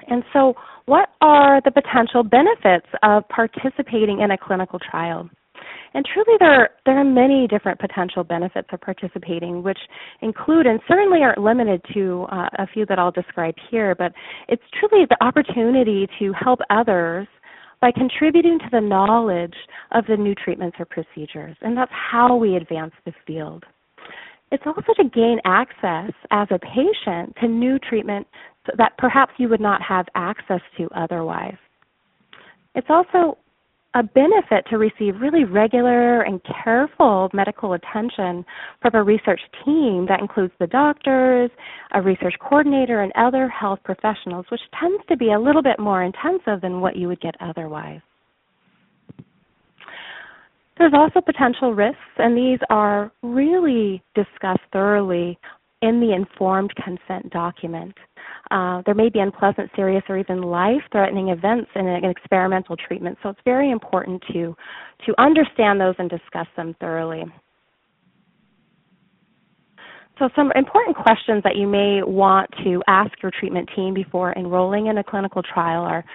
And 0.09 0.23
so, 0.33 0.55
what 0.85 1.09
are 1.21 1.61
the 1.61 1.71
potential 1.71 2.21
benefits 2.21 2.87
of 3.01 3.27
participating 3.29 4.19
in 4.19 4.31
a 4.31 4.37
clinical 4.37 4.77
trial? 4.77 5.29
And 5.95 6.05
truly, 6.13 6.35
there 6.41 6.51
are, 6.51 6.69
there 6.85 6.99
are 6.99 7.05
many 7.05 7.47
different 7.47 7.79
potential 7.79 8.25
benefits 8.25 8.67
of 8.73 8.81
participating, 8.81 9.63
which 9.63 9.79
include 10.21 10.65
and 10.65 10.81
certainly 10.89 11.19
aren't 11.21 11.37
limited 11.37 11.81
to 11.93 12.25
uh, 12.33 12.49
a 12.59 12.67
few 12.67 12.85
that 12.87 12.99
I'll 12.99 13.11
describe 13.11 13.55
here, 13.71 13.95
but 13.95 14.11
it's 14.49 14.61
truly 14.77 15.05
the 15.09 15.15
opportunity 15.23 16.05
to 16.19 16.33
help 16.33 16.59
others 16.69 17.29
by 17.79 17.93
contributing 17.93 18.59
to 18.59 18.65
the 18.73 18.81
knowledge 18.81 19.55
of 19.93 20.05
the 20.07 20.17
new 20.17 20.35
treatments 20.35 20.75
or 20.79 20.85
procedures. 20.85 21.55
And 21.61 21.77
that's 21.77 21.91
how 21.93 22.35
we 22.35 22.57
advance 22.57 22.91
the 23.05 23.13
field. 23.25 23.63
It's 24.51 24.63
also 24.65 24.93
to 24.97 25.09
gain 25.09 25.39
access 25.45 26.11
as 26.29 26.49
a 26.51 26.59
patient 26.59 27.37
to 27.39 27.47
new 27.47 27.79
treatment 27.79 28.27
that 28.77 28.97
perhaps 28.97 29.31
you 29.37 29.47
would 29.47 29.61
not 29.61 29.81
have 29.81 30.07
access 30.15 30.61
to 30.77 30.89
otherwise. 30.93 31.55
It's 32.75 32.87
also 32.89 33.37
a 33.95 34.03
benefit 34.03 34.65
to 34.69 34.77
receive 34.77 35.21
really 35.21 35.45
regular 35.45 36.21
and 36.21 36.41
careful 36.63 37.29
medical 37.33 37.73
attention 37.73 38.45
from 38.81 38.93
a 38.93 39.01
research 39.01 39.39
team 39.63 40.05
that 40.09 40.19
includes 40.19 40.53
the 40.59 40.67
doctors, 40.67 41.49
a 41.93 42.01
research 42.01 42.35
coordinator, 42.41 43.01
and 43.01 43.13
other 43.15 43.47
health 43.47 43.79
professionals, 43.85 44.45
which 44.51 44.61
tends 44.77 45.01
to 45.07 45.15
be 45.15 45.31
a 45.31 45.39
little 45.39 45.63
bit 45.63 45.79
more 45.79 46.03
intensive 46.03 46.59
than 46.61 46.81
what 46.81 46.97
you 46.97 47.07
would 47.07 47.21
get 47.21 47.35
otherwise. 47.39 48.01
There's 50.77 50.93
also 50.93 51.21
potential 51.21 51.73
risks, 51.73 51.99
and 52.17 52.37
these 52.37 52.59
are 52.69 53.13
really 53.23 54.03
discussed 54.13 54.59
thoroughly 54.73 55.39
in 55.85 55.99
the 55.99 56.13
informed 56.13 56.73
consent 56.75 57.29
document. 57.31 57.93
Uh, 58.51 58.81
there 58.85 58.95
may 58.95 59.09
be 59.09 59.19
unpleasant, 59.19 59.69
serious, 59.75 60.03
or 60.09 60.17
even 60.17 60.41
life-threatening 60.41 61.29
events 61.29 61.69
in 61.75 61.87
an 61.87 62.05
experimental 62.05 62.75
treatment, 62.75 63.17
so 63.21 63.29
it's 63.29 63.39
very 63.45 63.71
important 63.71 64.21
to 64.31 64.55
to 65.05 65.13
understand 65.17 65.79
those 65.79 65.95
and 65.97 66.09
discuss 66.09 66.47
them 66.55 66.75
thoroughly. 66.79 67.23
So, 70.17 70.29
some 70.35 70.51
important 70.55 70.95
questions 70.95 71.43
that 71.43 71.57
you 71.57 71.67
may 71.67 72.01
want 72.01 72.49
to 72.63 72.81
ask 72.87 73.11
your 73.21 73.31
treatment 73.37 73.69
team 73.75 73.93
before 73.93 74.33
enrolling 74.37 74.87
in 74.87 74.97
a 74.97 75.03
clinical 75.03 75.41
trial 75.41 75.83
are 75.83 76.05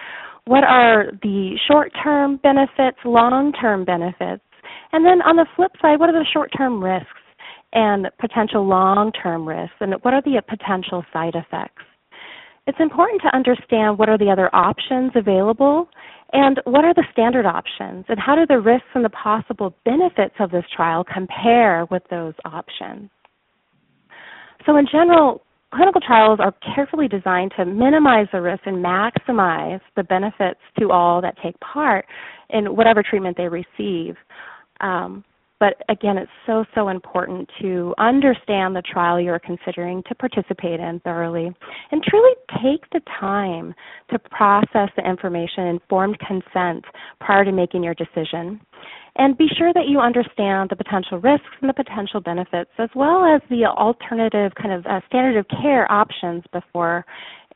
what 0.45 0.63
are 0.63 1.11
the 1.21 1.57
short 1.67 1.91
term 2.03 2.37
benefits, 2.37 2.97
long 3.05 3.53
term 3.53 3.85
benefits? 3.85 4.43
And 4.91 5.05
then 5.05 5.21
on 5.21 5.35
the 5.35 5.45
flip 5.55 5.71
side, 5.81 5.99
what 5.99 6.09
are 6.09 6.17
the 6.17 6.25
short 6.33 6.51
term 6.57 6.83
risks 6.83 7.20
and 7.73 8.07
potential 8.19 8.67
long 8.67 9.11
term 9.11 9.47
risks? 9.47 9.75
And 9.79 9.95
what 10.01 10.13
are 10.13 10.21
the 10.21 10.41
potential 10.47 11.03
side 11.13 11.35
effects? 11.35 11.83
It's 12.67 12.79
important 12.79 13.21
to 13.23 13.35
understand 13.35 13.97
what 13.97 14.09
are 14.09 14.17
the 14.17 14.29
other 14.29 14.53
options 14.55 15.11
available 15.15 15.89
and 16.33 16.61
what 16.65 16.85
are 16.85 16.93
the 16.93 17.05
standard 17.11 17.45
options 17.45 18.05
and 18.07 18.19
how 18.19 18.35
do 18.35 18.45
the 18.45 18.59
risks 18.59 18.87
and 18.93 19.03
the 19.03 19.09
possible 19.09 19.73
benefits 19.83 20.35
of 20.39 20.51
this 20.51 20.65
trial 20.75 21.03
compare 21.03 21.85
with 21.89 22.03
those 22.09 22.33
options. 22.45 23.09
So 24.65 24.77
in 24.77 24.85
general, 24.91 25.41
clinical 25.73 26.01
trials 26.01 26.39
are 26.39 26.53
carefully 26.75 27.07
designed 27.07 27.53
to 27.57 27.65
minimize 27.65 28.27
the 28.31 28.41
risk 28.41 28.61
and 28.65 28.83
maximize 28.83 29.81
the 29.95 30.03
benefits 30.03 30.59
to 30.79 30.91
all 30.91 31.21
that 31.21 31.35
take 31.43 31.59
part 31.59 32.05
in 32.49 32.75
whatever 32.75 33.01
treatment 33.01 33.37
they 33.37 33.47
receive. 33.47 34.15
Um, 34.81 35.23
but 35.61 35.75
again, 35.89 36.17
it's 36.17 36.31
so, 36.47 36.65
so 36.73 36.89
important 36.89 37.47
to 37.61 37.93
understand 37.99 38.75
the 38.75 38.81
trial 38.81 39.21
you're 39.21 39.37
considering 39.37 40.01
to 40.09 40.15
participate 40.15 40.79
in 40.79 40.99
thoroughly 41.01 41.51
and 41.91 42.03
truly 42.03 42.31
take 42.63 42.89
the 42.91 42.99
time 43.19 43.75
to 44.09 44.17
process 44.17 44.89
the 44.97 45.07
information, 45.07 45.67
informed 45.67 46.17
consent 46.17 46.83
prior 47.19 47.45
to 47.45 47.51
making 47.51 47.83
your 47.83 47.93
decision. 47.93 48.59
And 49.17 49.37
be 49.37 49.47
sure 49.55 49.71
that 49.71 49.87
you 49.87 49.99
understand 49.99 50.71
the 50.71 50.75
potential 50.75 51.19
risks 51.19 51.45
and 51.61 51.69
the 51.69 51.75
potential 51.75 52.21
benefits, 52.21 52.71
as 52.79 52.89
well 52.95 53.23
as 53.23 53.39
the 53.51 53.65
alternative 53.65 54.53
kind 54.59 54.73
of 54.73 54.83
uh, 54.87 55.01
standard 55.09 55.37
of 55.37 55.45
care 55.61 55.89
options 55.91 56.43
before 56.51 57.05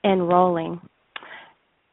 enrolling. 0.04 0.80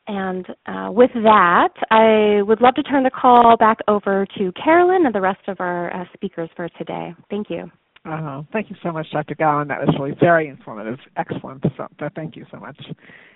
And 0.08 0.46
uh, 0.66 0.90
with 0.90 1.10
that, 1.14 1.72
I 1.90 2.42
would 2.42 2.60
love 2.60 2.74
to 2.74 2.82
turn 2.82 3.04
the 3.04 3.10
call 3.10 3.56
back 3.56 3.78
over 3.86 4.26
to 4.38 4.52
Carolyn 4.52 5.06
and 5.06 5.14
the 5.14 5.20
rest 5.20 5.46
of 5.46 5.60
our 5.60 5.94
uh, 5.94 6.04
speakers 6.14 6.50
for 6.56 6.68
today. 6.70 7.14
Thank 7.30 7.50
you. 7.50 7.70
Uh, 8.04 8.42
thank 8.52 8.68
you 8.68 8.74
so 8.82 8.90
much, 8.90 9.06
Dr. 9.12 9.36
Gowin. 9.36 9.68
That 9.68 9.78
was 9.86 9.94
really 9.96 10.16
very 10.18 10.48
informative. 10.48 10.98
Excellent. 11.16 11.62
So, 11.76 11.86
thank 12.16 12.34
you 12.34 12.44
so 12.50 12.58
much. 12.58 12.76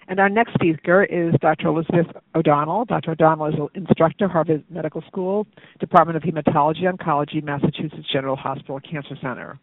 And 0.09 0.19
our 0.19 0.29
next 0.29 0.55
speaker 0.55 1.05
is 1.05 1.35
Dr. 1.41 1.69
Elizabeth 1.69 2.07
O'Donnell. 2.35 2.85
Dr. 2.85 3.13
O'Donnell 3.13 3.47
is 3.47 3.55
an 3.55 3.69
instructor, 3.75 4.27
Harvard 4.27 4.65
Medical 4.69 5.03
School, 5.07 5.47
Department 5.79 6.17
of 6.17 6.25
Hematology 6.25 6.83
Oncology, 6.83 7.43
Massachusetts 7.45 8.09
General 8.13 8.35
Hospital 8.35 8.81
Cancer 8.81 9.17
Center. 9.23 9.59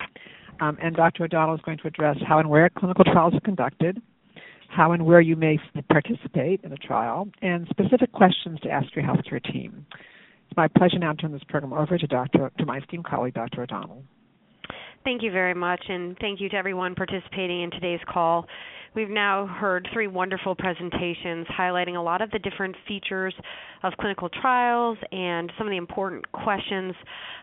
Um, 0.62 0.78
and 0.82 0.96
Dr. 0.96 1.26
O'Donnell 1.26 1.56
is 1.56 1.62
going 1.66 1.80
to 1.80 1.88
address 1.88 2.18
how 2.26 2.40
and 2.40 2.50
where 2.50 2.70
clinical 2.70 3.04
trials 3.04 3.34
are 3.34 3.42
conducted, 3.42 4.02
how 4.70 4.92
and 4.92 5.06
where 5.06 5.22
you 5.22 5.36
may 5.36 5.60
participate 5.90 6.62
in 6.64 6.74
a 6.74 6.78
trial, 6.78 7.28
and 7.42 7.68
specific 7.70 8.12
questions 8.12 8.60
to 8.62 8.70
ask 8.70 8.96
your 8.96 9.06
healthcare 9.06 9.44
team. 9.52 9.86
It's 10.48 10.58
my 10.58 10.68
pleasure 10.68 11.00
now 11.00 11.14
to 11.14 11.18
turn 11.18 11.32
this 11.32 11.44
program 11.48 11.74
over 11.74 11.98
to 11.98 12.08
Dr. 12.08 12.52
to 12.58 12.66
my 12.66 12.78
esteemed 12.78 13.06
colleague, 13.06 13.34
Dr. 13.34 13.64
O'Donnell. 13.64 14.04
Thank 15.04 15.22
you 15.22 15.32
very 15.32 15.54
much, 15.54 15.82
and 15.90 16.18
thank 16.20 16.40
you 16.40 16.48
to 16.50 16.56
everyone 16.56 16.96
participating 16.96 17.64
in 17.64 17.72
today's 17.72 18.00
call. 18.08 18.46
We've 18.96 19.10
now 19.10 19.48
heard 19.48 19.88
three 19.92 20.08
wonderful 20.08 20.56
presentations 20.56 21.48
highlighting 21.48 21.98
a 21.98 22.02
lot 22.02 22.22
of 22.22 22.30
the 22.32 22.40
different 22.40 22.76
features 22.88 23.34
of 23.82 23.94
clinical 24.00 24.30
trials 24.30 24.98
and 25.12 25.52
some 25.58 25.66
of 25.66 25.72
the 25.72 25.78
important 25.78 26.32
questions, 26.32 26.94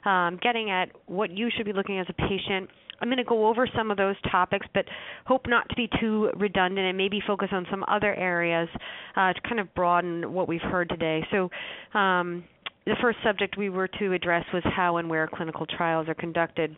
um, 0.05 0.39
getting 0.41 0.71
at 0.71 0.91
what 1.07 1.31
you 1.31 1.51
should 1.55 1.67
be 1.67 1.73
looking 1.73 1.99
as 1.99 2.07
a 2.09 2.13
patient 2.15 2.71
I'm 3.01 3.09
going 3.09 3.19
to 3.19 3.25
go 3.25 3.49
over 3.49 3.69
some 3.77 3.91
of 3.91 3.97
those 3.97 4.17
topics, 4.31 4.67
but 4.75 4.85
hope 5.27 5.47
not 5.47 5.69
to 5.69 5.75
be 5.75 5.89
too 6.01 6.31
redundant 6.37 6.87
and 6.87 6.97
maybe 6.97 7.21
focus 7.27 7.49
on 7.53 7.67
some 7.71 7.85
other 7.89 8.15
areas 8.15 8.69
uh, 9.17 9.33
to 9.33 9.41
kind 9.43 9.61
of 9.61 9.73
broaden 9.75 10.33
what 10.33 10.49
we've 10.49 10.61
heard 10.61 10.89
today. 10.89 11.27
So, 11.31 11.51
um, 11.99 12.45
the 12.87 12.97
first 13.01 13.19
subject 13.23 13.57
we 13.59 13.69
were 13.69 13.89
to 13.89 14.13
address 14.15 14.45
was 14.53 14.63
how 14.65 14.97
and 14.97 15.09
where 15.09 15.29
clinical 15.29 15.67
trials 15.67 16.09
are 16.09 16.15
conducted. 16.15 16.77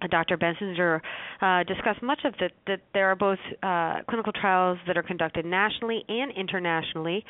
Uh, 0.00 0.06
Dr. 0.08 0.36
Bensinger 0.36 1.00
uh, 1.40 1.64
discussed 1.64 2.02
much 2.02 2.20
of 2.24 2.34
that 2.38 2.80
there 2.92 3.10
are 3.10 3.16
both 3.16 3.38
uh, 3.62 4.00
clinical 4.08 4.32
trials 4.32 4.78
that 4.86 4.96
are 4.96 5.02
conducted 5.02 5.44
nationally 5.44 6.04
and 6.08 6.32
internationally. 6.32 7.24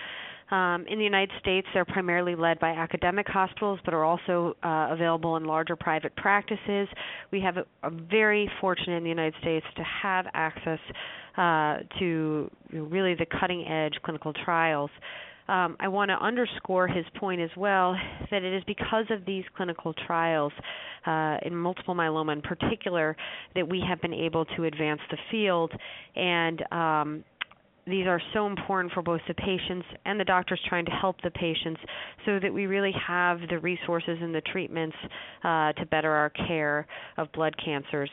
Um, 0.51 0.85
in 0.89 0.99
the 0.99 1.05
United 1.05 1.33
States, 1.41 1.67
they're 1.75 1.85
primarily 1.85 2.37
led 2.37 2.61
by 2.61 2.71
academic 2.71 3.27
hospitals, 3.27 3.81
but 3.85 3.93
are 3.95 4.05
also 4.05 4.57
uh, 4.63 4.89
available 4.91 5.37
in 5.37 5.45
larger 5.45 5.75
private 5.75 6.15
practices. 6.15 6.89
We 7.33 7.41
have 7.41 7.57
a, 7.57 7.65
a 7.83 7.91
very 7.91 8.49
fortunate 8.61 8.99
in 8.99 9.03
the 9.03 9.09
United 9.09 9.35
States 9.41 9.67
to 9.77 9.83
have 9.83 10.27
access 10.35 10.79
uh, 11.37 11.79
to 11.99 12.51
really 12.73 13.15
the 13.15 13.27
cutting 13.41 13.67
edge 13.67 13.95
clinical 14.05 14.33
trials. 14.45 14.91
Um, 15.49 15.77
I 15.79 15.89
want 15.89 16.11
to 16.11 16.15
underscore 16.15 16.89
his 16.89 17.05
point 17.17 17.41
as 17.41 17.51
well 17.57 17.97
that 18.31 18.43
it 18.43 18.53
is 18.53 18.65
because 18.67 19.05
of 19.11 19.25
these 19.25 19.45
clinical 19.57 19.95
trials 20.07 20.53
uh, 21.07 21.37
in 21.43 21.55
multiple 21.55 21.95
myeloma 21.95 22.33
in 22.33 22.43
particular 22.43 23.17
that 23.55 23.69
we 23.69 23.83
have 23.87 24.01
been 24.01 24.15
able 24.15 24.45
to 24.57 24.65
advance 24.65 25.01
the 25.11 25.19
field 25.31 25.73
and 26.17 26.63
um, 26.73 27.25
these 27.87 28.07
are 28.07 28.21
so 28.35 28.47
important 28.47 28.93
for 28.93 29.03
both 29.03 29.21
the 29.29 29.35
patients 29.35 29.87
and 30.05 30.19
the 30.19 30.25
doctors 30.25 30.61
trying 30.69 30.85
to 30.85 30.91
help 30.91 31.21
the 31.23 31.31
patients 31.31 31.81
so 32.25 32.41
that 32.41 32.53
we 32.53 32.67
really 32.67 32.93
have 33.07 33.39
the 33.49 33.59
resources 33.61 34.19
and 34.21 34.35
the 34.35 34.41
treatments 34.41 34.97
uh, 35.45 35.73
to 35.75 35.87
better 35.87 36.11
our 36.11 36.31
care 36.31 36.87
of 37.17 37.31
blood 37.33 37.55
cancers. 37.65 38.11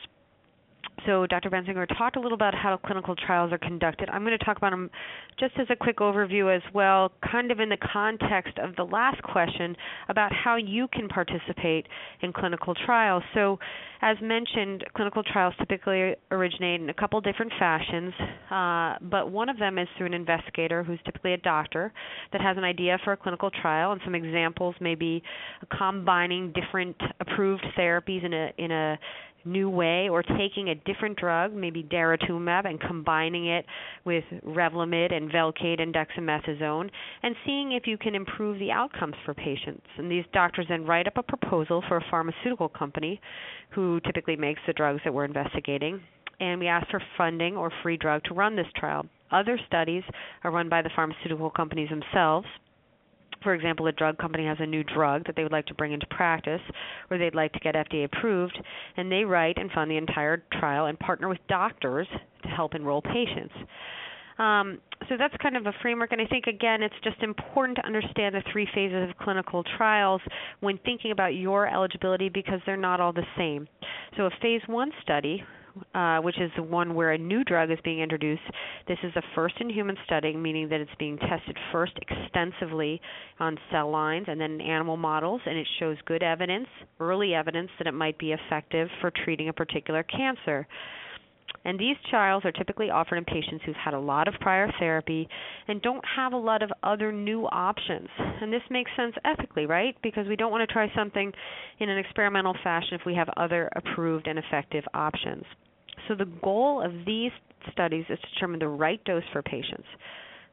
So 1.06 1.26
Dr. 1.26 1.50
Bensinger 1.50 1.86
talked 1.98 2.16
a 2.16 2.20
little 2.20 2.34
about 2.34 2.54
how 2.54 2.78
clinical 2.78 3.14
trials 3.14 3.52
are 3.52 3.58
conducted. 3.58 4.08
I'm 4.08 4.24
going 4.24 4.36
to 4.38 4.44
talk 4.44 4.56
about 4.56 4.70
them 4.70 4.90
just 5.38 5.52
as 5.58 5.66
a 5.70 5.76
quick 5.76 5.98
overview 5.98 6.54
as 6.54 6.62
well, 6.72 7.12
kind 7.30 7.50
of 7.50 7.60
in 7.60 7.68
the 7.68 7.76
context 7.92 8.58
of 8.58 8.74
the 8.76 8.84
last 8.84 9.22
question 9.22 9.76
about 10.08 10.32
how 10.32 10.56
you 10.56 10.88
can 10.88 11.08
participate 11.08 11.86
in 12.22 12.32
clinical 12.32 12.74
trials. 12.86 13.22
So, 13.34 13.58
as 14.00 14.16
mentioned, 14.22 14.84
clinical 14.94 15.22
trials 15.22 15.54
typically 15.58 16.14
originate 16.30 16.80
in 16.80 16.90
a 16.90 16.94
couple 16.94 17.20
different 17.20 17.52
fashions, 17.58 18.12
uh, 18.50 18.96
but 19.10 19.30
one 19.30 19.48
of 19.48 19.58
them 19.58 19.78
is 19.78 19.88
through 19.96 20.06
an 20.06 20.14
investigator 20.14 20.82
who's 20.82 20.98
typically 21.04 21.32
a 21.32 21.38
doctor 21.38 21.92
that 22.32 22.40
has 22.40 22.56
an 22.56 22.64
idea 22.64 22.98
for 23.04 23.12
a 23.12 23.16
clinical 23.16 23.50
trial, 23.50 23.92
and 23.92 24.00
some 24.04 24.14
examples 24.14 24.74
may 24.80 24.94
be 24.94 25.22
combining 25.76 26.52
different 26.52 26.96
approved 27.20 27.64
therapies 27.78 28.24
in 28.24 28.32
a 28.32 28.52
in 28.58 28.70
a 28.70 28.98
new 29.44 29.68
way 29.68 30.08
or 30.08 30.22
taking 30.22 30.68
a 30.68 30.74
different 30.74 31.16
drug, 31.18 31.52
maybe 31.52 31.82
daratumumab, 31.82 32.66
and 32.66 32.80
combining 32.80 33.46
it 33.46 33.64
with 34.04 34.24
Revlimid 34.44 35.12
and 35.12 35.30
Velcade 35.30 35.80
and 35.80 35.94
dexamethasone, 35.94 36.90
and 37.22 37.34
seeing 37.44 37.72
if 37.72 37.86
you 37.86 37.98
can 37.98 38.14
improve 38.14 38.58
the 38.58 38.70
outcomes 38.70 39.14
for 39.24 39.34
patients. 39.34 39.86
And 39.98 40.10
these 40.10 40.24
doctors 40.32 40.66
then 40.68 40.86
write 40.86 41.06
up 41.06 41.16
a 41.16 41.22
proposal 41.22 41.82
for 41.88 41.98
a 41.98 42.04
pharmaceutical 42.10 42.68
company 42.68 43.20
who 43.70 44.00
typically 44.06 44.36
makes 44.36 44.60
the 44.66 44.72
drugs 44.72 45.00
that 45.04 45.12
we're 45.12 45.24
investigating. 45.24 46.00
And 46.40 46.58
we 46.58 46.66
ask 46.66 46.88
for 46.90 47.02
funding 47.16 47.56
or 47.56 47.70
free 47.82 47.96
drug 47.96 48.24
to 48.24 48.34
run 48.34 48.56
this 48.56 48.66
trial. 48.76 49.06
Other 49.30 49.58
studies 49.66 50.02
are 50.42 50.50
run 50.50 50.68
by 50.68 50.82
the 50.82 50.90
pharmaceutical 50.94 51.50
companies 51.50 51.90
themselves 51.90 52.46
for 53.44 53.54
example, 53.54 53.86
a 53.86 53.92
drug 53.92 54.18
company 54.18 54.46
has 54.46 54.56
a 54.58 54.66
new 54.66 54.82
drug 54.82 55.26
that 55.26 55.36
they 55.36 55.44
would 55.44 55.52
like 55.52 55.66
to 55.66 55.74
bring 55.74 55.92
into 55.92 56.06
practice 56.08 56.60
or 57.10 57.18
they'd 57.18 57.34
like 57.34 57.52
to 57.52 57.60
get 57.60 57.76
FDA 57.76 58.04
approved, 58.06 58.58
and 58.96 59.12
they 59.12 59.24
write 59.24 59.58
and 59.58 59.70
fund 59.70 59.90
the 59.90 59.96
entire 59.96 60.42
trial 60.58 60.86
and 60.86 60.98
partner 60.98 61.28
with 61.28 61.38
doctors 61.48 62.08
to 62.42 62.48
help 62.48 62.74
enroll 62.74 63.02
patients. 63.02 63.54
Um, 64.38 64.78
so 65.08 65.16
that's 65.16 65.34
kind 65.40 65.56
of 65.56 65.66
a 65.66 65.72
framework, 65.80 66.10
and 66.10 66.20
I 66.20 66.26
think 66.26 66.46
again 66.46 66.82
it's 66.82 66.94
just 67.04 67.22
important 67.22 67.76
to 67.76 67.86
understand 67.86 68.34
the 68.34 68.42
three 68.50 68.66
phases 68.74 69.08
of 69.08 69.16
clinical 69.18 69.62
trials 69.76 70.20
when 70.58 70.78
thinking 70.78 71.12
about 71.12 71.36
your 71.36 71.68
eligibility 71.68 72.28
because 72.28 72.60
they're 72.66 72.76
not 72.76 73.00
all 73.00 73.12
the 73.12 73.26
same. 73.36 73.68
So 74.16 74.24
a 74.24 74.30
phase 74.42 74.62
one 74.66 74.90
study 75.02 75.44
uh, 75.94 76.18
which 76.18 76.38
is 76.40 76.50
the 76.56 76.62
one 76.62 76.94
where 76.94 77.12
a 77.12 77.18
new 77.18 77.44
drug 77.44 77.70
is 77.70 77.78
being 77.84 78.00
introduced. 78.00 78.42
This 78.86 78.98
is 79.02 79.12
a 79.16 79.22
first 79.34 79.54
in 79.60 79.70
human 79.70 79.96
study, 80.04 80.36
meaning 80.36 80.68
that 80.68 80.80
it's 80.80 80.90
being 80.98 81.18
tested 81.18 81.56
first 81.72 81.92
extensively 82.00 83.00
on 83.40 83.58
cell 83.70 83.90
lines 83.90 84.26
and 84.28 84.40
then 84.40 84.52
in 84.52 84.60
animal 84.60 84.96
models, 84.96 85.40
and 85.46 85.56
it 85.56 85.66
shows 85.78 85.96
good 86.06 86.22
evidence, 86.22 86.68
early 87.00 87.34
evidence, 87.34 87.70
that 87.78 87.86
it 87.86 87.94
might 87.94 88.18
be 88.18 88.32
effective 88.32 88.88
for 89.00 89.10
treating 89.24 89.48
a 89.48 89.52
particular 89.52 90.02
cancer. 90.02 90.66
And 91.64 91.78
these 91.78 91.96
trials 92.10 92.44
are 92.44 92.52
typically 92.52 92.90
offered 92.90 93.16
in 93.16 93.24
patients 93.24 93.62
who've 93.64 93.74
had 93.76 93.94
a 93.94 93.98
lot 93.98 94.28
of 94.28 94.34
prior 94.40 94.70
therapy 94.78 95.28
and 95.66 95.80
don't 95.80 96.04
have 96.16 96.32
a 96.32 96.36
lot 96.36 96.62
of 96.62 96.70
other 96.82 97.10
new 97.10 97.46
options. 97.46 98.08
And 98.18 98.52
this 98.52 98.62
makes 98.70 98.90
sense 98.96 99.14
ethically, 99.24 99.64
right? 99.64 99.96
Because 100.02 100.26
we 100.28 100.36
don't 100.36 100.50
want 100.52 100.68
to 100.68 100.72
try 100.72 100.92
something 100.94 101.32
in 101.78 101.88
an 101.88 101.98
experimental 101.98 102.54
fashion 102.62 102.98
if 103.00 103.06
we 103.06 103.14
have 103.14 103.28
other 103.36 103.70
approved 103.76 104.26
and 104.26 104.38
effective 104.38 104.84
options. 104.92 105.44
So 106.08 106.14
the 106.14 106.30
goal 106.42 106.82
of 106.84 106.92
these 107.06 107.32
studies 107.72 108.04
is 108.08 108.18
to 108.18 108.34
determine 108.34 108.60
the 108.60 108.68
right 108.68 109.02
dose 109.04 109.24
for 109.32 109.42
patients. 109.42 109.86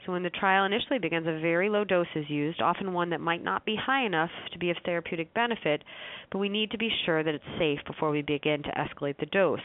So 0.05 0.11
when 0.11 0.23
the 0.23 0.31
trial 0.31 0.65
initially 0.65 0.97
begins, 0.97 1.27
a 1.27 1.39
very 1.39 1.69
low 1.69 1.83
dose 1.83 2.07
is 2.15 2.29
used, 2.29 2.61
often 2.61 2.93
one 2.93 3.11
that 3.11 3.21
might 3.21 3.43
not 3.43 3.65
be 3.65 3.75
high 3.75 4.05
enough 4.05 4.31
to 4.51 4.57
be 4.57 4.71
of 4.71 4.77
therapeutic 4.83 5.33
benefit, 5.33 5.83
but 6.31 6.39
we 6.39 6.49
need 6.49 6.71
to 6.71 6.77
be 6.77 6.89
sure 7.05 7.23
that 7.23 7.35
it's 7.35 7.43
safe 7.59 7.79
before 7.85 8.09
we 8.09 8.23
begin 8.23 8.63
to 8.63 8.71
escalate 8.71 9.17
the 9.19 9.27
dose. 9.27 9.59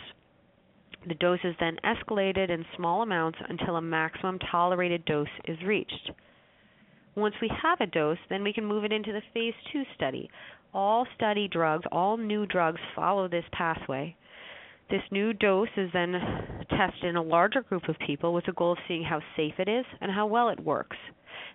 The 1.09 1.15
dose 1.15 1.39
is 1.45 1.55
then 1.59 1.77
escalated 1.85 2.51
in 2.51 2.67
small 2.77 3.03
amounts 3.03 3.39
until 3.49 3.77
a 3.77 3.83
maximum 3.83 4.39
tolerated 4.51 5.05
dose 5.05 5.29
is 5.47 5.57
reached. 5.63 6.11
Once 7.15 7.35
we 7.41 7.51
have 7.63 7.81
a 7.81 7.87
dose, 7.87 8.19
then 8.29 8.43
we 8.43 8.53
can 8.53 8.67
move 8.67 8.85
it 8.85 8.93
into 8.93 9.13
the 9.13 9.23
phase 9.33 9.55
2 9.73 9.85
study. 9.95 10.29
All 10.75 11.07
study 11.15 11.49
drugs, 11.49 11.87
all 11.91 12.19
new 12.19 12.45
drugs 12.45 12.81
follow 12.95 13.27
this 13.27 13.45
pathway. 13.53 14.15
This 14.89 15.03
new 15.11 15.33
dose 15.33 15.69
is 15.77 15.91
then 15.93 16.13
tested 16.71 17.05
in 17.05 17.17
a 17.17 17.23
larger 17.23 17.63
group 17.63 17.89
of 17.89 17.99
people 18.07 18.33
with 18.33 18.47
the 18.47 18.53
goal 18.53 18.73
of 18.73 18.79
seeing 18.87 19.03
how 19.03 19.21
safe 19.37 19.55
it 19.59 19.69
is 19.69 19.85
and 20.01 20.13
how 20.13 20.27
well 20.27 20.49
it 20.49 20.61
works. 20.61 20.97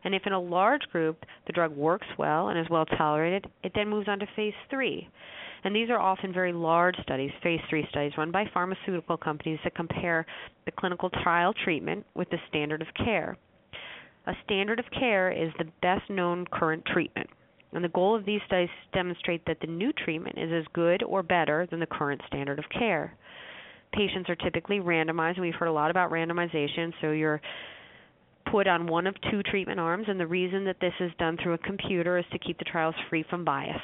And 0.04 0.14
if 0.14 0.24
in 0.26 0.34
a 0.34 0.40
large 0.40 0.82
group 0.92 1.24
the 1.48 1.54
drug 1.54 1.76
works 1.76 2.08
well 2.18 2.50
and 2.50 2.60
is 2.60 2.70
well 2.70 2.86
tolerated, 2.86 3.48
it 3.64 3.72
then 3.74 3.88
moves 3.88 4.10
on 4.10 4.20
to 4.20 4.28
phase 4.36 4.54
3. 4.70 5.08
And 5.64 5.76
these 5.76 5.90
are 5.90 6.00
often 6.00 6.34
very 6.34 6.52
large 6.52 6.96
studies, 7.04 7.32
phase 7.42 7.62
3 7.70 7.88
studies 7.90 8.18
run 8.18 8.32
by 8.32 8.46
pharmaceutical 8.54 9.16
companies 9.16 9.60
that 9.64 9.76
compare 9.76 10.26
the 10.66 10.72
clinical 10.72 11.10
trial 11.10 11.54
treatment 11.54 12.06
with 12.16 12.30
the 12.32 12.40
standard 12.50 12.82
of 12.82 12.88
care. 12.96 13.38
A 14.28 14.34
standard 14.44 14.80
of 14.80 14.86
care 14.92 15.32
is 15.32 15.52
the 15.58 15.72
best 15.82 16.10
known 16.10 16.46
current 16.52 16.84
treatment. 16.86 17.30
And 17.74 17.84
the 17.84 17.90
goal 17.90 18.16
of 18.16 18.26
these 18.26 18.42
studies 18.46 18.70
demonstrate 18.94 19.46
that 19.46 19.60
the 19.62 19.68
new 19.68 19.94
treatment 19.94 20.38
is 20.38 20.52
as 20.52 20.66
good 20.74 21.04
or 21.04 21.24
better 21.24 21.68
than 21.70 21.80
the 21.80 21.86
current 21.86 22.22
standard 22.28 22.60
of 22.60 22.66
care. 22.70 23.16
Patients 23.94 24.30
are 24.30 24.36
typically 24.36 24.80
randomized, 24.80 25.36
and 25.36 25.42
we've 25.42 25.56
heard 25.56 25.68
a 25.68 25.74
lot 25.74 25.92
about 25.92 26.12
randomization. 26.12 26.94
So 27.02 27.12
you're 27.12 27.42
put 28.52 28.68
on 28.68 28.88
one 28.88 29.08
of 29.08 29.16
two 29.30 29.44
treatment 29.44 29.80
arms, 29.80 30.06
and 30.08 30.20
the 30.20 30.28
reason 30.28 30.66
that 30.66 30.80
this 30.82 30.94
is 31.00 31.12
done 31.18 31.38
through 31.42 31.54
a 31.54 31.58
computer 31.60 32.18
is 32.18 32.26
to 32.32 32.40
keep 32.40 32.58
the 32.58 32.66
trials 32.66 32.96
free 33.10 33.24
from 33.30 33.46
bias. 33.46 33.82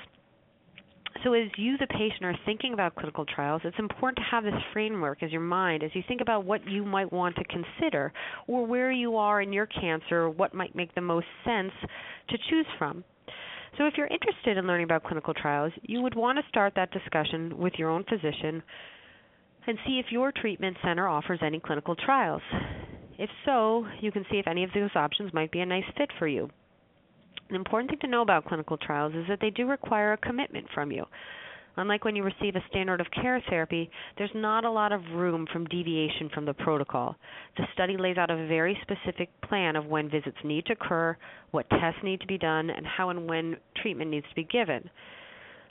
So, 1.24 1.34
as 1.34 1.48
you, 1.58 1.78
the 1.78 1.88
patient, 1.88 2.24
are 2.24 2.38
thinking 2.46 2.74
about 2.74 2.96
clinical 2.96 3.26
trials, 3.26 3.62
it's 3.66 3.80
important 3.80 4.18
to 4.18 4.32
have 4.32 4.44
this 4.44 4.62
framework 4.72 5.24
as 5.24 5.32
your 5.32 5.42
mind 5.42 5.84
as 5.84 5.90
you 5.94 6.04
think 6.08 6.22
about 6.22 6.46
what 6.46 6.68
you 6.68 6.86
might 6.86 7.12
want 7.12 7.36
to 7.38 7.44
consider 7.46 8.14
or 8.48 8.66
where 8.66 8.92
you 8.92 9.18
are 9.18 9.42
in 9.42 9.52
your 9.52 9.66
cancer, 9.66 10.24
or 10.24 10.30
what 10.30 10.54
might 10.54 10.76
make 10.76 10.94
the 10.94 11.02
most 11.02 11.26
sense 11.44 11.72
to 12.30 12.38
choose 12.50 12.68
from. 12.78 13.04
So, 13.78 13.86
if 13.86 13.94
you're 13.96 14.08
interested 14.08 14.58
in 14.58 14.66
learning 14.66 14.86
about 14.86 15.04
clinical 15.04 15.34
trials, 15.36 15.72
you 15.84 16.02
would 16.02 16.16
want 16.16 16.40
to 16.40 16.50
start 16.50 16.74
that 16.76 16.92
discussion 16.92 17.58
with 17.58 17.74
your 17.78 17.90
own 17.90 18.04
physician 18.06 18.64
and 19.68 19.78
see 19.86 20.00
if 20.00 20.12
your 20.12 20.32
treatment 20.32 20.78
center 20.84 21.08
offers 21.08 21.40
any 21.44 21.60
clinical 21.60 21.96
trials. 21.96 22.42
If 23.20 23.30
so, 23.46 23.86
you 24.00 24.12
can 24.12 24.26
see 24.32 24.38
if 24.38 24.48
any 24.48 24.64
of 24.64 24.72
those 24.74 24.90
options 24.96 25.34
might 25.34 25.52
be 25.52 25.60
a 25.60 25.66
nice 25.66 25.84
fit 25.96 26.10
for 26.18 26.28
you. 26.28 26.50
An 27.50 27.56
important 27.56 27.90
thing 27.90 28.00
to 28.00 28.08
know 28.08 28.22
about 28.22 28.46
clinical 28.46 28.78
trials 28.78 29.14
is 29.14 29.26
that 29.30 29.40
they 29.42 29.50
do 29.50 29.68
require 29.68 30.14
a 30.14 30.18
commitment 30.18 30.68
from 30.74 30.92
you. 30.92 31.06
Unlike 31.78 32.06
when 32.06 32.16
you 32.16 32.24
receive 32.24 32.56
a 32.56 32.64
standard 32.70 33.00
of 33.00 33.08
care 33.12 33.42
therapy, 33.50 33.90
there's 34.18 34.32
not 34.34 34.66
a 34.66 34.72
lot 34.72 34.92
of 34.92 35.02
room 35.14 35.46
from 35.54 35.66
deviation 35.66 36.30
from 36.34 36.46
the 36.46 36.54
protocol. 36.54 37.16
The 37.56 37.66
study 37.74 37.98
lays 37.98 38.18
out 38.18 38.32
a 38.32 38.48
very 38.48 38.78
specific 38.82 39.30
plan 39.42 39.76
of 39.76 39.86
when 39.86 40.10
visits 40.10 40.38
need 40.44 40.66
to 40.66 40.74
occur, 40.74 41.16
what 41.52 41.70
tests 41.70 42.00
need 42.04 42.20
to 42.22 42.28
be 42.28 42.38
done, 42.38 42.72
and 42.72 42.86
how 42.86 43.10
and 43.10 43.30
when 43.30 43.58
treatment 43.82 44.10
needs 44.10 44.28
to 44.30 44.36
be 44.36 44.44
given. 44.44 44.90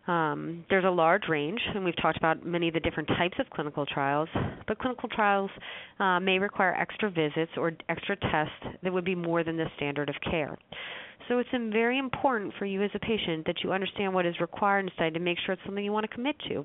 Um, 0.06 0.64
there's 0.70 0.84
a 0.84 0.90
large 0.90 1.24
range, 1.28 1.60
and 1.74 1.84
we've 1.84 2.00
talked 2.00 2.16
about 2.16 2.46
many 2.46 2.68
of 2.68 2.74
the 2.74 2.80
different 2.80 3.08
types 3.08 3.36
of 3.40 3.50
clinical 3.50 3.84
trials, 3.84 4.28
but 4.68 4.78
clinical 4.78 5.08
trials 5.08 5.50
uh, 5.98 6.20
may 6.20 6.38
require 6.38 6.74
extra 6.74 7.10
visits 7.10 7.50
or 7.56 7.72
extra 7.88 8.14
tests 8.16 8.78
that 8.84 8.92
would 8.92 9.04
be 9.04 9.16
more 9.16 9.42
than 9.42 9.56
the 9.56 9.66
standard 9.76 10.08
of 10.08 10.14
care. 10.30 10.56
So 11.28 11.38
it's 11.38 11.48
very 11.52 11.98
important 11.98 12.54
for 12.58 12.66
you 12.66 12.82
as 12.82 12.90
a 12.94 12.98
patient 12.98 13.46
that 13.46 13.56
you 13.62 13.72
understand 13.72 14.14
what 14.14 14.26
is 14.26 14.38
required 14.40 14.86
in 14.86 14.90
study 14.94 15.10
to 15.12 15.18
make 15.18 15.38
sure 15.44 15.54
it's 15.54 15.62
something 15.64 15.84
you 15.84 15.92
want 15.92 16.08
to 16.08 16.14
commit 16.14 16.36
to. 16.48 16.64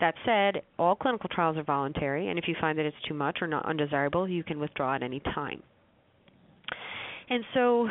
That 0.00 0.14
said, 0.26 0.62
all 0.78 0.96
clinical 0.96 1.28
trials 1.28 1.56
are 1.56 1.62
voluntary, 1.62 2.28
and 2.28 2.38
if 2.38 2.48
you 2.48 2.56
find 2.60 2.78
that 2.78 2.86
it's 2.86 2.96
too 3.06 3.14
much 3.14 3.38
or 3.40 3.46
not 3.46 3.64
undesirable, 3.66 4.28
you 4.28 4.42
can 4.42 4.58
withdraw 4.58 4.96
at 4.96 5.02
any 5.02 5.20
time. 5.20 5.62
And 7.30 7.44
so 7.54 7.88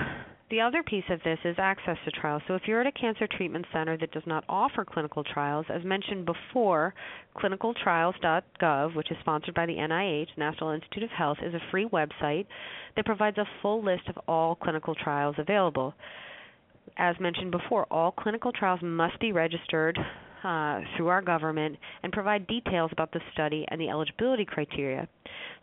the 0.52 0.62
other 0.62 0.84
piece 0.84 1.06
of 1.10 1.20
this 1.24 1.40
is 1.46 1.56
access 1.58 1.98
to 2.04 2.12
trials. 2.12 2.42
So 2.48 2.56
if 2.56 2.64
you're 2.68 2.82
at 2.82 2.88
a 2.88 2.92
cancer 2.92 3.26
treatment 3.26 3.66
center 3.72 3.98
that 3.98 4.12
does 4.12 4.28
not 4.28 4.44
offer 4.50 4.86
clinical 4.86 5.24
trials, 5.24 5.66
as 5.74 5.84
mentioned 5.84 6.26
before, 6.26 6.94
clinicaltrials.gov, 7.38 8.96
which 8.96 9.10
is 9.10 9.18
sponsored 9.22 9.56
by 9.56 9.66
the 9.66 9.76
NIH, 9.76 10.28
National 10.38 10.72
Institute 10.72 11.04
of 11.04 11.10
Health, 11.10 11.38
is 11.42 11.54
a 11.54 11.72
free 11.72 11.88
website 11.88 12.46
that 12.96 13.06
provides 13.06 13.38
a 13.38 13.48
full 13.62 13.82
list 13.84 14.04
of 14.10 14.20
all 14.28 14.56
clinical 14.56 14.94
trials 14.94 15.36
available. 15.38 15.94
As 16.98 17.16
mentioned 17.20 17.52
before, 17.52 17.88
all 17.90 18.12
clinical 18.12 18.52
trials 18.52 18.82
must 18.84 19.18
be 19.20 19.32
registered 19.32 19.98
uh, 20.44 20.82
through 20.96 21.08
our 21.08 21.22
government 21.22 21.78
and 22.04 22.12
provide 22.12 22.48
details 22.48 22.90
about 22.92 23.12
the 23.12 23.20
study 23.34 23.66
and 23.70 23.80
the 23.80 23.90
eligibility 23.90 24.46
criteria. 24.46 25.08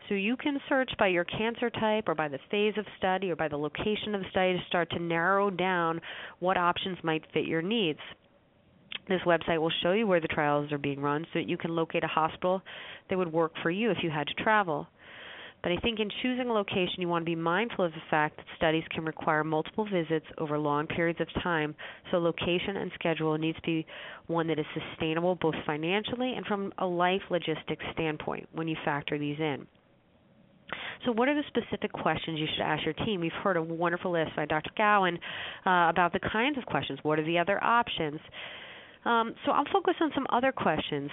So 0.07 0.15
you 0.15 0.35
can 0.37 0.59
search 0.67 0.91
by 0.97 1.07
your 1.07 1.25
cancer 1.25 1.69
type 1.69 2.07
or 2.07 2.15
by 2.15 2.27
the 2.27 2.39
phase 2.49 2.73
of 2.77 2.85
study 2.97 3.31
or 3.31 3.35
by 3.35 3.47
the 3.47 3.57
location 3.57 4.15
of 4.15 4.21
the 4.21 4.29
study 4.31 4.53
to 4.53 4.65
start 4.67 4.89
to 4.91 4.99
narrow 4.99 5.49
down 5.49 6.01
what 6.39 6.57
options 6.57 6.97
might 7.03 7.23
fit 7.33 7.45
your 7.45 7.61
needs. 7.61 7.99
This 9.07 9.21
website 9.25 9.59
will 9.59 9.71
show 9.81 9.93
you 9.93 10.07
where 10.07 10.21
the 10.21 10.27
trials 10.27 10.71
are 10.71 10.77
being 10.77 11.01
run 11.01 11.25
so 11.33 11.39
that 11.39 11.49
you 11.49 11.57
can 11.57 11.75
locate 11.75 12.03
a 12.03 12.07
hospital 12.07 12.61
that 13.09 13.17
would 13.17 13.31
work 13.31 13.53
for 13.61 13.71
you 13.71 13.91
if 13.91 13.97
you 14.03 14.09
had 14.09 14.27
to 14.27 14.43
travel. 14.43 14.87
But 15.61 15.73
I 15.73 15.77
think 15.77 15.99
in 15.99 16.09
choosing 16.21 16.49
a 16.49 16.53
location, 16.53 16.95
you 16.99 17.09
want 17.09 17.23
to 17.23 17.29
be 17.29 17.35
mindful 17.35 17.85
of 17.85 17.91
the 17.91 18.01
fact 18.09 18.37
that 18.37 18.45
studies 18.55 18.83
can 18.91 19.03
require 19.03 19.43
multiple 19.43 19.85
visits 19.91 20.25
over 20.37 20.57
long 20.57 20.87
periods 20.87 21.19
of 21.19 21.27
time, 21.43 21.75
so 22.11 22.17
location 22.17 22.77
and 22.77 22.91
schedule 22.95 23.37
needs 23.37 23.57
to 23.57 23.65
be 23.65 23.85
one 24.27 24.47
that 24.47 24.59
is 24.59 24.65
sustainable 24.73 25.35
both 25.35 25.55
financially 25.65 26.33
and 26.33 26.45
from 26.45 26.71
a 26.77 26.85
life 26.85 27.21
logistics 27.29 27.83
standpoint 27.93 28.47
when 28.53 28.67
you 28.67 28.77
factor 28.85 29.19
these 29.19 29.39
in. 29.39 29.67
So, 31.05 31.11
what 31.11 31.27
are 31.27 31.35
the 31.35 31.43
specific 31.47 31.91
questions 31.91 32.39
you 32.39 32.47
should 32.55 32.63
ask 32.63 32.83
your 32.85 32.93
team? 32.93 33.21
We've 33.21 33.31
heard 33.43 33.57
a 33.57 33.61
wonderful 33.61 34.11
list 34.11 34.35
by 34.35 34.45
Dr. 34.45 34.69
Gowin 34.77 35.15
uh, 35.65 35.89
about 35.89 36.13
the 36.13 36.19
kinds 36.19 36.57
of 36.57 36.65
questions. 36.65 36.99
What 37.03 37.19
are 37.19 37.25
the 37.25 37.39
other 37.39 37.61
options? 37.63 38.19
Um, 39.05 39.33
so, 39.45 39.51
I'll 39.51 39.65
focus 39.71 39.95
on 40.01 40.11
some 40.13 40.27
other 40.29 40.51
questions. 40.51 41.09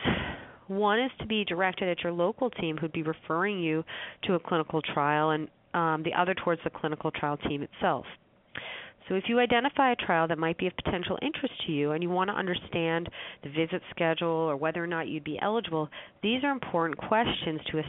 One 0.68 1.00
is 1.00 1.10
to 1.20 1.26
be 1.26 1.44
directed 1.44 1.88
at 1.88 2.02
your 2.02 2.12
local 2.12 2.50
team 2.50 2.76
who'd 2.76 2.92
be 2.92 3.02
referring 3.02 3.60
you 3.60 3.84
to 4.24 4.34
a 4.34 4.40
clinical 4.40 4.82
trial, 4.82 5.30
and 5.30 5.48
um, 5.74 6.02
the 6.02 6.14
other 6.14 6.34
towards 6.34 6.60
the 6.64 6.70
clinical 6.70 7.10
trial 7.10 7.36
team 7.36 7.62
itself. 7.62 8.06
So, 9.08 9.14
if 9.14 9.24
you 9.28 9.38
identify 9.38 9.92
a 9.92 9.96
trial 9.96 10.26
that 10.26 10.38
might 10.38 10.58
be 10.58 10.66
of 10.66 10.72
potential 10.74 11.16
interest 11.22 11.54
to 11.66 11.72
you 11.72 11.92
and 11.92 12.02
you 12.02 12.10
want 12.10 12.28
to 12.28 12.34
understand 12.34 13.08
the 13.44 13.50
visit 13.50 13.80
schedule 13.90 14.28
or 14.28 14.56
whether 14.56 14.82
or 14.82 14.88
not 14.88 15.06
you'd 15.06 15.22
be 15.22 15.38
eligible, 15.40 15.88
these 16.24 16.42
are 16.42 16.50
important 16.50 16.98
questions 16.98 17.60
to 17.70 17.82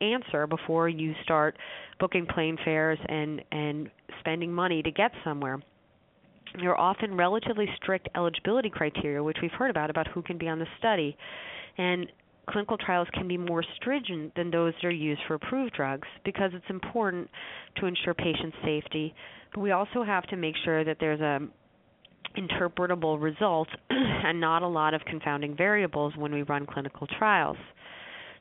answer 0.00 0.48
before 0.48 0.88
you 0.88 1.14
start 1.22 1.56
booking 2.00 2.26
plane 2.26 2.58
fares 2.64 2.98
and, 3.08 3.40
and 3.52 3.88
spending 4.18 4.52
money 4.52 4.82
to 4.82 4.90
get 4.90 5.12
somewhere. 5.22 5.60
There 6.60 6.70
are 6.70 6.80
often 6.80 7.16
relatively 7.16 7.66
strict 7.76 8.08
eligibility 8.16 8.70
criteria, 8.70 9.22
which 9.22 9.38
we've 9.42 9.52
heard 9.52 9.70
about, 9.70 9.90
about 9.90 10.08
who 10.08 10.22
can 10.22 10.38
be 10.38 10.48
on 10.48 10.58
the 10.58 10.66
study. 10.78 11.16
And 11.78 12.06
clinical 12.48 12.76
trials 12.76 13.08
can 13.12 13.26
be 13.28 13.36
more 13.36 13.64
stringent 13.76 14.34
than 14.34 14.50
those 14.50 14.74
that 14.80 14.88
are 14.88 14.90
used 14.90 15.20
for 15.26 15.34
approved 15.34 15.74
drugs 15.74 16.08
because 16.24 16.50
it's 16.54 16.64
important 16.68 17.28
to 17.76 17.86
ensure 17.86 18.14
patient 18.14 18.54
safety. 18.64 19.14
But 19.54 19.60
we 19.60 19.72
also 19.72 20.02
have 20.02 20.24
to 20.28 20.36
make 20.36 20.54
sure 20.64 20.84
that 20.84 20.98
there's 21.00 21.20
a 21.20 21.40
interpretable 22.36 23.20
result 23.20 23.68
and 23.90 24.40
not 24.40 24.62
a 24.62 24.68
lot 24.68 24.94
of 24.94 25.00
confounding 25.04 25.56
variables 25.56 26.14
when 26.16 26.32
we 26.32 26.42
run 26.42 26.66
clinical 26.66 27.06
trials. 27.18 27.56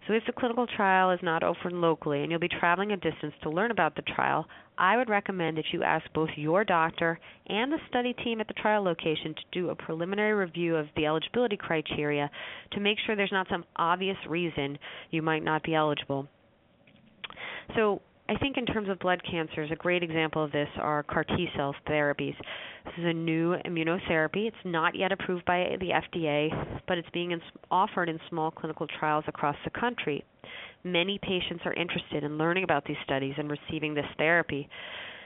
So, 0.07 0.13
if 0.13 0.23
the 0.25 0.33
clinical 0.33 0.67
trial 0.67 1.11
is 1.11 1.19
not 1.23 1.43
open 1.43 1.79
locally 1.79 2.21
and 2.21 2.31
you'll 2.31 2.39
be 2.39 2.49
traveling 2.49 2.91
a 2.91 2.97
distance 2.97 3.33
to 3.41 3.49
learn 3.49 3.71
about 3.71 3.95
the 3.95 4.01
trial, 4.01 4.45
I 4.77 4.97
would 4.97 5.07
recommend 5.09 5.57
that 5.57 5.71
you 5.71 5.83
ask 5.83 6.05
both 6.13 6.29
your 6.35 6.65
doctor 6.65 7.19
and 7.47 7.71
the 7.71 7.77
study 7.87 8.13
team 8.13 8.41
at 8.41 8.47
the 8.47 8.53
trial 8.53 8.83
location 8.83 9.33
to 9.33 9.41
do 9.53 9.69
a 9.69 9.75
preliminary 9.75 10.33
review 10.33 10.75
of 10.75 10.87
the 10.97 11.05
eligibility 11.05 11.55
criteria 11.55 12.29
to 12.71 12.79
make 12.81 12.97
sure 13.05 13.15
there's 13.15 13.31
not 13.31 13.47
some 13.49 13.63
obvious 13.77 14.17
reason 14.27 14.77
you 15.11 15.21
might 15.21 15.43
not 15.43 15.63
be 15.63 15.73
eligible. 15.73 16.27
So, 17.75 18.01
I 18.29 18.37
think 18.37 18.57
in 18.57 18.65
terms 18.65 18.87
of 18.87 18.99
blood 18.99 19.21
cancers, 19.29 19.69
a 19.71 19.75
great 19.75 20.01
example 20.01 20.43
of 20.43 20.51
this 20.51 20.69
are 20.77 21.03
CAR 21.03 21.25
T 21.25 21.47
cell 21.57 21.75
therapies. 21.87 22.35
This 22.85 22.93
is 22.97 23.05
a 23.05 23.13
new 23.13 23.55
immunotherapy. 23.65 24.47
It's 24.47 24.55
not 24.63 24.95
yet 24.95 25.11
approved 25.11 25.43
by 25.45 25.75
the 25.79 25.89
FDA, 25.89 26.79
but 26.87 26.97
it's 26.97 27.09
being 27.13 27.31
in, 27.31 27.41
offered 27.69 28.07
in 28.07 28.19
small 28.29 28.49
clinical 28.49 28.87
trials 28.99 29.25
across 29.27 29.57
the 29.65 29.71
country. 29.71 30.23
Many 30.85 31.19
patients 31.21 31.63
are 31.65 31.73
interested 31.73 32.23
in 32.23 32.37
learning 32.37 32.63
about 32.63 32.85
these 32.85 32.97
studies 33.03 33.35
and 33.37 33.51
receiving 33.51 33.93
this 33.93 34.05
therapy 34.17 34.69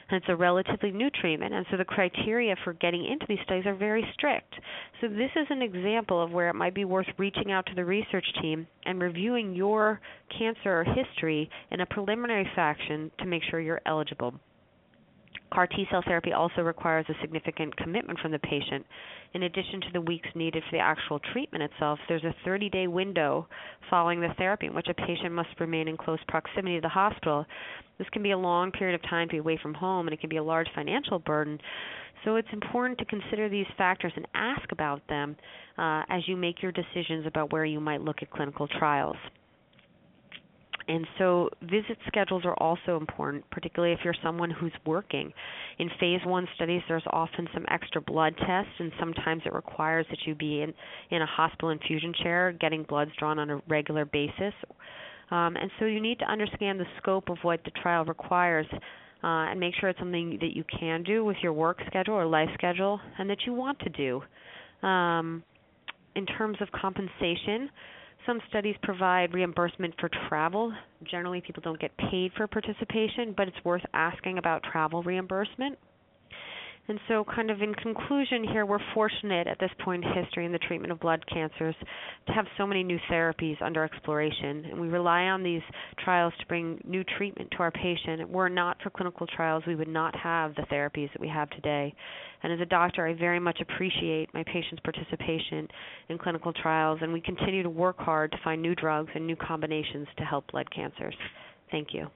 and 0.09 0.17
it's 0.17 0.29
a 0.29 0.35
relatively 0.35 0.91
new 0.91 1.09
treatment, 1.09 1.53
and 1.53 1.65
so 1.69 1.77
the 1.77 1.85
criteria 1.85 2.55
for 2.63 2.73
getting 2.73 3.05
into 3.05 3.25
these 3.27 3.39
studies 3.43 3.65
are 3.65 3.75
very 3.75 4.05
strict. 4.13 4.53
So 5.01 5.07
this 5.07 5.31
is 5.35 5.47
an 5.49 5.61
example 5.61 6.21
of 6.21 6.31
where 6.31 6.49
it 6.49 6.55
might 6.55 6.73
be 6.73 6.85
worth 6.85 7.07
reaching 7.17 7.51
out 7.51 7.65
to 7.67 7.75
the 7.75 7.85
research 7.85 8.25
team 8.41 8.67
and 8.85 9.01
reviewing 9.01 9.53
your 9.53 9.99
cancer 10.37 10.83
history 10.83 11.49
in 11.71 11.81
a 11.81 11.85
preliminary 11.85 12.49
fashion 12.55 13.11
to 13.19 13.25
make 13.25 13.43
sure 13.49 13.59
you're 13.59 13.81
eligible. 13.85 14.33
CAR 15.51 15.67
T 15.67 15.85
cell 15.89 16.03
therapy 16.05 16.33
also 16.33 16.61
requires 16.61 17.05
a 17.09 17.21
significant 17.21 17.75
commitment 17.77 18.19
from 18.19 18.31
the 18.31 18.39
patient. 18.39 18.85
In 19.33 19.43
addition 19.43 19.81
to 19.81 19.87
the 19.93 20.01
weeks 20.01 20.27
needed 20.35 20.63
for 20.63 20.77
the 20.77 20.81
actual 20.83 21.19
treatment 21.31 21.63
itself, 21.63 21.99
there's 22.07 22.23
a 22.23 22.35
30 22.45 22.69
day 22.69 22.87
window 22.87 23.47
following 23.89 24.19
the 24.19 24.33
therapy 24.37 24.67
in 24.67 24.73
which 24.73 24.87
a 24.89 24.93
patient 24.93 25.31
must 25.31 25.59
remain 25.59 25.87
in 25.87 25.97
close 25.97 26.19
proximity 26.27 26.75
to 26.75 26.81
the 26.81 26.89
hospital. 26.89 27.45
This 27.97 28.09
can 28.09 28.23
be 28.23 28.31
a 28.31 28.37
long 28.37 28.71
period 28.71 28.95
of 28.95 29.09
time 29.09 29.27
to 29.29 29.33
be 29.33 29.37
away 29.39 29.59
from 29.61 29.73
home 29.73 30.07
and 30.07 30.13
it 30.13 30.19
can 30.19 30.29
be 30.29 30.37
a 30.37 30.43
large 30.43 30.67
financial 30.75 31.19
burden. 31.19 31.59
So 32.25 32.35
it's 32.35 32.47
important 32.51 32.99
to 32.99 33.05
consider 33.05 33.47
these 33.47 33.67
factors 33.77 34.11
and 34.15 34.27
ask 34.33 34.71
about 34.71 35.01
them 35.07 35.35
uh, 35.77 36.03
as 36.09 36.27
you 36.27 36.35
make 36.35 36.61
your 36.61 36.71
decisions 36.71 37.25
about 37.25 37.53
where 37.53 37.65
you 37.65 37.79
might 37.79 38.01
look 38.01 38.17
at 38.21 38.29
clinical 38.31 38.67
trials. 38.67 39.17
And 40.87 41.05
so 41.17 41.49
visit 41.63 41.97
schedules 42.07 42.43
are 42.45 42.55
also 42.55 42.95
important, 42.95 43.49
particularly 43.51 43.93
if 43.93 43.99
you're 44.05 44.15
someone 44.23 44.49
who's 44.49 44.71
working. 44.85 45.33
In 45.79 45.89
phase 45.99 46.21
one 46.25 46.47
studies, 46.55 46.81
there's 46.87 47.03
often 47.11 47.47
some 47.53 47.65
extra 47.69 48.01
blood 48.01 48.35
tests, 48.37 48.71
and 48.79 48.91
sometimes 48.99 49.41
it 49.45 49.53
requires 49.53 50.05
that 50.09 50.19
you 50.25 50.33
be 50.33 50.61
in, 50.61 50.73
in 51.11 51.21
a 51.21 51.25
hospital 51.25 51.69
infusion 51.69 52.13
chair 52.23 52.55
getting 52.59 52.83
bloods 52.83 53.11
drawn 53.19 53.37
on 53.37 53.49
a 53.49 53.61
regular 53.67 54.05
basis. 54.05 54.53
Um, 55.29 55.57
and 55.57 55.69
so 55.77 55.85
you 55.85 56.01
need 56.01 56.19
to 56.19 56.25
understand 56.25 56.79
the 56.79 56.85
scope 57.01 57.29
of 57.29 57.37
what 57.41 57.59
the 57.65 57.71
trial 57.71 58.05
requires 58.05 58.65
uh, 58.71 58.77
and 59.51 59.59
make 59.59 59.73
sure 59.79 59.89
it's 59.89 59.99
something 59.99 60.37
that 60.39 60.55
you 60.55 60.63
can 60.79 61.03
do 61.03 61.25
with 61.25 61.37
your 61.41 61.51
work 61.51 61.79
schedule 61.87 62.13
or 62.13 62.25
life 62.25 62.49
schedule 62.53 62.99
and 63.19 63.29
that 63.29 63.39
you 63.45 63.53
want 63.53 63.77
to 63.79 63.89
do. 63.89 64.21
Um, 64.87 65.43
in 66.15 66.25
terms 66.25 66.57
of 66.61 66.71
compensation, 66.71 67.69
some 68.27 68.41
studies 68.49 68.75
provide 68.83 69.33
reimbursement 69.33 69.95
for 69.99 70.09
travel. 70.29 70.71
Generally, 71.09 71.41
people 71.41 71.63
don't 71.63 71.79
get 71.79 71.97
paid 71.97 72.31
for 72.37 72.45
participation, 72.45 73.33
but 73.35 73.47
it's 73.47 73.57
worth 73.63 73.81
asking 73.93 74.37
about 74.37 74.61
travel 74.63 75.01
reimbursement. 75.01 75.79
And 76.89 76.99
so, 77.09 77.25
kind 77.25 77.51
of 77.51 77.61
in 77.61 77.73
conclusion, 77.75 78.45
here 78.45 78.65
we're 78.65 78.79
fortunate 78.93 79.45
at 79.45 79.59
this 79.59 79.71
point 79.83 80.05
in 80.05 80.23
history 80.23 80.45
in 80.45 80.53
the 80.53 80.57
treatment 80.57 80.91
of 80.93 81.01
blood 81.01 81.21
cancers 81.27 81.75
to 82.27 82.31
have 82.31 82.45
so 82.57 82.65
many 82.65 82.81
new 82.81 82.97
therapies 83.11 83.61
under 83.61 83.83
exploration. 83.83 84.63
And 84.71 84.79
we 84.79 84.87
rely 84.87 85.23
on 85.23 85.43
these 85.43 85.61
trials 86.03 86.33
to 86.39 86.45
bring 86.45 86.79
new 86.85 87.03
treatment 87.03 87.51
to 87.51 87.57
our 87.57 87.71
patient. 87.71 88.29
Were 88.29 88.47
it 88.47 88.51
not 88.51 88.77
for 88.81 88.89
clinical 88.89 89.27
trials, 89.27 89.63
we 89.67 89.75
would 89.75 89.89
not 89.89 90.15
have 90.15 90.55
the 90.55 90.61
therapies 90.71 91.11
that 91.11 91.19
we 91.19 91.27
have 91.27 91.49
today. 91.49 91.93
And 92.41 92.53
as 92.53 92.61
a 92.61 92.65
doctor, 92.65 93.05
I 93.05 93.13
very 93.13 93.39
much 93.39 93.59
appreciate 93.59 94.33
my 94.33 94.43
patients' 94.43 94.81
participation 94.83 95.67
in 96.07 96.17
clinical 96.17 96.53
trials, 96.53 96.99
and 97.01 97.11
we 97.11 97.19
continue 97.19 97.63
to 97.63 97.69
work 97.69 97.97
hard 97.99 98.31
to 98.31 98.37
find 98.45 98.61
new 98.61 98.75
drugs 98.75 99.11
and 99.13 99.27
new 99.27 99.35
combinations 99.35 100.07
to 100.17 100.23
help 100.23 100.49
blood 100.51 100.67
cancers. 100.73 101.15
Thank 101.69 101.89
you. 101.93 102.07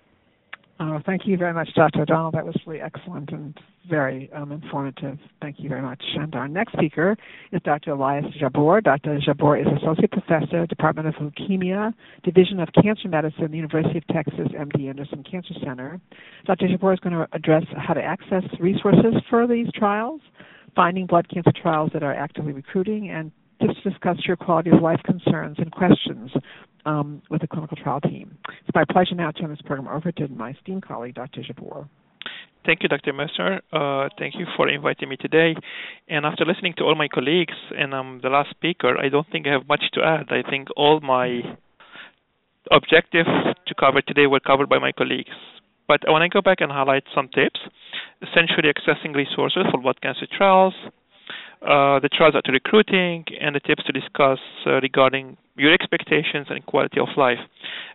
Uh, 0.80 1.00
thank 1.06 1.28
you 1.28 1.38
very 1.38 1.54
much, 1.54 1.70
Dr. 1.76 2.02
O'Donnell. 2.02 2.32
That 2.32 2.46
was 2.46 2.56
really 2.66 2.82
excellent 2.82 3.32
and 3.32 3.56
very 3.88 4.32
um, 4.34 4.52
informative. 4.52 5.20
Thank 5.42 5.58
you 5.60 5.70
very 5.70 5.82
much. 5.82 6.04
And 6.16 6.34
our 6.34 6.48
next 6.48 6.74
speaker 6.74 7.16
is 7.52 7.62
Dr. 7.64 7.92
Elias 7.92 8.26
Jabbour. 8.40 8.82
Dr. 8.82 9.20
Jabbour 9.24 9.58
is 9.58 9.68
Associate 9.78 10.12
Professor, 10.12 10.66
Department 10.66 11.08
of 11.08 11.14
Leukemia, 11.16 11.94
Division 12.24 12.60
of 12.60 12.70
Cancer 12.82 13.08
Medicine, 13.10 13.54
University 13.54 14.00
of 14.00 14.08
Texas 14.08 14.48
MD 14.58 14.90
Anderson 14.90 15.24
Cancer 15.24 15.54
Center. 15.64 16.00
Dr. 16.46 16.68
Jabbour 16.68 16.94
is 16.94 17.00
going 17.00 17.14
to 17.14 17.28
address 17.34 17.64
how 17.78 17.94
to 17.94 18.02
access 18.02 18.44
resources 18.60 19.14
for 19.30 19.46
these 19.46 19.68
trials, 19.76 20.22
finding 20.76 21.06
blood 21.06 21.28
cancer 21.30 21.52
trials 21.62 21.92
that 21.94 22.02
are 22.02 22.14
actively 22.14 22.54
recruiting, 22.54 23.10
and 23.10 23.32
just 23.62 23.84
discuss 23.84 24.18
your 24.26 24.36
quality 24.36 24.72
of 24.72 24.82
life 24.82 25.02
concerns 25.06 25.58
and 25.60 25.72
questions 25.72 26.32
um, 26.86 27.22
with 27.30 27.42
the 27.42 27.48
clinical 27.48 27.78
trial 27.78 28.02
team. 28.02 28.38
It's 28.66 28.76
my 28.76 28.86
pleasure 28.90 29.16
now 29.16 29.32
to 29.32 29.40
turn 29.40 29.50
this 29.50 29.62
program 29.62 29.88
over 29.88 30.12
to 30.12 30.28
my 30.30 30.52
esteemed 30.52 30.86
colleague, 30.86 31.16
Dr. 31.16 31.42
Jabbour. 31.42 31.88
Thank 32.66 32.84
you, 32.84 32.90
Dr. 32.90 33.14
Messner. 33.14 33.62
Uh, 33.74 34.10
thank 34.20 34.36
you 34.36 34.46
for 34.56 34.70
inviting 34.70 35.10
me 35.10 35.18
today. 35.18 35.56
And 36.08 36.26
after 36.26 36.46
listening 36.46 36.74
to 36.78 36.84
all 36.84 36.94
my 36.96 37.08
colleagues 37.08 37.56
and 37.76 37.96
I'm 37.96 38.22
the 38.22 38.30
last 38.30 38.52
speaker, 38.52 38.98
I 39.00 39.10
don't 39.10 39.28
think 39.32 39.48
I 39.48 39.52
have 39.52 39.68
much 39.68 39.84
to 39.94 40.04
add. 40.04 40.28
I 40.30 40.48
think 40.48 40.68
all 40.78 41.00
my 41.00 41.42
objectives 42.70 43.30
to 43.66 43.74
cover 43.80 44.02
today 44.02 44.28
were 44.28 44.40
covered 44.40 44.70
by 44.70 44.78
my 44.78 44.92
colleagues. 44.92 45.34
But 45.88 46.08
I 46.08 46.12
want 46.12 46.22
to 46.24 46.30
go 46.30 46.42
back 46.42 46.62
and 46.62 46.72
highlight 46.72 47.04
some 47.16 47.30
tips, 47.30 47.60
essentially 48.22 48.72
accessing 48.72 49.16
resources 49.16 49.64
for 49.72 49.82
blood 49.82 50.00
cancer 50.02 50.28
trials, 50.38 50.76
uh, 51.62 52.00
the 52.00 52.10
trials 52.10 52.34
are 52.34 52.42
recruiting, 52.52 53.24
and 53.40 53.56
the 53.56 53.60
tips 53.60 53.84
to 53.86 53.92
discuss 53.92 54.40
uh, 54.66 54.82
regarding 54.82 55.38
your 55.56 55.72
expectations 55.72 56.48
and 56.50 56.66
quality 56.66 57.00
of 57.00 57.08
life. 57.18 57.38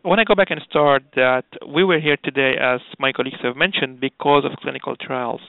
When 0.02 0.20
I 0.20 0.22
to 0.22 0.28
go 0.28 0.34
back 0.36 0.50
and 0.50 0.60
start 0.70 1.02
that 1.16 1.44
we 1.66 1.82
were 1.82 1.98
here 1.98 2.16
today, 2.22 2.54
as 2.60 2.80
my 3.00 3.10
colleagues 3.10 3.38
have 3.42 3.56
mentioned, 3.56 3.98
because 3.98 4.44
of 4.44 4.52
clinical 4.60 4.94
trials. 4.94 5.40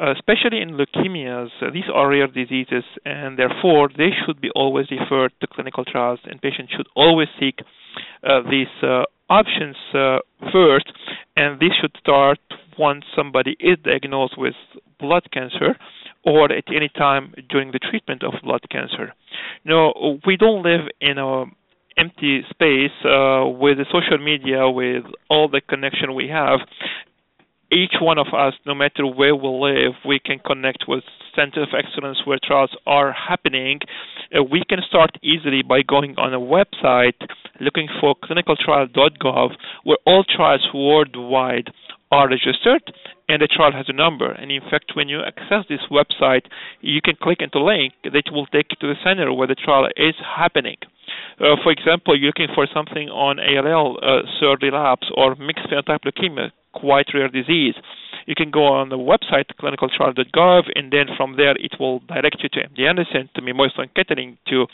Uh, 0.00 0.12
especially 0.12 0.62
in 0.62 0.78
leukemias, 0.78 1.50
these 1.74 1.84
are 1.92 2.08
rare 2.08 2.26
diseases, 2.28 2.84
and 3.04 3.38
therefore 3.38 3.90
they 3.94 4.08
should 4.24 4.40
be 4.40 4.48
always 4.54 4.86
referred 4.90 5.32
to 5.40 5.46
clinical 5.46 5.84
trials, 5.84 6.20
and 6.24 6.40
patients 6.40 6.72
should 6.74 6.88
always 6.96 7.28
seek 7.38 7.58
uh, 8.24 8.40
these 8.50 8.72
uh, 8.82 9.02
options 9.28 9.76
first, 10.50 10.86
and 11.36 11.60
this 11.60 11.72
should 11.78 11.94
start 12.00 12.38
once 12.78 13.04
somebody 13.14 13.54
is 13.60 13.76
diagnosed 13.84 14.38
with 14.38 14.54
blood 14.98 15.28
cancer 15.30 15.76
or 16.24 16.52
at 16.52 16.64
any 16.68 16.88
time 16.88 17.34
during 17.48 17.72
the 17.72 17.78
treatment 17.78 18.22
of 18.22 18.34
blood 18.42 18.62
cancer. 18.70 19.12
No, 19.64 20.18
we 20.26 20.36
don't 20.36 20.62
live 20.62 20.88
in 21.00 21.18
a 21.18 21.44
empty 21.98 22.42
space 22.48 22.96
uh, 23.04 23.44
with 23.46 23.78
the 23.78 23.86
social 23.92 24.18
media, 24.18 24.68
with 24.70 25.04
all 25.28 25.48
the 25.48 25.60
connection 25.60 26.14
we 26.14 26.28
have, 26.28 26.60
each 27.72 27.94
one 28.00 28.18
of 28.18 28.28
us, 28.34 28.54
no 28.66 28.74
matter 28.74 29.06
where 29.06 29.34
we 29.34 29.48
live, 29.48 29.94
we 30.04 30.18
can 30.18 30.38
connect 30.40 30.84
with 30.88 31.04
centers 31.36 31.68
of 31.68 31.78
excellence 31.78 32.18
where 32.24 32.38
trials 32.42 32.76
are 32.86 33.12
happening. 33.12 33.78
Uh, 34.34 34.42
we 34.42 34.62
can 34.68 34.80
start 34.88 35.10
easily 35.22 35.62
by 35.62 35.82
going 35.82 36.16
on 36.18 36.34
a 36.34 36.40
website, 36.40 37.14
looking 37.60 37.88
for 38.00 38.16
clinicaltrial.gov, 38.16 39.50
where 39.84 39.98
all 40.04 40.24
trials 40.24 40.66
worldwide 40.74 41.68
are 42.10 42.28
registered 42.28 42.82
and 43.28 43.40
the 43.40 43.46
trial 43.46 43.72
has 43.72 43.86
a 43.88 43.92
number. 43.92 44.32
And 44.32 44.50
in 44.50 44.62
fact, 44.62 44.92
when 44.94 45.08
you 45.08 45.20
access 45.22 45.64
this 45.68 45.86
website, 45.90 46.46
you 46.80 47.00
can 47.02 47.14
click 47.20 47.38
into 47.40 47.62
link 47.62 47.94
that 48.04 48.24
will 48.32 48.46
take 48.46 48.66
you 48.70 48.76
to 48.80 48.94
the 48.94 49.00
center 49.04 49.32
where 49.32 49.46
the 49.46 49.54
trial 49.54 49.86
is 49.96 50.14
happening. 50.36 50.76
Uh, 51.40 51.56
for 51.62 51.72
example, 51.72 52.18
you're 52.18 52.28
looking 52.28 52.54
for 52.54 52.66
something 52.72 53.08
on 53.08 53.38
ALL, 53.38 53.98
uh, 54.02 54.22
third 54.40 54.62
relapse, 54.62 55.10
or 55.16 55.34
mixed 55.36 55.66
phenotype 55.66 56.04
leukemia, 56.04 56.50
quite 56.72 57.06
rare 57.14 57.28
disease. 57.28 57.74
You 58.26 58.34
can 58.34 58.50
go 58.50 58.64
on 58.66 58.90
the 58.90 58.98
website 58.98 59.46
clinicaltrial.gov, 59.60 60.62
and 60.76 60.92
then 60.92 61.06
from 61.16 61.36
there 61.36 61.56
it 61.56 61.74
will 61.80 62.00
direct 62.00 62.36
you 62.42 62.48
to 62.50 62.68
MD 62.68 62.88
Anderson, 62.88 63.28
to 63.34 63.42
Memorial 63.42 63.72
Sloan 63.74 63.90
Kettering, 63.96 64.38
to 64.48 64.66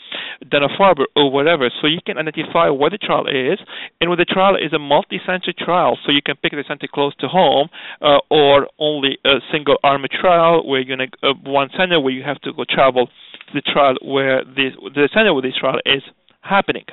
Dana 0.49 0.67
Farber, 0.79 1.05
or 1.15 1.31
whatever. 1.31 1.71
So 1.81 1.87
you 1.87 1.99
can 2.05 2.17
identify 2.17 2.69
what 2.69 2.91
the 2.91 2.97
trial 2.97 3.25
is, 3.27 3.59
and 3.99 4.09
what 4.09 4.19
the 4.19 4.25
trial 4.25 4.55
is 4.55 4.73
a 4.73 4.79
multi-center 4.79 5.53
trial, 5.57 5.97
so 6.05 6.11
you 6.11 6.21
can 6.21 6.35
pick 6.35 6.51
the 6.51 6.63
center 6.67 6.87
close 6.91 7.15
to 7.15 7.27
home, 7.27 7.69
uh, 8.01 8.19
or 8.29 8.67
only 8.77 9.17
a 9.25 9.39
single-arm 9.51 10.05
trial 10.11 10.67
where 10.67 10.81
you're 10.81 11.01
in 11.01 11.09
a, 11.09 11.27
uh, 11.27 11.33
one 11.45 11.69
center 11.75 11.99
where 11.99 12.13
you 12.13 12.23
have 12.23 12.39
to 12.41 12.53
go 12.53 12.63
travel 12.69 13.07
to 13.07 13.53
the 13.53 13.61
trial 13.61 13.95
where 14.03 14.43
this, 14.43 14.73
the 14.93 15.09
center 15.13 15.33
where 15.33 15.41
this 15.41 15.55
trial 15.57 15.79
is 15.85 16.03
happening. 16.47 16.85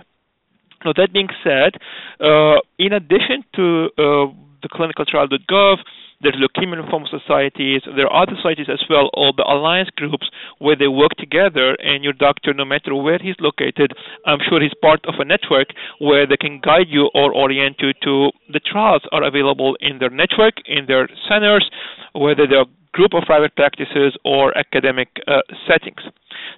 Now, 0.85 0.93
that 0.97 1.13
being 1.13 1.29
said, 1.43 1.81
uh, 2.21 2.61
in 2.79 2.93
addition 2.93 3.45
to 3.57 3.89
uh, 3.97 4.27
the 4.63 4.69
clinicaltrial.gov, 4.69 5.77
there's 6.21 6.37
leukemia 6.37 6.81
lymphoma 6.81 7.09
societies. 7.09 7.83
There 7.97 8.07
are 8.07 8.23
other 8.23 8.37
societies 8.37 8.69
as 8.73 8.83
well, 8.89 9.11
or 9.15 9.33
the 9.37 9.45
alliance 9.45 9.91
groups 9.97 10.29
where 10.59 10.77
they 10.77 10.89
work 10.89 11.13
together, 11.19 11.77
and 11.83 12.03
your 12.03 12.13
doctor, 12.13 12.55
no 12.55 12.65
matter 12.65 12.95
where 12.95 13.19
he's 13.19 13.37
located, 13.41 13.93
I'm 14.27 14.39
sure 14.49 14.61
he's 14.61 14.73
part 14.81 15.05
of 15.07 15.15
a 15.19 15.25
network 15.25 15.69
where 15.99 16.27
they 16.27 16.37
can 16.37 16.61
guide 16.65 16.89
you 16.89 17.11
or 17.15 17.35
orient 17.35 17.77
you 17.81 17.93
to 18.05 18.31
the 18.53 18.61
trials 18.61 19.03
are 19.13 19.23
available 19.23 19.77
in 19.81 19.99
their 19.99 20.11
network, 20.11 20.55
in 20.67 20.87
their 20.87 21.09
centers, 21.29 21.69
whether 22.15 22.47
they're 22.47 22.63
a 22.63 22.77
group 22.93 23.13
of 23.13 23.25
private 23.25 23.55
practices 23.57 24.17
or 24.25 24.57
academic 24.57 25.09
uh, 25.27 25.41
settings. 25.69 26.01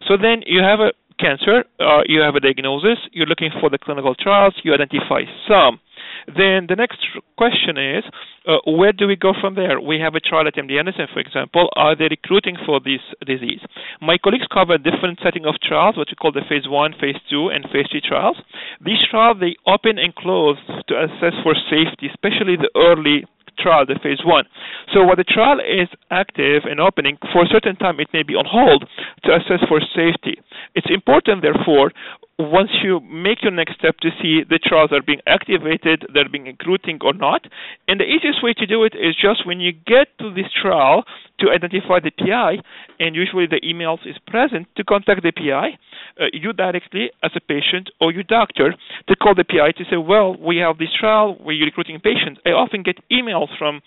So 0.07 0.16
then 0.16 0.42
you 0.47 0.62
have 0.62 0.80
a 0.80 0.92
cancer, 1.19 1.64
uh, 1.81 2.03
you 2.07 2.21
have 2.21 2.35
a 2.35 2.41
diagnosis, 2.41 2.99
you're 3.12 3.27
looking 3.27 3.51
for 3.61 3.71
the 3.71 3.79
clinical 3.79 4.14
trials, 4.14 4.55
you 4.62 4.75
identify 4.75 5.23
some. 5.49 5.81
Then 6.27 6.67
the 6.69 6.75
next 6.77 6.99
question 7.39 7.79
is, 7.79 8.05
uh, 8.47 8.59
where 8.67 8.93
do 8.93 9.07
we 9.07 9.17
go 9.17 9.33
from 9.41 9.55
there? 9.55 9.81
We 9.81 10.01
have 10.01 10.14
a 10.14 10.21
trial 10.21 10.47
at 10.47 10.55
MD 10.55 10.79
Anderson, 10.79 11.07
for 11.12 11.21
example. 11.21 11.69
Are 11.77 11.95
they 11.95 12.09
recruiting 12.11 12.57
for 12.67 12.81
this 12.81 13.01
disease? 13.25 13.61
My 14.01 14.19
colleagues 14.19 14.47
cover 14.53 14.75
a 14.75 14.79
different 14.79 15.21
setting 15.23 15.47
of 15.47 15.55
trials, 15.62 15.97
what 15.97 16.09
we 16.11 16.17
call 16.17 16.33
the 16.33 16.47
phase 16.49 16.69
one, 16.69 16.95
phase 16.99 17.17
two, 17.31 17.49
and 17.49 17.64
phase 17.71 17.87
three 17.91 18.03
trials. 18.03 18.37
These 18.85 19.07
trials, 19.11 19.39
they 19.41 19.57
open 19.67 19.99
and 19.99 20.14
close 20.14 20.59
to 20.89 20.95
assess 20.99 21.35
for 21.43 21.55
safety, 21.71 22.11
especially 22.11 22.57
the 22.57 22.71
early 22.75 23.25
trial, 23.59 23.87
the 23.87 23.99
phase 24.03 24.21
one. 24.25 24.45
So 24.93 25.05
while 25.05 25.16
the 25.16 25.24
trial 25.24 25.59
is 25.59 25.89
active 26.11 26.62
and 26.64 26.80
opening, 26.80 27.18
for 27.32 27.43
a 27.45 27.49
certain 27.49 27.76
time 27.76 28.01
it 28.01 28.09
may 28.12 28.22
be 28.22 28.34
on 28.34 28.47
hold 28.47 28.87
to 29.24 29.34
assess 29.34 29.66
for 29.68 29.80
safety. 29.80 30.39
It's 30.74 30.87
important, 30.91 31.43
therefore, 31.43 31.93
once 32.39 32.68
you 32.84 33.01
make 33.01 33.43
your 33.43 33.53
next 33.53 33.76
step 33.78 33.97
to 33.99 34.11
see 34.20 34.45
the 34.45 34.59
trials 34.62 34.93
are 34.93 35.01
being 35.01 35.20
activated, 35.26 36.05
they're 36.12 36.28
being 36.28 36.45
recruiting 36.45 36.99
or 37.03 37.14
not. 37.14 37.47
And 37.89 37.99
the 37.99 38.05
easiest 38.05 38.43
way 38.43 38.53
to 38.55 38.66
do 38.66 38.84
it 38.84 38.93
is 38.95 39.16
just 39.16 39.47
when 39.47 39.59
you 39.59 39.72
get 39.72 40.09
to 40.20 40.32
this 40.34 40.53
trial 40.53 41.05
to 41.41 41.51
identify 41.51 42.01
the 42.01 42.11
PI, 42.11 42.61
and 43.01 43.16
usually 43.16 43.47
the 43.47 43.61
emails 43.64 44.07
is 44.07 44.16
present 44.26 44.68
to 44.76 44.84
contact 44.84 45.22
the 45.22 45.32
PI, 45.32 45.78
uh, 46.20 46.26
you 46.32 46.53
directly 46.53 47.11
as 47.22 47.30
a 47.34 47.41
patient 47.41 47.89
or 48.01 48.12
your 48.12 48.22
doctor 48.22 48.74
to 49.09 49.16
call 49.16 49.34
the 49.34 49.45
PI 49.45 49.72
to 49.72 49.84
say, 49.91 49.97
well, 49.97 50.37
we 50.37 50.59
have 50.59 50.76
this 50.76 50.93
trial, 50.99 51.37
we're 51.41 51.64
recruiting 51.64 52.01
patients. 52.01 52.41
I 52.45 52.51
often 52.51 52.82
get 52.82 52.99
emails 53.11 53.49
from 53.59 53.80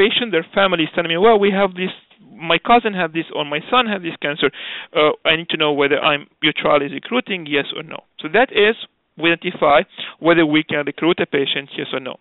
patients, 0.00 0.32
their 0.32 0.46
family 0.54 0.84
is 0.84 0.92
telling 0.94 1.12
me, 1.12 1.18
well, 1.20 1.38
we 1.38 1.50
have 1.52 1.74
this 1.76 1.92
my 2.40 2.56
cousin 2.56 2.94
had 2.94 3.12
this 3.12 3.28
or 3.36 3.44
my 3.44 3.60
son 3.70 3.84
had 3.86 4.00
this 4.02 4.16
cancer. 4.24 4.48
Uh, 4.96 5.12
I 5.28 5.36
need 5.36 5.50
to 5.50 5.58
know 5.60 5.72
whether 5.72 5.98
I'm 6.00 6.26
your 6.42 6.54
trial 6.56 6.80
is 6.80 6.92
recruiting, 6.92 7.44
yes 7.46 7.66
or 7.76 7.82
no. 7.82 8.00
So 8.20 8.28
that 8.32 8.48
is 8.50 8.74
we 9.20 9.32
identify 9.32 9.82
whether 10.18 10.46
we 10.46 10.62
can 10.64 10.86
recruit 10.86 11.20
a 11.20 11.26
patient, 11.26 11.68
yes 11.76 11.88
or 11.92 12.00
no. 12.00 12.16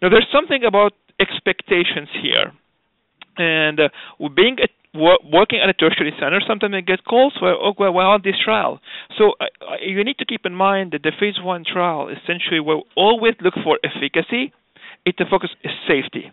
Now 0.00 0.08
there's 0.08 0.30
something 0.32 0.62
about 0.64 0.92
expectations 1.18 2.08
here, 2.22 2.52
and 3.36 3.80
uh, 3.80 3.88
being 4.34 4.56
a 4.62 4.68
working 4.96 5.60
at 5.62 5.68
a 5.68 5.74
tertiary 5.74 6.12
center, 6.18 6.40
sometimes 6.46 6.74
I 6.74 6.80
get 6.80 7.04
calls 7.04 7.34
for, 7.38 7.52
oh, 7.52 7.74
well, 7.78 7.92
we're 7.92 8.02
on 8.02 8.22
this 8.24 8.36
trial. 8.42 8.80
So 9.18 9.32
uh, 9.40 9.76
you 9.84 10.02
need 10.04 10.16
to 10.18 10.24
keep 10.24 10.46
in 10.46 10.54
mind 10.54 10.92
that 10.92 11.02
the 11.02 11.12
phase 11.20 11.36
one 11.42 11.64
trial 11.70 12.08
essentially 12.08 12.60
will 12.60 12.84
always 12.96 13.34
look 13.42 13.54
for 13.62 13.78
efficacy. 13.84 14.52
It 15.04 15.16
the 15.18 15.26
focus 15.30 15.50
is 15.62 15.72
safety. 15.86 16.32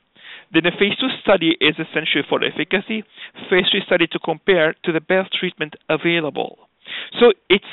Then 0.53 0.65
a 0.67 0.71
phase 0.71 0.95
2 0.99 1.07
study 1.21 1.57
is 1.59 1.75
essential 1.79 2.23
for 2.29 2.43
efficacy, 2.43 3.03
phase 3.49 3.65
3 3.71 3.81
study 3.85 4.07
to 4.07 4.19
compare 4.19 4.75
to 4.83 4.91
the 4.91 5.01
best 5.01 5.33
treatment 5.33 5.75
available. 5.89 6.69
So 7.19 7.33
it's 7.49 7.65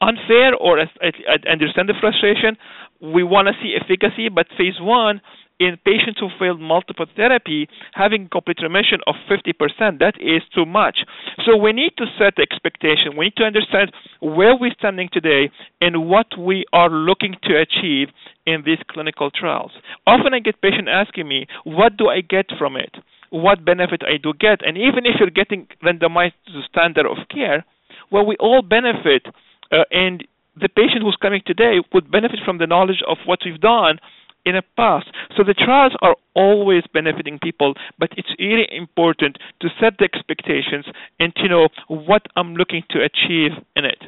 unfair, 0.00 0.54
or 0.54 0.80
I 0.80 1.50
understand 1.50 1.88
the 1.88 1.94
frustration. 2.00 2.56
We 3.00 3.22
want 3.22 3.48
to 3.48 3.54
see 3.62 3.76
efficacy, 3.80 4.28
but 4.28 4.46
phase 4.56 4.80
1 4.80 5.20
in 5.60 5.76
patients 5.84 6.18
who 6.18 6.28
failed 6.38 6.58
multiple 6.58 7.04
therapy, 7.14 7.68
having 7.92 8.28
complete 8.32 8.58
remission 8.62 9.00
of 9.06 9.14
50%, 9.28 9.98
that 10.00 10.14
is 10.18 10.40
too 10.54 10.64
much. 10.64 11.00
So 11.44 11.54
we 11.54 11.72
need 11.72 11.92
to 11.98 12.06
set 12.18 12.34
the 12.36 12.42
expectation. 12.42 13.14
We 13.16 13.26
need 13.26 13.36
to 13.36 13.44
understand 13.44 13.92
where 14.20 14.56
we're 14.56 14.72
standing 14.78 15.10
today 15.12 15.50
and 15.82 16.08
what 16.08 16.28
we 16.38 16.64
are 16.72 16.88
looking 16.88 17.36
to 17.44 17.60
achieve 17.60 18.08
in 18.46 18.62
these 18.64 18.78
clinical 18.90 19.30
trials. 19.30 19.72
Often 20.06 20.32
I 20.32 20.38
get 20.40 20.62
patients 20.62 20.88
asking 20.90 21.28
me, 21.28 21.46
what 21.64 21.98
do 21.98 22.08
I 22.08 22.22
get 22.22 22.46
from 22.58 22.76
it? 22.76 22.96
What 23.28 23.64
benefit 23.64 24.02
I 24.02 24.16
do 24.16 24.32
get? 24.32 24.66
And 24.66 24.78
even 24.78 25.04
if 25.04 25.20
you're 25.20 25.30
getting 25.30 25.68
randomized 25.84 26.40
to 26.46 26.62
standard 26.70 27.04
of 27.04 27.18
care, 27.30 27.66
well, 28.10 28.24
we 28.24 28.36
all 28.40 28.62
benefit. 28.62 29.26
Uh, 29.70 29.84
and 29.90 30.26
the 30.60 30.68
patient 30.68 31.02
who's 31.02 31.18
coming 31.20 31.42
today 31.46 31.78
would 31.92 32.10
benefit 32.10 32.40
from 32.44 32.58
the 32.58 32.66
knowledge 32.66 33.02
of 33.08 33.18
what 33.24 33.40
we've 33.44 33.60
done 33.60 33.98
in 34.44 34.54
the 34.54 34.62
past. 34.76 35.06
So 35.36 35.44
the 35.44 35.54
trials 35.54 35.92
are 36.00 36.16
always 36.34 36.82
benefiting 36.92 37.38
people, 37.38 37.74
but 37.98 38.10
it's 38.16 38.34
really 38.38 38.66
important 38.70 39.36
to 39.60 39.68
set 39.80 39.98
the 39.98 40.04
expectations 40.04 40.86
and 41.18 41.34
to 41.36 41.48
know 41.48 41.68
what 41.88 42.22
I'm 42.36 42.54
looking 42.54 42.82
to 42.90 42.98
achieve 42.98 43.52
in 43.76 43.84
it. 43.84 44.02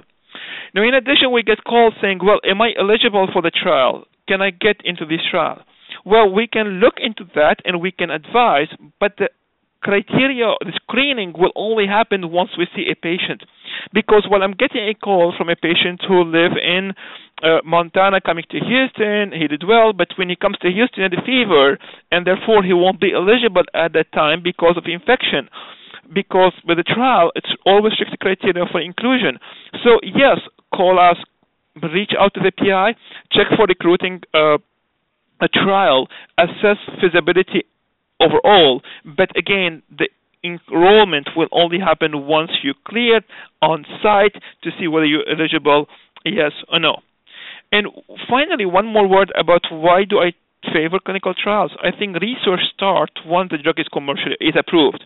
Now, 0.74 0.82
in 0.82 0.94
addition, 0.94 1.32
we 1.32 1.42
get 1.42 1.64
calls 1.64 1.94
saying, 2.00 2.20
well, 2.24 2.40
am 2.48 2.62
I 2.62 2.72
eligible 2.78 3.28
for 3.32 3.42
the 3.42 3.50
trial? 3.50 4.04
Can 4.26 4.40
I 4.40 4.50
get 4.50 4.76
into 4.84 5.04
this 5.04 5.20
trial? 5.30 5.62
Well, 6.04 6.32
we 6.32 6.46
can 6.46 6.80
look 6.80 6.94
into 6.96 7.24
that 7.34 7.56
and 7.64 7.80
we 7.80 7.92
can 7.92 8.10
advise, 8.10 8.68
but 8.98 9.12
the 9.18 9.28
criteria, 9.82 10.46
the 10.60 10.72
screening 10.82 11.34
will 11.36 11.52
only 11.54 11.86
happen 11.86 12.30
once 12.30 12.50
we 12.56 12.66
see 12.74 12.86
a 12.90 12.94
patient. 12.94 13.42
Because 13.93 14.26
while 14.28 14.43
I'm 14.43 14.53
getting 14.53 14.89
a 14.89 14.95
call 14.95 15.35
from 15.37 15.49
a 15.49 15.57
patient 15.57 16.01
who 16.07 16.22
live 16.24 16.53
in 16.57 16.93
uh, 17.43 17.59
Montana 17.64 18.20
coming 18.20 18.45
to 18.51 18.59
Houston, 18.59 19.33
he 19.33 19.49
did 19.49 19.64
well, 19.66 19.93
but 19.93 20.09
when 20.16 20.28
he 20.28 20.37
comes 20.37 20.57
to 20.62 20.70
Houston, 20.70 21.03
he 21.03 21.03
had 21.03 21.14
a 21.14 21.22
fever, 21.26 21.78
and 22.11 22.26
therefore 22.26 22.62
he 22.62 22.72
won't 22.72 23.01
be 23.01 23.12
eligible 23.12 23.64
at 23.74 23.93
that 23.95 24.12
time 24.12 24.43
because 24.43 24.76
of 24.76 24.85
infection. 24.87 25.49
Because 26.12 26.53
with 26.66 26.78
the 26.78 26.85
trial, 26.85 27.33
it's 27.35 27.51
always 27.64 27.95
strict 27.95 28.18
criteria 28.20 28.64
for 28.70 28.80
inclusion. 28.80 29.39
So 29.83 29.99
yes, 30.03 30.39
call 30.74 30.99
us, 30.99 31.16
reach 31.93 32.12
out 32.18 32.35
to 32.35 32.41
the 32.41 32.53
PI, 32.53 32.95
check 33.33 33.47
for 33.57 33.66
recruiting 33.66 34.20
uh, 34.35 34.59
a 35.41 35.49
trial, 35.49 36.09
assess 36.39 36.78
feasibility 37.01 37.64
overall. 38.20 38.83
But 39.05 39.37
again, 39.37 39.83
the 39.91 40.09
enrollment 40.45 41.28
will 41.36 41.49
only 41.53 41.78
happen 41.78 42.26
once 42.26 42.51
you 42.62 42.74
clear 42.86 43.20
on 43.61 43.84
site 44.03 44.34
to 44.62 44.70
see 44.78 44.88
whether 44.88 45.07
you're 45.07 45.28
eligible, 45.28 45.86
yes 46.24 46.53
or 46.70 46.80
no. 46.80 46.99
And 47.70 47.86
finally, 48.28 48.66
one 48.66 48.86
more 48.86 49.09
word 49.09 49.32
about 49.38 49.62
why 49.70 50.05
do 50.05 50.18
I 50.18 50.32
favor 50.70 50.99
clinical 51.05 51.34
trials. 51.34 51.72
I 51.82 51.90
think 51.90 52.20
research 52.20 52.61
starts 52.74 53.14
once 53.26 53.51
the 53.51 53.59
drug 53.59 53.80
is 53.80 53.88
commercially 53.93 54.36
is 54.40 54.55
approved. 54.59 55.05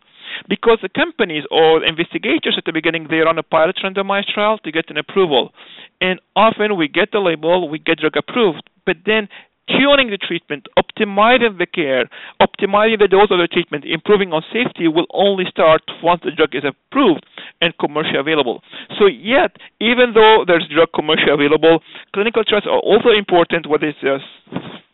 Because 0.49 0.79
the 0.83 0.91
companies 0.91 1.45
or 1.51 1.85
investigators 1.85 2.57
at 2.59 2.65
the 2.67 2.73
beginning 2.73 3.07
they 3.09 3.25
run 3.25 3.39
a 3.39 3.43
pilot 3.43 3.79
randomized 3.83 4.35
trial 4.35 4.59
to 4.59 4.73
get 4.73 4.91
an 4.91 4.99
approval. 4.99 5.53
And 6.01 6.21
often 6.35 6.77
we 6.77 6.89
get 6.89 7.11
the 7.13 7.21
label, 7.21 7.69
we 7.69 7.79
get 7.79 7.99
drug 7.99 8.17
approved, 8.17 8.69
but 8.85 8.97
then 9.07 9.29
tuning 9.69 10.11
the 10.11 10.19
treatment, 10.19 10.69
optimizing 10.79 11.59
the 11.59 11.67
care, 11.67 12.09
optimizing 12.41 12.99
the 12.99 13.09
dose 13.09 13.31
of 13.31 13.39
the 13.39 13.49
treatment, 13.51 13.85
improving 13.85 14.33
on 14.33 14.43
safety 14.53 14.89
will 14.89 15.07
only 15.13 15.45
start 15.51 15.83
once 16.03 16.21
the 16.25 16.31
drug 16.31 16.55
is 16.55 16.65
approved 16.65 17.27
and 17.61 17.77
commercially 17.79 18.19
available. 18.19 18.63
So 18.99 19.07
yet, 19.07 19.57
even 19.81 20.15
though 20.15 20.45
there's 20.47 20.67
drug 20.73 20.89
commercially 20.95 21.33
available, 21.33 21.83
clinical 22.15 22.45
trials 22.45 22.67
are 22.67 22.81
also 22.81 23.11
important, 23.11 23.67
whether 23.67 23.87
it's 23.91 24.03
uh, 24.03 24.19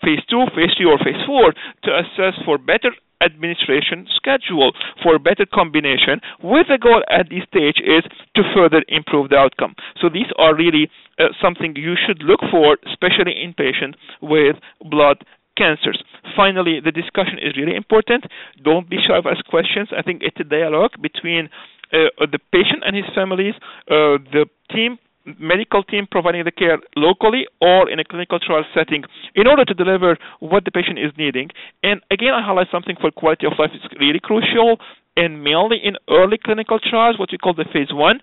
phase 0.00 0.24
2, 0.30 0.56
phase 0.56 0.74
3, 0.76 0.86
or 0.86 0.98
phase 0.98 1.22
4, 1.26 1.52
to 1.84 1.90
assess 1.92 2.34
for 2.44 2.58
better 2.58 2.90
administration 3.24 4.06
schedule 4.14 4.72
for 5.02 5.18
better 5.18 5.46
combination 5.46 6.20
with 6.42 6.66
the 6.68 6.78
goal 6.78 7.02
at 7.08 7.30
this 7.30 7.44
stage 7.48 7.78
is 7.78 8.04
to 8.34 8.42
further 8.54 8.82
improve 8.88 9.30
the 9.30 9.36
outcome. 9.36 9.74
So 10.00 10.08
these 10.08 10.30
are 10.38 10.54
really 10.54 10.90
uh, 11.18 11.30
something 11.40 11.74
you 11.76 11.94
should 11.94 12.22
look 12.22 12.40
for, 12.50 12.78
especially 12.90 13.38
in 13.38 13.54
patients 13.54 13.98
with 14.20 14.56
blood 14.90 15.24
cancers. 15.56 16.02
Finally, 16.34 16.80
the 16.84 16.92
discussion 16.92 17.38
is 17.38 17.56
really 17.56 17.76
important. 17.76 18.24
Don't 18.64 18.88
be 18.88 18.96
shy 18.96 19.16
of 19.16 19.26
ask 19.26 19.44
questions. 19.46 19.88
I 19.96 20.02
think 20.02 20.22
it's 20.22 20.40
a 20.40 20.44
dialogue 20.44 20.92
between 21.00 21.48
uh, 21.92 22.08
the 22.18 22.38
patient 22.52 22.82
and 22.84 22.96
his 22.96 23.04
families, 23.14 23.54
uh, 23.88 24.16
the 24.32 24.46
team 24.72 24.98
medical 25.38 25.82
team 25.82 26.06
providing 26.10 26.44
the 26.44 26.50
care 26.50 26.78
locally 26.96 27.46
or 27.60 27.88
in 27.88 27.98
a 27.98 28.04
clinical 28.04 28.38
trial 28.38 28.64
setting 28.74 29.04
in 29.34 29.46
order 29.46 29.64
to 29.64 29.74
deliver 29.74 30.18
what 30.40 30.64
the 30.64 30.70
patient 30.70 30.98
is 30.98 31.12
needing. 31.16 31.48
And 31.82 32.00
again, 32.10 32.34
I 32.34 32.42
highlight 32.44 32.68
something 32.70 32.96
for 33.00 33.10
quality 33.10 33.46
of 33.46 33.52
life 33.58 33.70
is 33.74 33.82
really 34.00 34.20
crucial, 34.20 34.78
and 35.16 35.44
mainly 35.44 35.78
in 35.82 35.94
early 36.08 36.38
clinical 36.42 36.78
trials, 36.78 37.18
what 37.18 37.30
we 37.30 37.38
call 37.38 37.54
the 37.54 37.66
phase 37.72 37.92
one. 37.92 38.20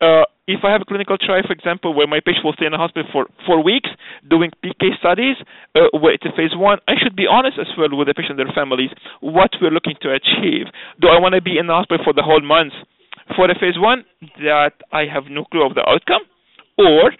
Uh, 0.00 0.24
if 0.48 0.64
I 0.64 0.72
have 0.72 0.80
a 0.80 0.88
clinical 0.88 1.18
trial, 1.18 1.42
for 1.46 1.52
example, 1.52 1.92
where 1.92 2.06
my 2.06 2.18
patient 2.24 2.44
will 2.44 2.54
stay 2.54 2.64
in 2.64 2.72
the 2.72 2.80
hospital 2.80 3.06
for 3.12 3.28
four 3.46 3.62
weeks 3.62 3.90
doing 4.28 4.50
PK 4.64 4.96
studies, 4.98 5.36
uh, 5.76 5.92
where 5.92 6.14
it's 6.14 6.24
a 6.24 6.34
phase 6.34 6.56
one, 6.56 6.78
I 6.88 6.94
should 6.96 7.14
be 7.14 7.28
honest 7.28 7.58
as 7.60 7.68
well 7.76 7.92
with 7.92 8.08
the 8.08 8.14
patient 8.14 8.40
and 8.40 8.48
their 8.48 8.54
families 8.54 8.90
what 9.20 9.50
we're 9.60 9.70
looking 9.70 9.94
to 10.00 10.10
achieve. 10.10 10.72
Do 11.00 11.08
I 11.08 11.20
want 11.20 11.34
to 11.36 11.42
be 11.42 11.58
in 11.58 11.68
the 11.68 11.74
hospital 11.74 12.02
for 12.02 12.14
the 12.14 12.24
whole 12.24 12.40
month? 12.40 12.72
For 13.36 13.46
the 13.46 13.54
phase 13.60 13.78
one, 13.78 14.04
that 14.42 14.72
I 14.90 15.04
have 15.04 15.30
no 15.30 15.44
clue 15.44 15.64
of 15.64 15.76
the 15.76 15.86
outcome 15.86 16.26
or 16.80 17.12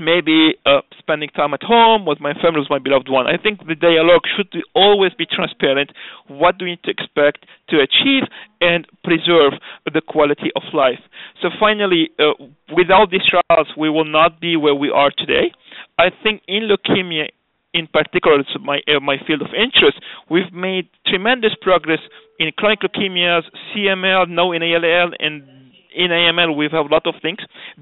maybe 0.00 0.54
uh, 0.66 0.80
spending 0.98 1.28
time 1.30 1.54
at 1.54 1.62
home 1.62 2.04
with 2.04 2.20
my 2.20 2.34
family, 2.34 2.60
with 2.60 2.70
my 2.70 2.78
beloved 2.78 3.08
one. 3.08 3.26
I 3.26 3.36
think 3.40 3.66
the 3.66 3.74
dialogue 3.74 4.22
should 4.36 4.52
always 4.74 5.12
be 5.14 5.26
transparent. 5.26 5.90
What 6.28 6.58
do 6.58 6.64
we 6.64 6.72
need 6.72 6.82
to 6.84 6.90
expect 6.90 7.46
to 7.70 7.80
achieve 7.80 8.24
and 8.60 8.86
preserve 9.04 9.54
the 9.92 10.02
quality 10.06 10.50
of 10.54 10.62
life? 10.74 11.00
So 11.42 11.48
finally, 11.58 12.10
uh, 12.18 12.32
without 12.74 13.10
these 13.10 13.24
trials, 13.24 13.68
we 13.76 13.90
will 13.90 14.04
not 14.04 14.40
be 14.40 14.56
where 14.56 14.74
we 14.74 14.90
are 14.90 15.10
today. 15.16 15.52
I 15.98 16.10
think 16.22 16.42
in 16.48 16.68
leukemia, 16.68 17.28
in 17.72 17.86
particular, 17.86 18.40
it's 18.40 18.56
my 18.62 18.80
uh, 18.88 19.00
my 19.00 19.16
field 19.26 19.42
of 19.42 19.48
interest. 19.52 20.00
We've 20.30 20.52
made 20.52 20.88
tremendous 21.06 21.52
progress 21.60 22.00
in 22.38 22.50
chronic 22.56 22.80
leukemias, 22.80 23.42
CML, 23.72 24.28
now 24.30 24.52
in 24.52 24.62
ALL, 24.62 25.10
and 25.18 25.55
in 25.96 26.10
AML 26.10 26.56
we 26.56 26.68
have 26.70 26.86
a 26.86 26.94
lot 26.94 27.06
of 27.06 27.14
things 27.22 27.38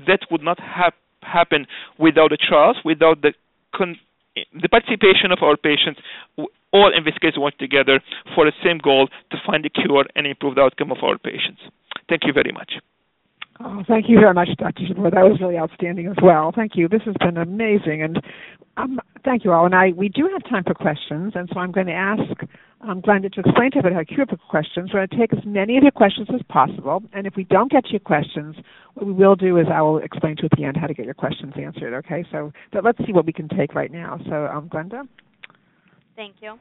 that 0.07 0.21
would 0.31 0.43
not 0.43 0.59
happen 1.21 1.67
without 1.99 2.31
the 2.31 2.39
trials, 2.39 2.77
without 2.85 3.21
the 3.23 3.33
con- 3.75 3.99
the 4.35 4.69
participation 4.69 5.31
of 5.31 5.39
our 5.43 5.57
patients. 5.57 6.01
All 6.73 6.91
in 6.97 7.05
this 7.05 7.19
case 7.19 7.37
work 7.39 7.57
together 7.59 8.01
for 8.35 8.45
the 8.45 8.53
same 8.65 8.79
goal 8.79 9.09
to 9.31 9.37
find 9.47 9.65
a 9.65 9.71
cure 9.71 10.07
and 10.17 10.27
improve 10.27 10.57
the 10.57 10.63
outcome 10.63 10.91
of 10.91 10.99
our 11.03 11.19
patients. 11.19 11.61
Thank 12.09 12.23
you 12.27 12.33
very 12.33 12.51
much. 12.51 12.73
Oh, 13.61 13.85
thank 13.87 14.09
you 14.09 14.19
very 14.19 14.35
much, 14.35 14.49
Dr. 14.59 14.83
Jabbour. 14.89 15.11
That 15.11 15.23
was 15.23 15.39
really 15.41 15.57
outstanding 15.59 16.09
as 16.09 16.17
well. 16.23 16.51
Thank 16.55 16.73
you. 16.75 16.89
This 16.89 17.03
has 17.07 17.15
been 17.21 17.37
amazing, 17.37 18.03
and 18.03 18.21
um, 18.77 19.01
thank 19.25 19.45
you 19.45 19.53
all. 19.53 19.65
And 19.65 19.75
I, 19.75 19.93
we 19.97 20.09
do 20.09 20.29
have 20.33 20.43
time 20.51 20.65
for 20.65 20.75
questions, 20.75 21.35
and 21.37 21.49
so 21.53 21.61
I'm 21.61 21.71
going 21.71 21.87
to 21.87 21.93
ask 21.93 22.43
um, 22.81 23.01
Glenda 23.01 23.33
to 23.33 23.41
explain 23.41 23.71
to 23.71 23.79
everybody 23.79 23.95
how 23.95 24.01
to 24.01 24.07
queue 24.07 24.23
up 24.25 24.37
questions. 24.51 24.91
We're 24.93 25.07
going 25.07 25.09
to 25.11 25.17
take 25.17 25.33
as 25.33 25.45
many 25.47 25.77
of 25.77 25.85
your 25.85 25.93
questions 25.93 26.27
as 26.35 26.41
possible, 26.49 27.05
and 27.13 27.29
if 27.29 27.37
we 27.37 27.45
don't 27.45 27.71
get 27.71 27.85
to 27.85 27.91
your 27.93 28.01
questions, 28.01 28.57
what 28.95 29.07
we 29.07 29.13
will 29.13 29.37
do 29.37 29.57
is 29.59 29.67
I 29.73 29.83
will 29.83 29.99
explain 29.99 30.35
to 30.37 30.43
you 30.43 30.49
at 30.51 30.59
the 30.59 30.65
end 30.65 30.77
how 30.77 30.89
to 30.89 30.95
get 30.95 31.05
your 31.05 31.15
questions 31.15 31.55
answered. 31.57 31.95
Okay? 31.95 32.25
So, 32.33 32.53
but 32.73 32.83
let's 32.83 32.99
see 33.07 33.13
what 33.13 33.25
we 33.25 33.33
can 33.33 33.49
take 33.49 33.75
right 33.75 33.93
now. 33.93 34.19
So, 34.29 34.47
um, 34.47 34.69
Glenda. 34.69 35.07
Thank 36.17 36.37
you. 36.43 36.59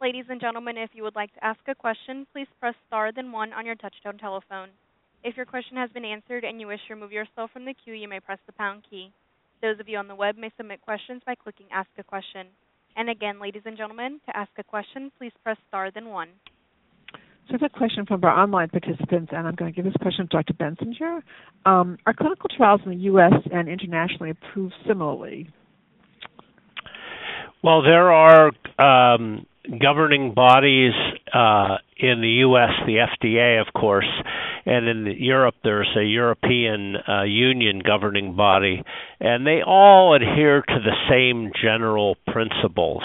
Ladies 0.00 0.24
and 0.28 0.40
gentlemen, 0.40 0.76
if 0.76 0.90
you 0.94 1.04
would 1.04 1.14
like 1.14 1.32
to 1.34 1.44
ask 1.44 1.60
a 1.68 1.74
question, 1.76 2.26
please 2.32 2.48
press 2.58 2.74
star 2.88 3.12
then 3.12 3.30
one 3.30 3.52
on 3.52 3.64
your 3.64 3.76
touchtone 3.76 4.18
telephone. 4.18 4.70
If 5.24 5.36
your 5.36 5.46
question 5.46 5.76
has 5.76 5.90
been 5.90 6.04
answered 6.04 6.44
and 6.44 6.60
you 6.60 6.66
wish 6.66 6.80
to 6.88 6.94
remove 6.94 7.12
yourself 7.12 7.50
from 7.52 7.64
the 7.64 7.74
queue, 7.74 7.94
you 7.94 8.08
may 8.08 8.18
press 8.18 8.38
the 8.46 8.52
pound 8.52 8.82
key. 8.88 9.12
Those 9.62 9.78
of 9.78 9.88
you 9.88 9.96
on 9.98 10.08
the 10.08 10.14
web 10.16 10.36
may 10.36 10.50
submit 10.56 10.82
questions 10.82 11.22
by 11.24 11.36
clicking 11.36 11.66
Ask 11.72 11.88
a 11.96 12.02
Question. 12.02 12.48
And 12.96 13.08
again, 13.08 13.40
ladies 13.40 13.62
and 13.64 13.76
gentlemen, 13.76 14.20
to 14.26 14.36
ask 14.36 14.50
a 14.58 14.64
question, 14.64 15.12
please 15.18 15.32
press 15.44 15.56
star 15.68 15.90
then 15.92 16.08
one. 16.08 16.28
So 17.48 17.54
I 17.54 17.58
have 17.60 17.70
a 17.74 17.78
question 17.78 18.04
from 18.04 18.24
our 18.24 18.30
online 18.30 18.68
participants, 18.68 19.32
and 19.34 19.46
I'm 19.46 19.54
going 19.54 19.72
to 19.72 19.76
give 19.76 19.84
this 19.84 19.94
question 20.00 20.28
to 20.28 20.42
Dr. 20.42 20.54
Bensinger. 20.54 21.22
Um, 21.64 21.98
are 22.04 22.14
clinical 22.14 22.48
trials 22.56 22.80
in 22.84 22.90
the 22.90 22.98
U.S. 23.04 23.32
and 23.52 23.68
internationally 23.68 24.30
approved 24.30 24.74
similarly? 24.86 25.48
Well, 27.62 27.82
there 27.82 28.12
are 28.12 28.50
um, 28.78 29.46
governing 29.80 30.34
bodies 30.34 30.92
uh, 31.32 31.78
in 31.96 32.20
the 32.20 32.28
U.S., 32.46 32.70
the 32.86 33.06
FDA, 33.06 33.60
of 33.60 33.72
course, 33.72 34.08
and 34.64 34.88
in 34.88 35.16
Europe, 35.18 35.54
there's 35.64 35.90
a 35.96 36.04
European 36.04 36.96
uh, 36.96 37.22
Union 37.22 37.80
governing 37.84 38.36
body, 38.36 38.82
and 39.20 39.46
they 39.46 39.60
all 39.66 40.14
adhere 40.14 40.62
to 40.62 40.78
the 40.84 40.96
same 41.10 41.50
general 41.60 42.16
principles. 42.32 43.02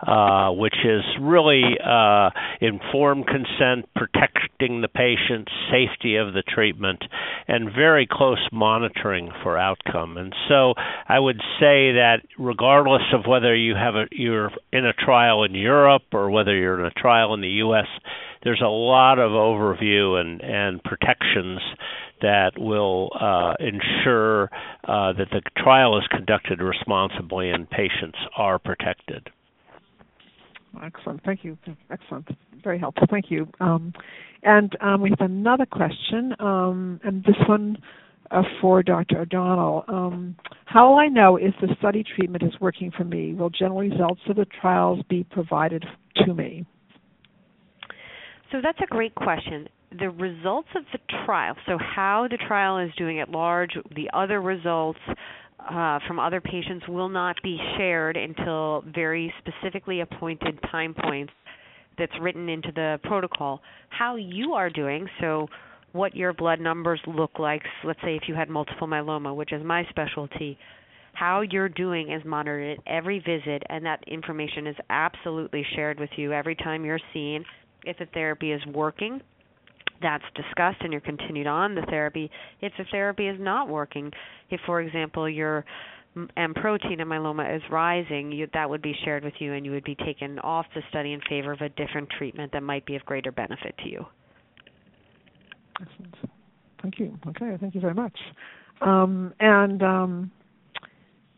Uh, 0.00 0.52
which 0.52 0.76
is 0.84 1.02
really 1.20 1.76
uh, 1.84 2.30
informed 2.60 3.26
consent, 3.26 3.84
protecting 3.96 4.80
the 4.80 4.86
patient's 4.86 5.50
safety 5.72 6.14
of 6.14 6.32
the 6.34 6.42
treatment, 6.42 7.02
and 7.48 7.74
very 7.74 8.06
close 8.08 8.38
monitoring 8.52 9.28
for 9.42 9.58
outcome. 9.58 10.16
And 10.16 10.32
so, 10.48 10.74
I 11.08 11.18
would 11.18 11.40
say 11.58 11.94
that 11.94 12.18
regardless 12.38 13.02
of 13.12 13.26
whether 13.26 13.56
you 13.56 13.74
have 13.74 13.96
a 13.96 14.04
you're 14.12 14.52
in 14.72 14.86
a 14.86 14.92
trial 14.92 15.42
in 15.42 15.56
Europe 15.56 16.04
or 16.12 16.30
whether 16.30 16.54
you're 16.54 16.78
in 16.78 16.86
a 16.86 16.92
trial 16.92 17.34
in 17.34 17.40
the 17.40 17.58
U.S., 17.66 17.88
there's 18.44 18.62
a 18.62 18.68
lot 18.68 19.18
of 19.18 19.32
overview 19.32 20.20
and 20.20 20.40
and 20.42 20.80
protections 20.84 21.58
that 22.22 22.52
will 22.56 23.10
uh, 23.20 23.54
ensure 23.58 24.44
uh, 24.84 25.12
that 25.14 25.28
the 25.32 25.42
trial 25.56 25.98
is 25.98 26.04
conducted 26.08 26.60
responsibly 26.60 27.50
and 27.50 27.68
patients 27.68 28.18
are 28.36 28.60
protected. 28.60 29.28
Excellent. 30.82 31.22
Thank 31.24 31.44
you. 31.44 31.58
Excellent. 31.90 32.28
Very 32.62 32.78
helpful. 32.78 33.06
Thank 33.10 33.30
you. 33.30 33.48
Um, 33.60 33.92
and 34.42 34.76
um, 34.80 35.00
we 35.00 35.10
have 35.10 35.20
another 35.20 35.66
question, 35.66 36.34
um, 36.38 37.00
and 37.04 37.24
this 37.24 37.36
one 37.48 37.78
uh, 38.30 38.42
for 38.60 38.82
Dr. 38.82 39.20
O'Donnell. 39.20 39.84
Um, 39.88 40.36
how 40.66 40.90
will 40.90 40.98
I 40.98 41.08
know 41.08 41.36
if 41.36 41.54
the 41.60 41.68
study 41.78 42.04
treatment 42.16 42.42
is 42.42 42.52
working 42.60 42.90
for 42.96 43.04
me? 43.04 43.34
Will 43.34 43.50
general 43.50 43.80
results 43.80 44.20
of 44.28 44.36
the 44.36 44.46
trials 44.60 45.00
be 45.08 45.24
provided 45.24 45.84
to 46.24 46.34
me? 46.34 46.66
So 48.52 48.58
that's 48.62 48.78
a 48.82 48.86
great 48.86 49.14
question. 49.14 49.68
The 49.98 50.10
results 50.10 50.68
of 50.76 50.82
the 50.92 50.98
trial, 51.24 51.54
so 51.66 51.78
how 51.78 52.28
the 52.30 52.36
trial 52.36 52.78
is 52.78 52.90
doing 52.96 53.20
at 53.20 53.30
large, 53.30 53.70
the 53.94 54.10
other 54.12 54.40
results 54.40 55.00
uh, 55.60 55.98
from 56.06 56.18
other 56.18 56.40
patients 56.40 56.86
will 56.88 57.08
not 57.08 57.36
be 57.42 57.58
shared 57.76 58.16
until 58.16 58.82
very 58.94 59.32
specifically 59.38 60.00
appointed 60.00 60.58
time 60.70 60.94
points 60.94 61.32
that's 61.98 62.12
written 62.20 62.48
into 62.48 62.70
the 62.72 62.98
protocol. 63.02 63.60
How 63.90 64.16
you 64.16 64.54
are 64.54 64.70
doing, 64.70 65.08
so 65.20 65.48
what 65.92 66.14
your 66.14 66.32
blood 66.32 66.60
numbers 66.60 67.00
look 67.06 67.38
like, 67.38 67.62
let's 67.84 68.00
say 68.02 68.14
if 68.14 68.22
you 68.28 68.34
had 68.34 68.48
multiple 68.48 68.86
myeloma, 68.86 69.34
which 69.34 69.52
is 69.52 69.64
my 69.64 69.84
specialty, 69.90 70.58
how 71.14 71.40
you're 71.40 71.68
doing 71.68 72.12
is 72.12 72.22
monitored 72.24 72.78
at 72.78 72.84
every 72.86 73.18
visit, 73.18 73.62
and 73.68 73.84
that 73.84 74.04
information 74.06 74.66
is 74.68 74.76
absolutely 74.90 75.66
shared 75.74 75.98
with 75.98 76.10
you 76.16 76.32
every 76.32 76.54
time 76.54 76.84
you're 76.84 77.00
seen. 77.12 77.44
If 77.84 77.98
the 77.98 78.06
therapy 78.14 78.52
is 78.52 78.64
working, 78.66 79.20
that's 80.02 80.24
discussed 80.34 80.78
and 80.80 80.92
you're 80.92 81.00
continued 81.00 81.46
on 81.46 81.74
the 81.74 81.82
therapy. 81.82 82.30
If 82.60 82.72
the 82.78 82.84
therapy 82.90 83.28
is 83.28 83.38
not 83.40 83.68
working, 83.68 84.12
if 84.50 84.60
for 84.66 84.80
example 84.80 85.28
your 85.28 85.64
M 86.36 86.54
protein 86.54 87.00
in 87.00 87.08
myeloma 87.08 87.54
is 87.54 87.62
rising, 87.70 88.32
you, 88.32 88.48
that 88.54 88.68
would 88.68 88.82
be 88.82 88.94
shared 89.04 89.24
with 89.24 89.34
you 89.38 89.54
and 89.54 89.64
you 89.64 89.72
would 89.72 89.84
be 89.84 89.94
taken 89.94 90.38
off 90.40 90.66
the 90.74 90.82
study 90.90 91.12
in 91.12 91.20
favor 91.28 91.52
of 91.52 91.60
a 91.60 91.68
different 91.70 92.08
treatment 92.16 92.52
that 92.52 92.62
might 92.62 92.84
be 92.86 92.96
of 92.96 93.04
greater 93.04 93.30
benefit 93.30 93.74
to 93.84 93.88
you. 93.88 94.04
Excellent. 95.80 96.14
Thank 96.82 96.98
you. 96.98 97.18
Okay, 97.28 97.56
thank 97.60 97.74
you 97.74 97.80
very 97.80 97.94
much. 97.94 98.16
Um, 98.80 99.32
and 99.40 99.82
um, 99.82 100.30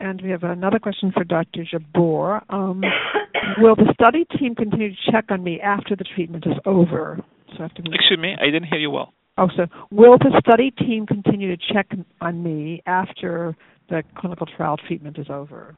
and 0.01 0.21
we 0.23 0.31
have 0.31 0.45
another 0.45 0.79
question 0.79 1.13
for 1.13 1.25
Dr. 1.25 1.65
Jabbour. 1.71 2.43
Um, 2.49 2.83
will 3.59 3.77
the 3.77 3.93
study 3.95 4.27
team 4.39 4.55
continue 4.55 4.91
to 4.91 5.13
check 5.13 5.27
on 5.31 5.45
me 5.45 5.61
after 5.61 5.95
the 5.95 6.05
treatment 6.05 6.45
is 6.47 6.55
over? 6.65 7.23
Excuse 7.65 8.19
me, 8.19 8.35
I 8.41 8.47
didn't 8.47 8.65
hear 8.65 8.79
you 8.79 8.91
well. 8.91 9.13
Oh, 9.39 9.49
so 9.57 9.67
will 9.91 10.19
the 10.19 10.41
study 10.47 10.71
team 10.71 11.07
continue 11.07 11.57
to 11.57 11.63
check 11.73 11.89
on 12.21 12.43
me 12.43 12.83
after 12.87 13.57
the 13.89 14.03
clinical 14.17 14.47
trial 14.47 14.77
treatment 14.87 15.19
is 15.19 15.27
over? 15.31 15.77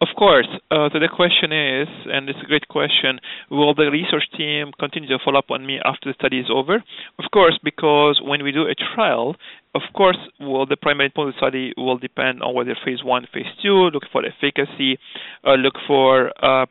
Of 0.00 0.08
course. 0.18 0.48
Uh, 0.70 0.88
so 0.92 0.98
the 0.98 1.08
question 1.08 1.52
is, 1.52 1.88
and 2.06 2.28
it's 2.28 2.38
a 2.42 2.46
great 2.46 2.66
question, 2.66 3.20
will 3.50 3.74
the 3.74 3.90
research 3.90 4.24
team 4.36 4.72
continue 4.78 5.08
to 5.08 5.18
follow 5.24 5.38
up 5.38 5.50
on 5.50 5.64
me 5.64 5.78
after 5.84 6.10
the 6.10 6.14
study 6.14 6.40
is 6.40 6.46
over? 6.52 6.82
Of 7.18 7.30
course, 7.32 7.58
because 7.62 8.20
when 8.24 8.42
we 8.42 8.50
do 8.50 8.62
a 8.62 8.74
trial, 8.74 9.36
of 9.74 9.82
course, 9.94 10.18
well, 10.40 10.66
the 10.66 10.76
primary 10.76 11.10
endpoint 11.10 11.28
of 11.28 11.34
the 11.34 11.38
study 11.38 11.72
will 11.76 11.98
depend 11.98 12.42
on 12.42 12.54
whether 12.54 12.76
phase 12.84 13.04
one, 13.04 13.26
phase 13.32 13.46
two, 13.62 13.90
look 13.94 14.02
for 14.10 14.22
efficacy, 14.26 14.98
uh, 15.44 15.54
look 15.54 15.74
for 15.86 16.32
uh, 16.44 16.66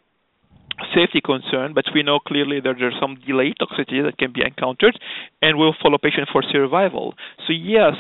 safety 0.96 1.22
concern, 1.24 1.74
but 1.74 1.86
we 1.94 2.04
know 2.04 2.20
clearly 2.20 2.60
that 2.62 2.76
there's 2.80 2.96
some 3.00 3.18
delayed 3.26 3.56
toxicity 3.62 4.04
that 4.04 4.18
can 4.18 4.32
be 4.32 4.42
encountered, 4.46 5.00
and 5.42 5.58
we'll 5.58 5.76
follow 5.82 5.98
patients 5.98 6.30
for 6.32 6.44
survival. 6.44 7.14
So 7.48 7.54
yes, 7.54 7.94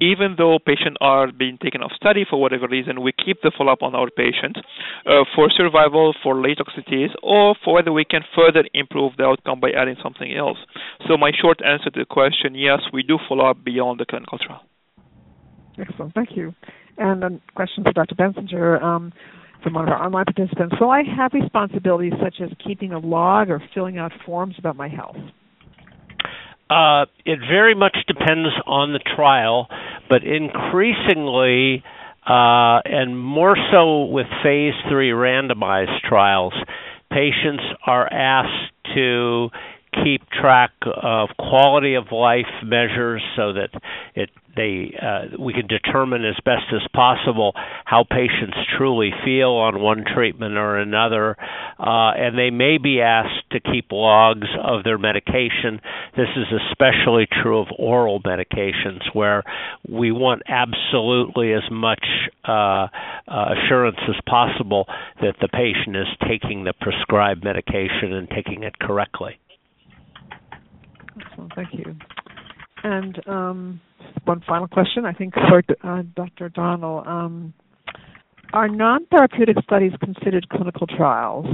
even 0.00 0.34
though 0.36 0.58
patients 0.58 0.96
are 1.00 1.30
being 1.30 1.58
taken 1.62 1.82
off 1.82 1.92
study 1.94 2.24
for 2.28 2.40
whatever 2.40 2.66
reason, 2.66 3.02
we 3.02 3.12
keep 3.12 3.40
the 3.42 3.52
follow-up 3.56 3.82
on 3.82 3.94
our 3.94 4.10
patients 4.10 4.60
uh, 5.06 5.24
for 5.34 5.48
survival, 5.50 6.14
for 6.22 6.40
late 6.40 6.58
toxicities, 6.58 7.10
or 7.22 7.54
for 7.64 7.74
whether 7.74 7.92
we 7.92 8.04
can 8.04 8.22
further 8.34 8.64
improve 8.74 9.12
the 9.16 9.24
outcome 9.24 9.60
by 9.60 9.70
adding 9.70 9.96
something 10.02 10.34
else. 10.34 10.58
So 11.06 11.16
my 11.16 11.30
short 11.40 11.60
answer 11.64 11.90
to 11.90 12.00
the 12.00 12.06
question, 12.06 12.54
yes, 12.54 12.80
we 12.92 13.02
do 13.02 13.18
follow 13.28 13.46
up 13.46 13.64
beyond 13.64 14.00
the 14.00 14.06
clinical 14.06 14.38
trial. 14.38 14.62
Excellent, 15.78 16.14
thank 16.14 16.36
you. 16.36 16.54
And 16.98 17.24
a 17.24 17.40
question 17.54 17.82
for 17.82 17.92
Dr. 17.92 18.14
Bensinger. 18.14 18.82
Um, 18.82 19.12
from 19.64 19.74
one 19.74 19.84
of 19.84 19.90
our 19.90 20.04
online 20.04 20.26
participants, 20.26 20.76
will 20.80 20.90
I 20.90 21.02
have 21.16 21.32
responsibilities 21.32 22.12
such 22.22 22.36
as 22.40 22.50
keeping 22.64 22.92
a 22.92 22.98
log 22.98 23.50
or 23.50 23.60
filling 23.74 23.98
out 23.98 24.12
forms 24.24 24.54
about 24.58 24.76
my 24.76 24.88
health? 24.88 25.16
Uh, 26.70 27.06
it 27.24 27.38
very 27.40 27.74
much 27.74 27.96
depends 28.06 28.50
on 28.66 28.92
the 28.92 29.00
trial, 29.16 29.68
but 30.08 30.22
increasingly, 30.22 31.82
uh, 32.26 32.80
and 32.84 33.18
more 33.18 33.56
so 33.72 34.04
with 34.04 34.26
phase 34.42 34.74
three 34.88 35.10
randomized 35.10 36.00
trials, 36.08 36.54
patients 37.10 37.62
are 37.86 38.10
asked 38.12 38.72
to 38.94 39.48
keep 40.02 40.22
track 40.30 40.72
of 40.84 41.28
quality 41.38 41.94
of 41.94 42.10
life 42.10 42.50
measures 42.62 43.22
so 43.36 43.52
that 43.52 43.70
it 44.14 44.30
they 44.56 44.94
uh, 45.00 45.36
we 45.38 45.52
can 45.52 45.66
determine 45.66 46.24
as 46.24 46.36
best 46.44 46.66
as 46.72 46.86
possible 46.92 47.52
how 47.84 48.04
patients 48.08 48.56
truly 48.76 49.10
feel 49.24 49.50
on 49.50 49.80
one 49.80 50.04
treatment 50.14 50.56
or 50.56 50.78
another, 50.78 51.36
uh, 51.78 52.12
and 52.16 52.38
they 52.38 52.50
may 52.50 52.78
be 52.78 53.00
asked 53.00 53.50
to 53.52 53.60
keep 53.60 53.92
logs 53.92 54.48
of 54.62 54.84
their 54.84 54.98
medication. 54.98 55.80
This 56.16 56.28
is 56.36 56.46
especially 56.70 57.26
true 57.42 57.60
of 57.60 57.68
oral 57.78 58.20
medications, 58.20 59.02
where 59.12 59.42
we 59.88 60.12
want 60.12 60.42
absolutely 60.48 61.52
as 61.52 61.64
much 61.70 62.04
uh, 62.46 62.88
uh 63.28 63.54
assurance 63.54 63.98
as 64.08 64.16
possible 64.28 64.86
that 65.20 65.36
the 65.40 65.48
patient 65.48 65.96
is 65.96 66.06
taking 66.28 66.64
the 66.64 66.72
prescribed 66.80 67.44
medication 67.44 68.12
and 68.12 68.28
taking 68.30 68.62
it 68.62 68.78
correctly. 68.78 69.38
Excellent, 71.20 71.52
thank 71.54 71.68
you. 71.72 71.96
And 72.82 73.28
um, 73.28 73.80
one 74.24 74.42
final 74.46 74.68
question, 74.68 75.04
I 75.04 75.12
think, 75.12 75.34
for 75.34 75.62
uh, 75.82 76.02
Dr. 76.16 76.46
O'Donnell. 76.46 77.04
Um, 77.06 77.54
are 78.52 78.68
non-therapeutic 78.68 79.56
studies 79.64 79.92
considered 80.00 80.48
clinical 80.48 80.86
trials? 80.86 81.46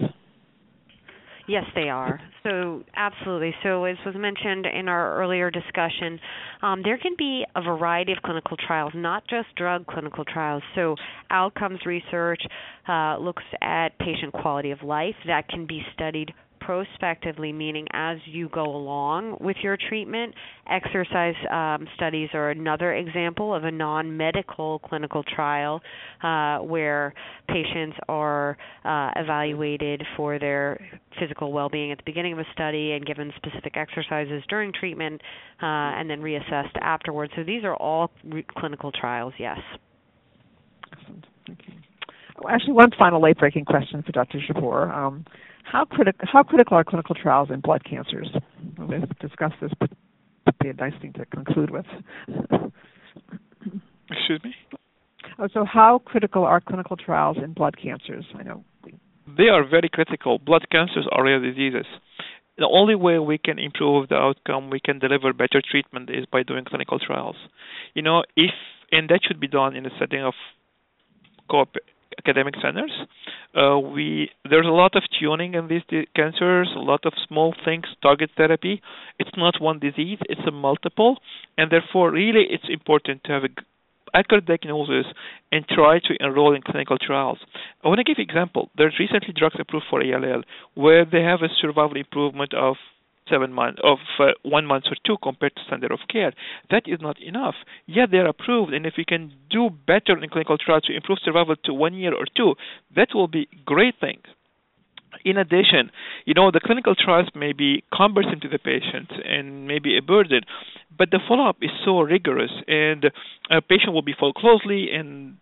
Yes, 1.48 1.64
they 1.74 1.88
are. 1.88 2.20
So, 2.44 2.84
absolutely. 2.94 3.52
So, 3.64 3.84
as 3.84 3.96
was 4.06 4.14
mentioned 4.16 4.66
in 4.66 4.88
our 4.88 5.18
earlier 5.20 5.50
discussion, 5.50 6.20
um, 6.62 6.82
there 6.84 6.96
can 6.96 7.14
be 7.18 7.44
a 7.56 7.62
variety 7.62 8.12
of 8.12 8.18
clinical 8.22 8.56
trials, 8.56 8.92
not 8.94 9.24
just 9.28 9.48
drug 9.56 9.86
clinical 9.86 10.24
trials. 10.24 10.62
So, 10.76 10.94
outcomes 11.30 11.80
research 11.84 12.40
uh, 12.88 13.16
looks 13.18 13.42
at 13.60 13.98
patient 13.98 14.32
quality 14.32 14.70
of 14.70 14.82
life 14.84 15.16
that 15.26 15.48
can 15.48 15.66
be 15.66 15.82
studied 15.92 16.32
prospectively, 16.70 17.52
meaning 17.52 17.84
as 17.92 18.18
you 18.26 18.48
go 18.50 18.62
along 18.62 19.36
with 19.40 19.56
your 19.60 19.76
treatment. 19.88 20.32
Exercise 20.70 21.34
um, 21.50 21.88
studies 21.96 22.28
are 22.32 22.50
another 22.50 22.94
example 22.94 23.52
of 23.52 23.64
a 23.64 23.70
non 23.72 24.16
medical 24.16 24.78
clinical 24.78 25.24
trial 25.24 25.80
uh, 26.22 26.58
where 26.58 27.12
patients 27.48 27.96
are 28.08 28.56
uh, 28.84 29.10
evaluated 29.16 30.00
for 30.16 30.38
their 30.38 30.80
physical 31.18 31.52
well 31.52 31.68
being 31.68 31.90
at 31.90 31.98
the 31.98 32.04
beginning 32.06 32.34
of 32.34 32.38
a 32.38 32.46
study 32.52 32.92
and 32.92 33.04
given 33.04 33.32
specific 33.34 33.76
exercises 33.76 34.44
during 34.48 34.72
treatment 34.72 35.20
uh, 35.60 35.66
and 35.66 36.08
then 36.08 36.20
reassessed 36.20 36.76
afterwards. 36.80 37.32
So 37.34 37.42
these 37.42 37.64
are 37.64 37.74
all 37.74 38.12
re- 38.24 38.46
clinical 38.56 38.92
trials, 38.92 39.32
yes. 39.40 39.58
Excellent. 40.92 41.26
Actually, 42.48 42.74
one 42.74 42.90
final 42.96 43.20
late 43.20 43.38
breaking 43.38 43.64
question 43.64 44.04
for 44.04 44.12
Dr. 44.12 44.38
Jabbour. 44.48 44.94
Um, 44.94 45.24
how, 45.64 45.84
criti- 45.84 46.14
how 46.22 46.42
critical 46.42 46.76
are 46.76 46.84
clinical 46.84 47.14
trials 47.14 47.48
in 47.50 47.60
blood 47.60 47.84
cancers? 47.84 48.28
We've 48.78 49.08
discussed 49.18 49.56
this, 49.60 49.72
but 49.78 49.90
it'd 50.46 50.58
be 50.58 50.68
a 50.70 50.74
nice 50.74 51.00
thing 51.00 51.12
to 51.14 51.26
conclude 51.26 51.70
with. 51.70 51.86
Excuse 54.10 54.40
me? 54.44 54.54
Oh, 55.38 55.48
so 55.52 55.64
how 55.64 56.00
critical 56.04 56.44
are 56.44 56.60
clinical 56.60 56.96
trials 56.96 57.36
in 57.42 57.52
blood 57.52 57.76
cancers? 57.80 58.24
I 58.38 58.42
know. 58.42 58.64
They 59.36 59.48
are 59.48 59.66
very 59.66 59.88
critical. 59.88 60.38
Blood 60.38 60.66
cancers 60.70 61.06
are 61.12 61.24
rare 61.24 61.40
diseases. 61.40 61.86
The 62.58 62.68
only 62.68 62.94
way 62.94 63.18
we 63.18 63.38
can 63.38 63.58
improve 63.58 64.08
the 64.08 64.16
outcome, 64.16 64.70
we 64.70 64.80
can 64.80 64.98
deliver 64.98 65.32
better 65.32 65.62
treatment, 65.62 66.10
is 66.10 66.26
by 66.30 66.42
doing 66.42 66.64
clinical 66.64 66.98
trials. 66.98 67.36
You 67.94 68.02
know, 68.02 68.24
if 68.36 68.50
and 68.92 69.08
that 69.08 69.20
should 69.22 69.40
be 69.40 69.48
done 69.48 69.76
in 69.76 69.84
the 69.84 69.90
setting 69.98 70.22
of 70.22 70.34
co 71.48 71.64
academic 72.18 72.54
centers. 72.62 72.92
Uh, 73.54 73.78
we 73.78 74.30
there's 74.48 74.66
a 74.66 74.70
lot 74.70 74.94
of 74.96 75.02
tuning 75.18 75.54
in 75.54 75.68
these 75.68 75.82
cancers, 76.14 76.68
a 76.74 76.78
lot 76.78 77.04
of 77.04 77.12
small 77.28 77.54
things, 77.64 77.84
target 78.02 78.30
therapy. 78.36 78.80
It's 79.18 79.36
not 79.36 79.60
one 79.60 79.78
disease; 79.78 80.18
it's 80.28 80.40
a 80.46 80.50
multiple, 80.50 81.18
and 81.56 81.70
therefore, 81.70 82.10
really, 82.10 82.46
it's 82.48 82.68
important 82.68 83.24
to 83.24 83.32
have 83.32 83.44
a 83.44 83.48
accurate 84.12 84.46
diagnosis 84.46 85.06
and 85.52 85.66
try 85.68 85.98
to 86.00 86.14
enroll 86.20 86.54
in 86.54 86.62
clinical 86.62 86.98
trials. 86.98 87.38
I 87.84 87.88
want 87.88 87.98
to 87.98 88.04
give 88.04 88.18
an 88.18 88.28
example. 88.28 88.70
There's 88.76 88.96
recently 88.98 89.34
drugs 89.36 89.56
approved 89.58 89.86
for 89.88 90.02
ALL 90.02 90.42
where 90.74 91.04
they 91.04 91.22
have 91.22 91.42
a 91.42 91.54
survival 91.60 91.96
improvement 91.96 92.54
of 92.54 92.76
seven 93.30 93.52
months 93.52 93.80
of 93.84 93.98
uh, 94.18 94.32
one 94.42 94.66
month 94.66 94.84
or 94.90 94.96
two 95.06 95.16
compared 95.22 95.54
to 95.56 95.62
standard 95.66 95.92
of 95.92 96.00
care. 96.10 96.32
That 96.70 96.82
is 96.86 97.00
not 97.00 97.20
enough. 97.22 97.54
Yet 97.86 98.10
they 98.10 98.18
are 98.18 98.28
approved, 98.28 98.74
and 98.74 98.84
if 98.84 98.94
we 98.98 99.04
can 99.04 99.32
do 99.50 99.70
better 99.70 100.20
in 100.20 100.28
clinical 100.28 100.58
trials 100.58 100.84
to 100.84 100.94
improve 100.94 101.18
survival 101.24 101.56
to 101.64 101.72
one 101.72 101.94
year 101.94 102.14
or 102.14 102.26
two, 102.36 102.54
that 102.96 103.08
will 103.14 103.28
be 103.28 103.48
great 103.64 103.94
thing. 104.00 104.18
In 105.24 105.36
addition, 105.36 105.90
you 106.24 106.34
know, 106.34 106.50
the 106.50 106.60
clinical 106.60 106.94
trials 106.94 107.28
may 107.34 107.52
be 107.52 107.82
cumbersome 107.94 108.40
to 108.40 108.48
the 108.48 108.58
patient 108.58 109.10
and 109.24 109.66
maybe 109.66 109.96
a 109.96 110.02
burden, 110.02 110.42
but 110.96 111.10
the 111.10 111.18
follow-up 111.26 111.56
is 111.60 111.70
so 111.84 112.00
rigorous, 112.00 112.52
and 112.66 113.06
a 113.50 113.60
patient 113.60 113.92
will 113.92 114.02
be 114.02 114.14
followed 114.18 114.36
closely 114.36 114.88
and 114.92 115.36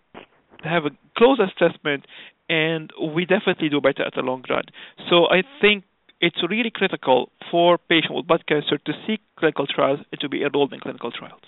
have 0.64 0.84
a 0.86 0.91
close 1.16 1.39
assessment, 1.39 2.07
and 2.49 2.91
we 3.14 3.24
definitely 3.24 3.68
do 3.68 3.80
better 3.80 4.05
at 4.05 4.14
the 4.14 4.22
long 4.22 4.43
run. 4.49 4.64
So 5.11 5.26
I 5.26 5.43
think 5.61 5.84
it's 6.21 6.37
really 6.49 6.71
critical 6.71 7.31
for 7.51 7.79
patients 7.79 8.11
with 8.11 8.27
blood 8.27 8.47
cancer 8.47 8.79
to 8.79 8.93
seek 9.07 9.21
clinical 9.37 9.66
trials 9.66 10.01
and 10.11 10.21
to 10.21 10.29
be 10.29 10.43
enrolled 10.43 10.73
in 10.73 10.81
clinical 10.81 11.11
trials. 11.11 11.41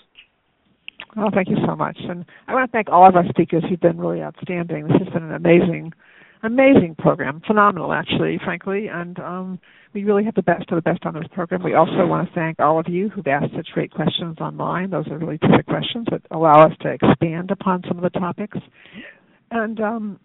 Well, 1.15 1.29
thank 1.33 1.49
you 1.49 1.57
so 1.65 1.75
much. 1.75 1.97
And 1.99 2.25
I 2.47 2.53
want 2.53 2.69
to 2.69 2.71
thank 2.71 2.89
all 2.89 3.07
of 3.07 3.15
our 3.15 3.27
speakers 3.29 3.63
who've 3.67 3.79
been 3.79 3.97
really 3.97 4.21
outstanding. 4.21 4.87
This 4.87 4.97
has 5.03 5.13
been 5.13 5.23
an 5.23 5.33
amazing, 5.33 5.91
amazing 6.41 6.95
program. 6.97 7.41
Phenomenal, 7.45 7.91
actually, 7.91 8.39
frankly. 8.43 8.87
And 8.87 9.19
um, 9.19 9.59
we 9.93 10.05
really 10.05 10.23
have 10.23 10.35
the 10.35 10.41
best 10.41 10.71
of 10.71 10.77
the 10.77 10.81
best 10.81 11.05
on 11.05 11.15
this 11.15 11.27
program. 11.33 11.63
We 11.63 11.73
also 11.73 12.05
want 12.05 12.29
to 12.29 12.33
thank 12.33 12.59
all 12.59 12.79
of 12.79 12.87
you 12.87 13.09
who've 13.09 13.27
asked 13.27 13.53
such 13.55 13.67
great 13.73 13.91
questions 13.91 14.37
online. 14.39 14.91
Those 14.91 15.07
are 15.09 15.17
really 15.17 15.37
terrific 15.37 15.65
questions 15.65 16.07
that 16.11 16.21
allow 16.31 16.65
us 16.65 16.73
to 16.81 16.89
expand 16.89 17.51
upon 17.51 17.83
some 17.87 17.97
of 17.97 18.03
the 18.03 18.17
topics. 18.17 18.57
And 19.49 19.81
um, 19.81 20.19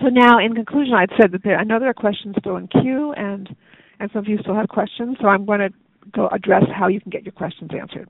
so 0.00 0.08
now, 0.08 0.38
in 0.38 0.54
conclusion, 0.54 0.94
I'd 0.94 1.10
said 1.20 1.32
that 1.32 1.42
there, 1.42 1.58
I 1.58 1.64
know 1.64 1.80
there 1.80 1.88
are 1.88 1.94
questions 1.94 2.36
still 2.38 2.56
in 2.56 2.68
queue, 2.68 3.12
and 3.16 3.48
and 4.00 4.10
some 4.12 4.20
of 4.20 4.28
you 4.28 4.38
still 4.38 4.54
have 4.54 4.68
questions. 4.68 5.16
So 5.20 5.26
I'm 5.28 5.44
going 5.44 5.60
to 5.60 5.70
go 6.14 6.28
address 6.28 6.62
how 6.72 6.88
you 6.88 7.00
can 7.00 7.10
get 7.10 7.24
your 7.24 7.32
questions 7.32 7.70
answered. 7.78 8.08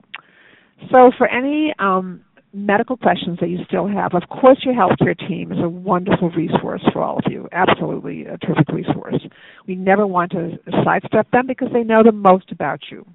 So 0.91 1.11
for 1.17 1.27
any 1.27 1.73
um, 1.79 2.21
medical 2.53 2.95
questions 2.95 3.37
that 3.41 3.49
you 3.49 3.59
still 3.67 3.87
have, 3.87 4.13
of 4.13 4.23
course, 4.29 4.59
your 4.63 4.75
healthcare 4.75 5.17
team 5.27 5.51
is 5.51 5.57
a 5.61 5.67
wonderful 5.67 6.29
resource 6.31 6.81
for 6.93 7.01
all 7.01 7.17
of 7.17 7.31
you. 7.31 7.49
Absolutely 7.51 8.25
a 8.25 8.37
terrific 8.37 8.69
resource. 8.69 9.21
We 9.67 9.75
never 9.75 10.05
want 10.05 10.31
to 10.31 10.57
sidestep 10.83 11.31
them 11.31 11.47
because 11.47 11.69
they 11.73 11.83
know 11.83 12.03
the 12.03 12.11
most 12.11 12.51
about 12.51 12.81
you. 12.91 13.05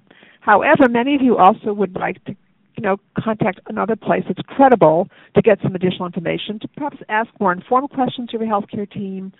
However, 0.41 0.87
many 0.89 1.15
of 1.15 1.21
you 1.21 1.37
also 1.37 1.73
would 1.73 1.95
like 1.95 2.23
to 2.25 2.35
you 2.77 2.83
know, 2.83 2.97
contact 3.17 3.59
another 3.67 3.95
place 3.95 4.23
that's 4.27 4.41
credible 4.47 5.07
to 5.35 5.41
get 5.41 5.59
some 5.63 5.75
additional 5.75 6.05
information, 6.05 6.59
to 6.59 6.67
perhaps 6.69 6.97
ask 7.09 7.29
more 7.39 7.51
informed 7.51 7.89
questions 7.89 8.29
to 8.29 8.37
your 8.37 8.47
healthcare 8.47 8.89
team, 8.89 9.33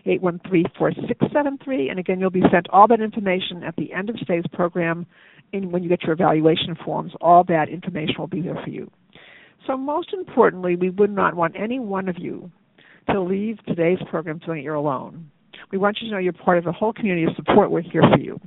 813 0.06 0.64
4673. 0.78 1.90
And 1.90 1.98
again, 1.98 2.20
you'll 2.20 2.30
be 2.30 2.42
sent 2.50 2.68
all 2.70 2.86
that 2.88 3.00
information 3.00 3.62
at 3.62 3.76
the 3.76 3.92
end 3.92 4.10
of 4.10 4.16
today's 4.16 4.44
program. 4.52 5.06
And 5.52 5.72
when 5.72 5.82
you 5.82 5.88
get 5.88 6.02
your 6.02 6.12
evaluation 6.12 6.76
forms, 6.84 7.12
all 7.20 7.44
that 7.44 7.68
information 7.68 8.16
will 8.18 8.26
be 8.26 8.42
there 8.42 8.60
for 8.62 8.70
you. 8.70 8.90
So, 9.66 9.76
most 9.76 10.12
importantly, 10.12 10.76
we 10.76 10.90
would 10.90 11.10
not 11.10 11.34
want 11.34 11.54
any 11.58 11.78
one 11.78 12.08
of 12.08 12.18
you 12.18 12.50
to 13.10 13.20
leave 13.20 13.58
today's 13.66 13.98
program 14.10 14.40
feeling 14.40 14.62
you're 14.62 14.74
alone. 14.74 15.30
We 15.72 15.78
want 15.78 15.98
you 16.00 16.08
to 16.08 16.14
know 16.14 16.18
you're 16.18 16.32
part 16.32 16.58
of 16.58 16.66
a 16.66 16.72
whole 16.72 16.92
community 16.92 17.24
of 17.24 17.34
support. 17.36 17.70
We're 17.70 17.82
here 17.82 18.02
for 18.02 18.18
you. 18.18 18.40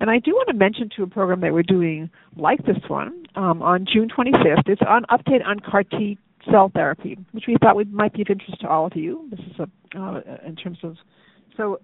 And 0.00 0.10
I 0.10 0.18
do 0.18 0.32
want 0.32 0.48
to 0.48 0.54
mention 0.54 0.90
to 0.96 1.04
a 1.04 1.06
program 1.06 1.40
that 1.40 1.52
we're 1.52 1.62
doing 1.62 2.10
like 2.36 2.64
this 2.66 2.76
one 2.88 3.26
um, 3.34 3.62
on 3.62 3.86
June 3.90 4.08
25th. 4.08 4.68
It's 4.68 4.82
on 4.86 5.04
update 5.04 5.46
on 5.46 5.60
CAR 5.60 5.84
T 5.84 6.18
cell 6.50 6.70
therapy, 6.74 7.18
which 7.32 7.44
we 7.48 7.56
thought 7.60 7.76
would, 7.76 7.92
might 7.92 8.12
be 8.12 8.22
of 8.22 8.28
interest 8.30 8.60
to 8.60 8.68
all 8.68 8.86
of 8.86 8.96
you. 8.96 9.28
This 9.30 9.40
is 9.40 9.60
a 9.60 9.98
uh, 9.98 10.20
in 10.46 10.56
terms 10.56 10.78
of 10.82 10.96
so 11.56 11.80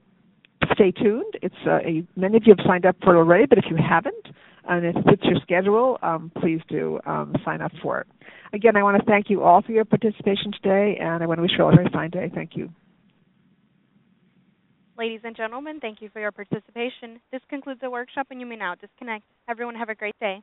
stay 0.72 0.92
tuned. 0.92 1.34
It's 1.42 1.54
uh, 1.66 1.78
a, 1.78 2.04
many 2.16 2.36
of 2.36 2.42
you 2.46 2.54
have 2.56 2.66
signed 2.66 2.86
up 2.86 2.96
for 3.02 3.14
it 3.14 3.18
already, 3.18 3.46
but 3.46 3.58
if 3.58 3.64
you 3.68 3.76
haven't, 3.76 4.26
and 4.68 4.84
it 4.84 4.94
fits 5.08 5.22
your 5.24 5.40
schedule, 5.42 5.98
um, 6.02 6.30
please 6.40 6.60
do 6.68 7.00
um, 7.06 7.34
sign 7.44 7.60
up 7.60 7.72
for 7.82 8.00
it. 8.00 8.06
Again, 8.52 8.76
I 8.76 8.82
want 8.82 8.98
to 8.98 9.04
thank 9.04 9.28
you 9.28 9.42
all 9.42 9.62
for 9.62 9.72
your 9.72 9.84
participation 9.84 10.52
today, 10.52 10.98
and 11.00 11.22
I 11.22 11.26
want 11.26 11.38
to 11.38 11.42
wish 11.42 11.52
you 11.56 11.64
all 11.64 11.72
a 11.72 11.76
very 11.76 11.88
fine 11.92 12.10
day. 12.10 12.30
Thank 12.32 12.56
you. 12.56 12.70
Ladies 14.96 15.20
and 15.24 15.34
gentlemen, 15.34 15.80
thank 15.80 16.00
you 16.00 16.10
for 16.12 16.20
your 16.20 16.30
participation. 16.30 17.20
This 17.32 17.40
concludes 17.48 17.80
the 17.80 17.90
workshop, 17.90 18.28
and 18.30 18.38
you 18.40 18.46
may 18.46 18.56
now 18.56 18.74
disconnect. 18.74 19.24
Everyone, 19.48 19.74
have 19.74 19.88
a 19.88 19.94
great 19.94 20.14
day. 20.20 20.40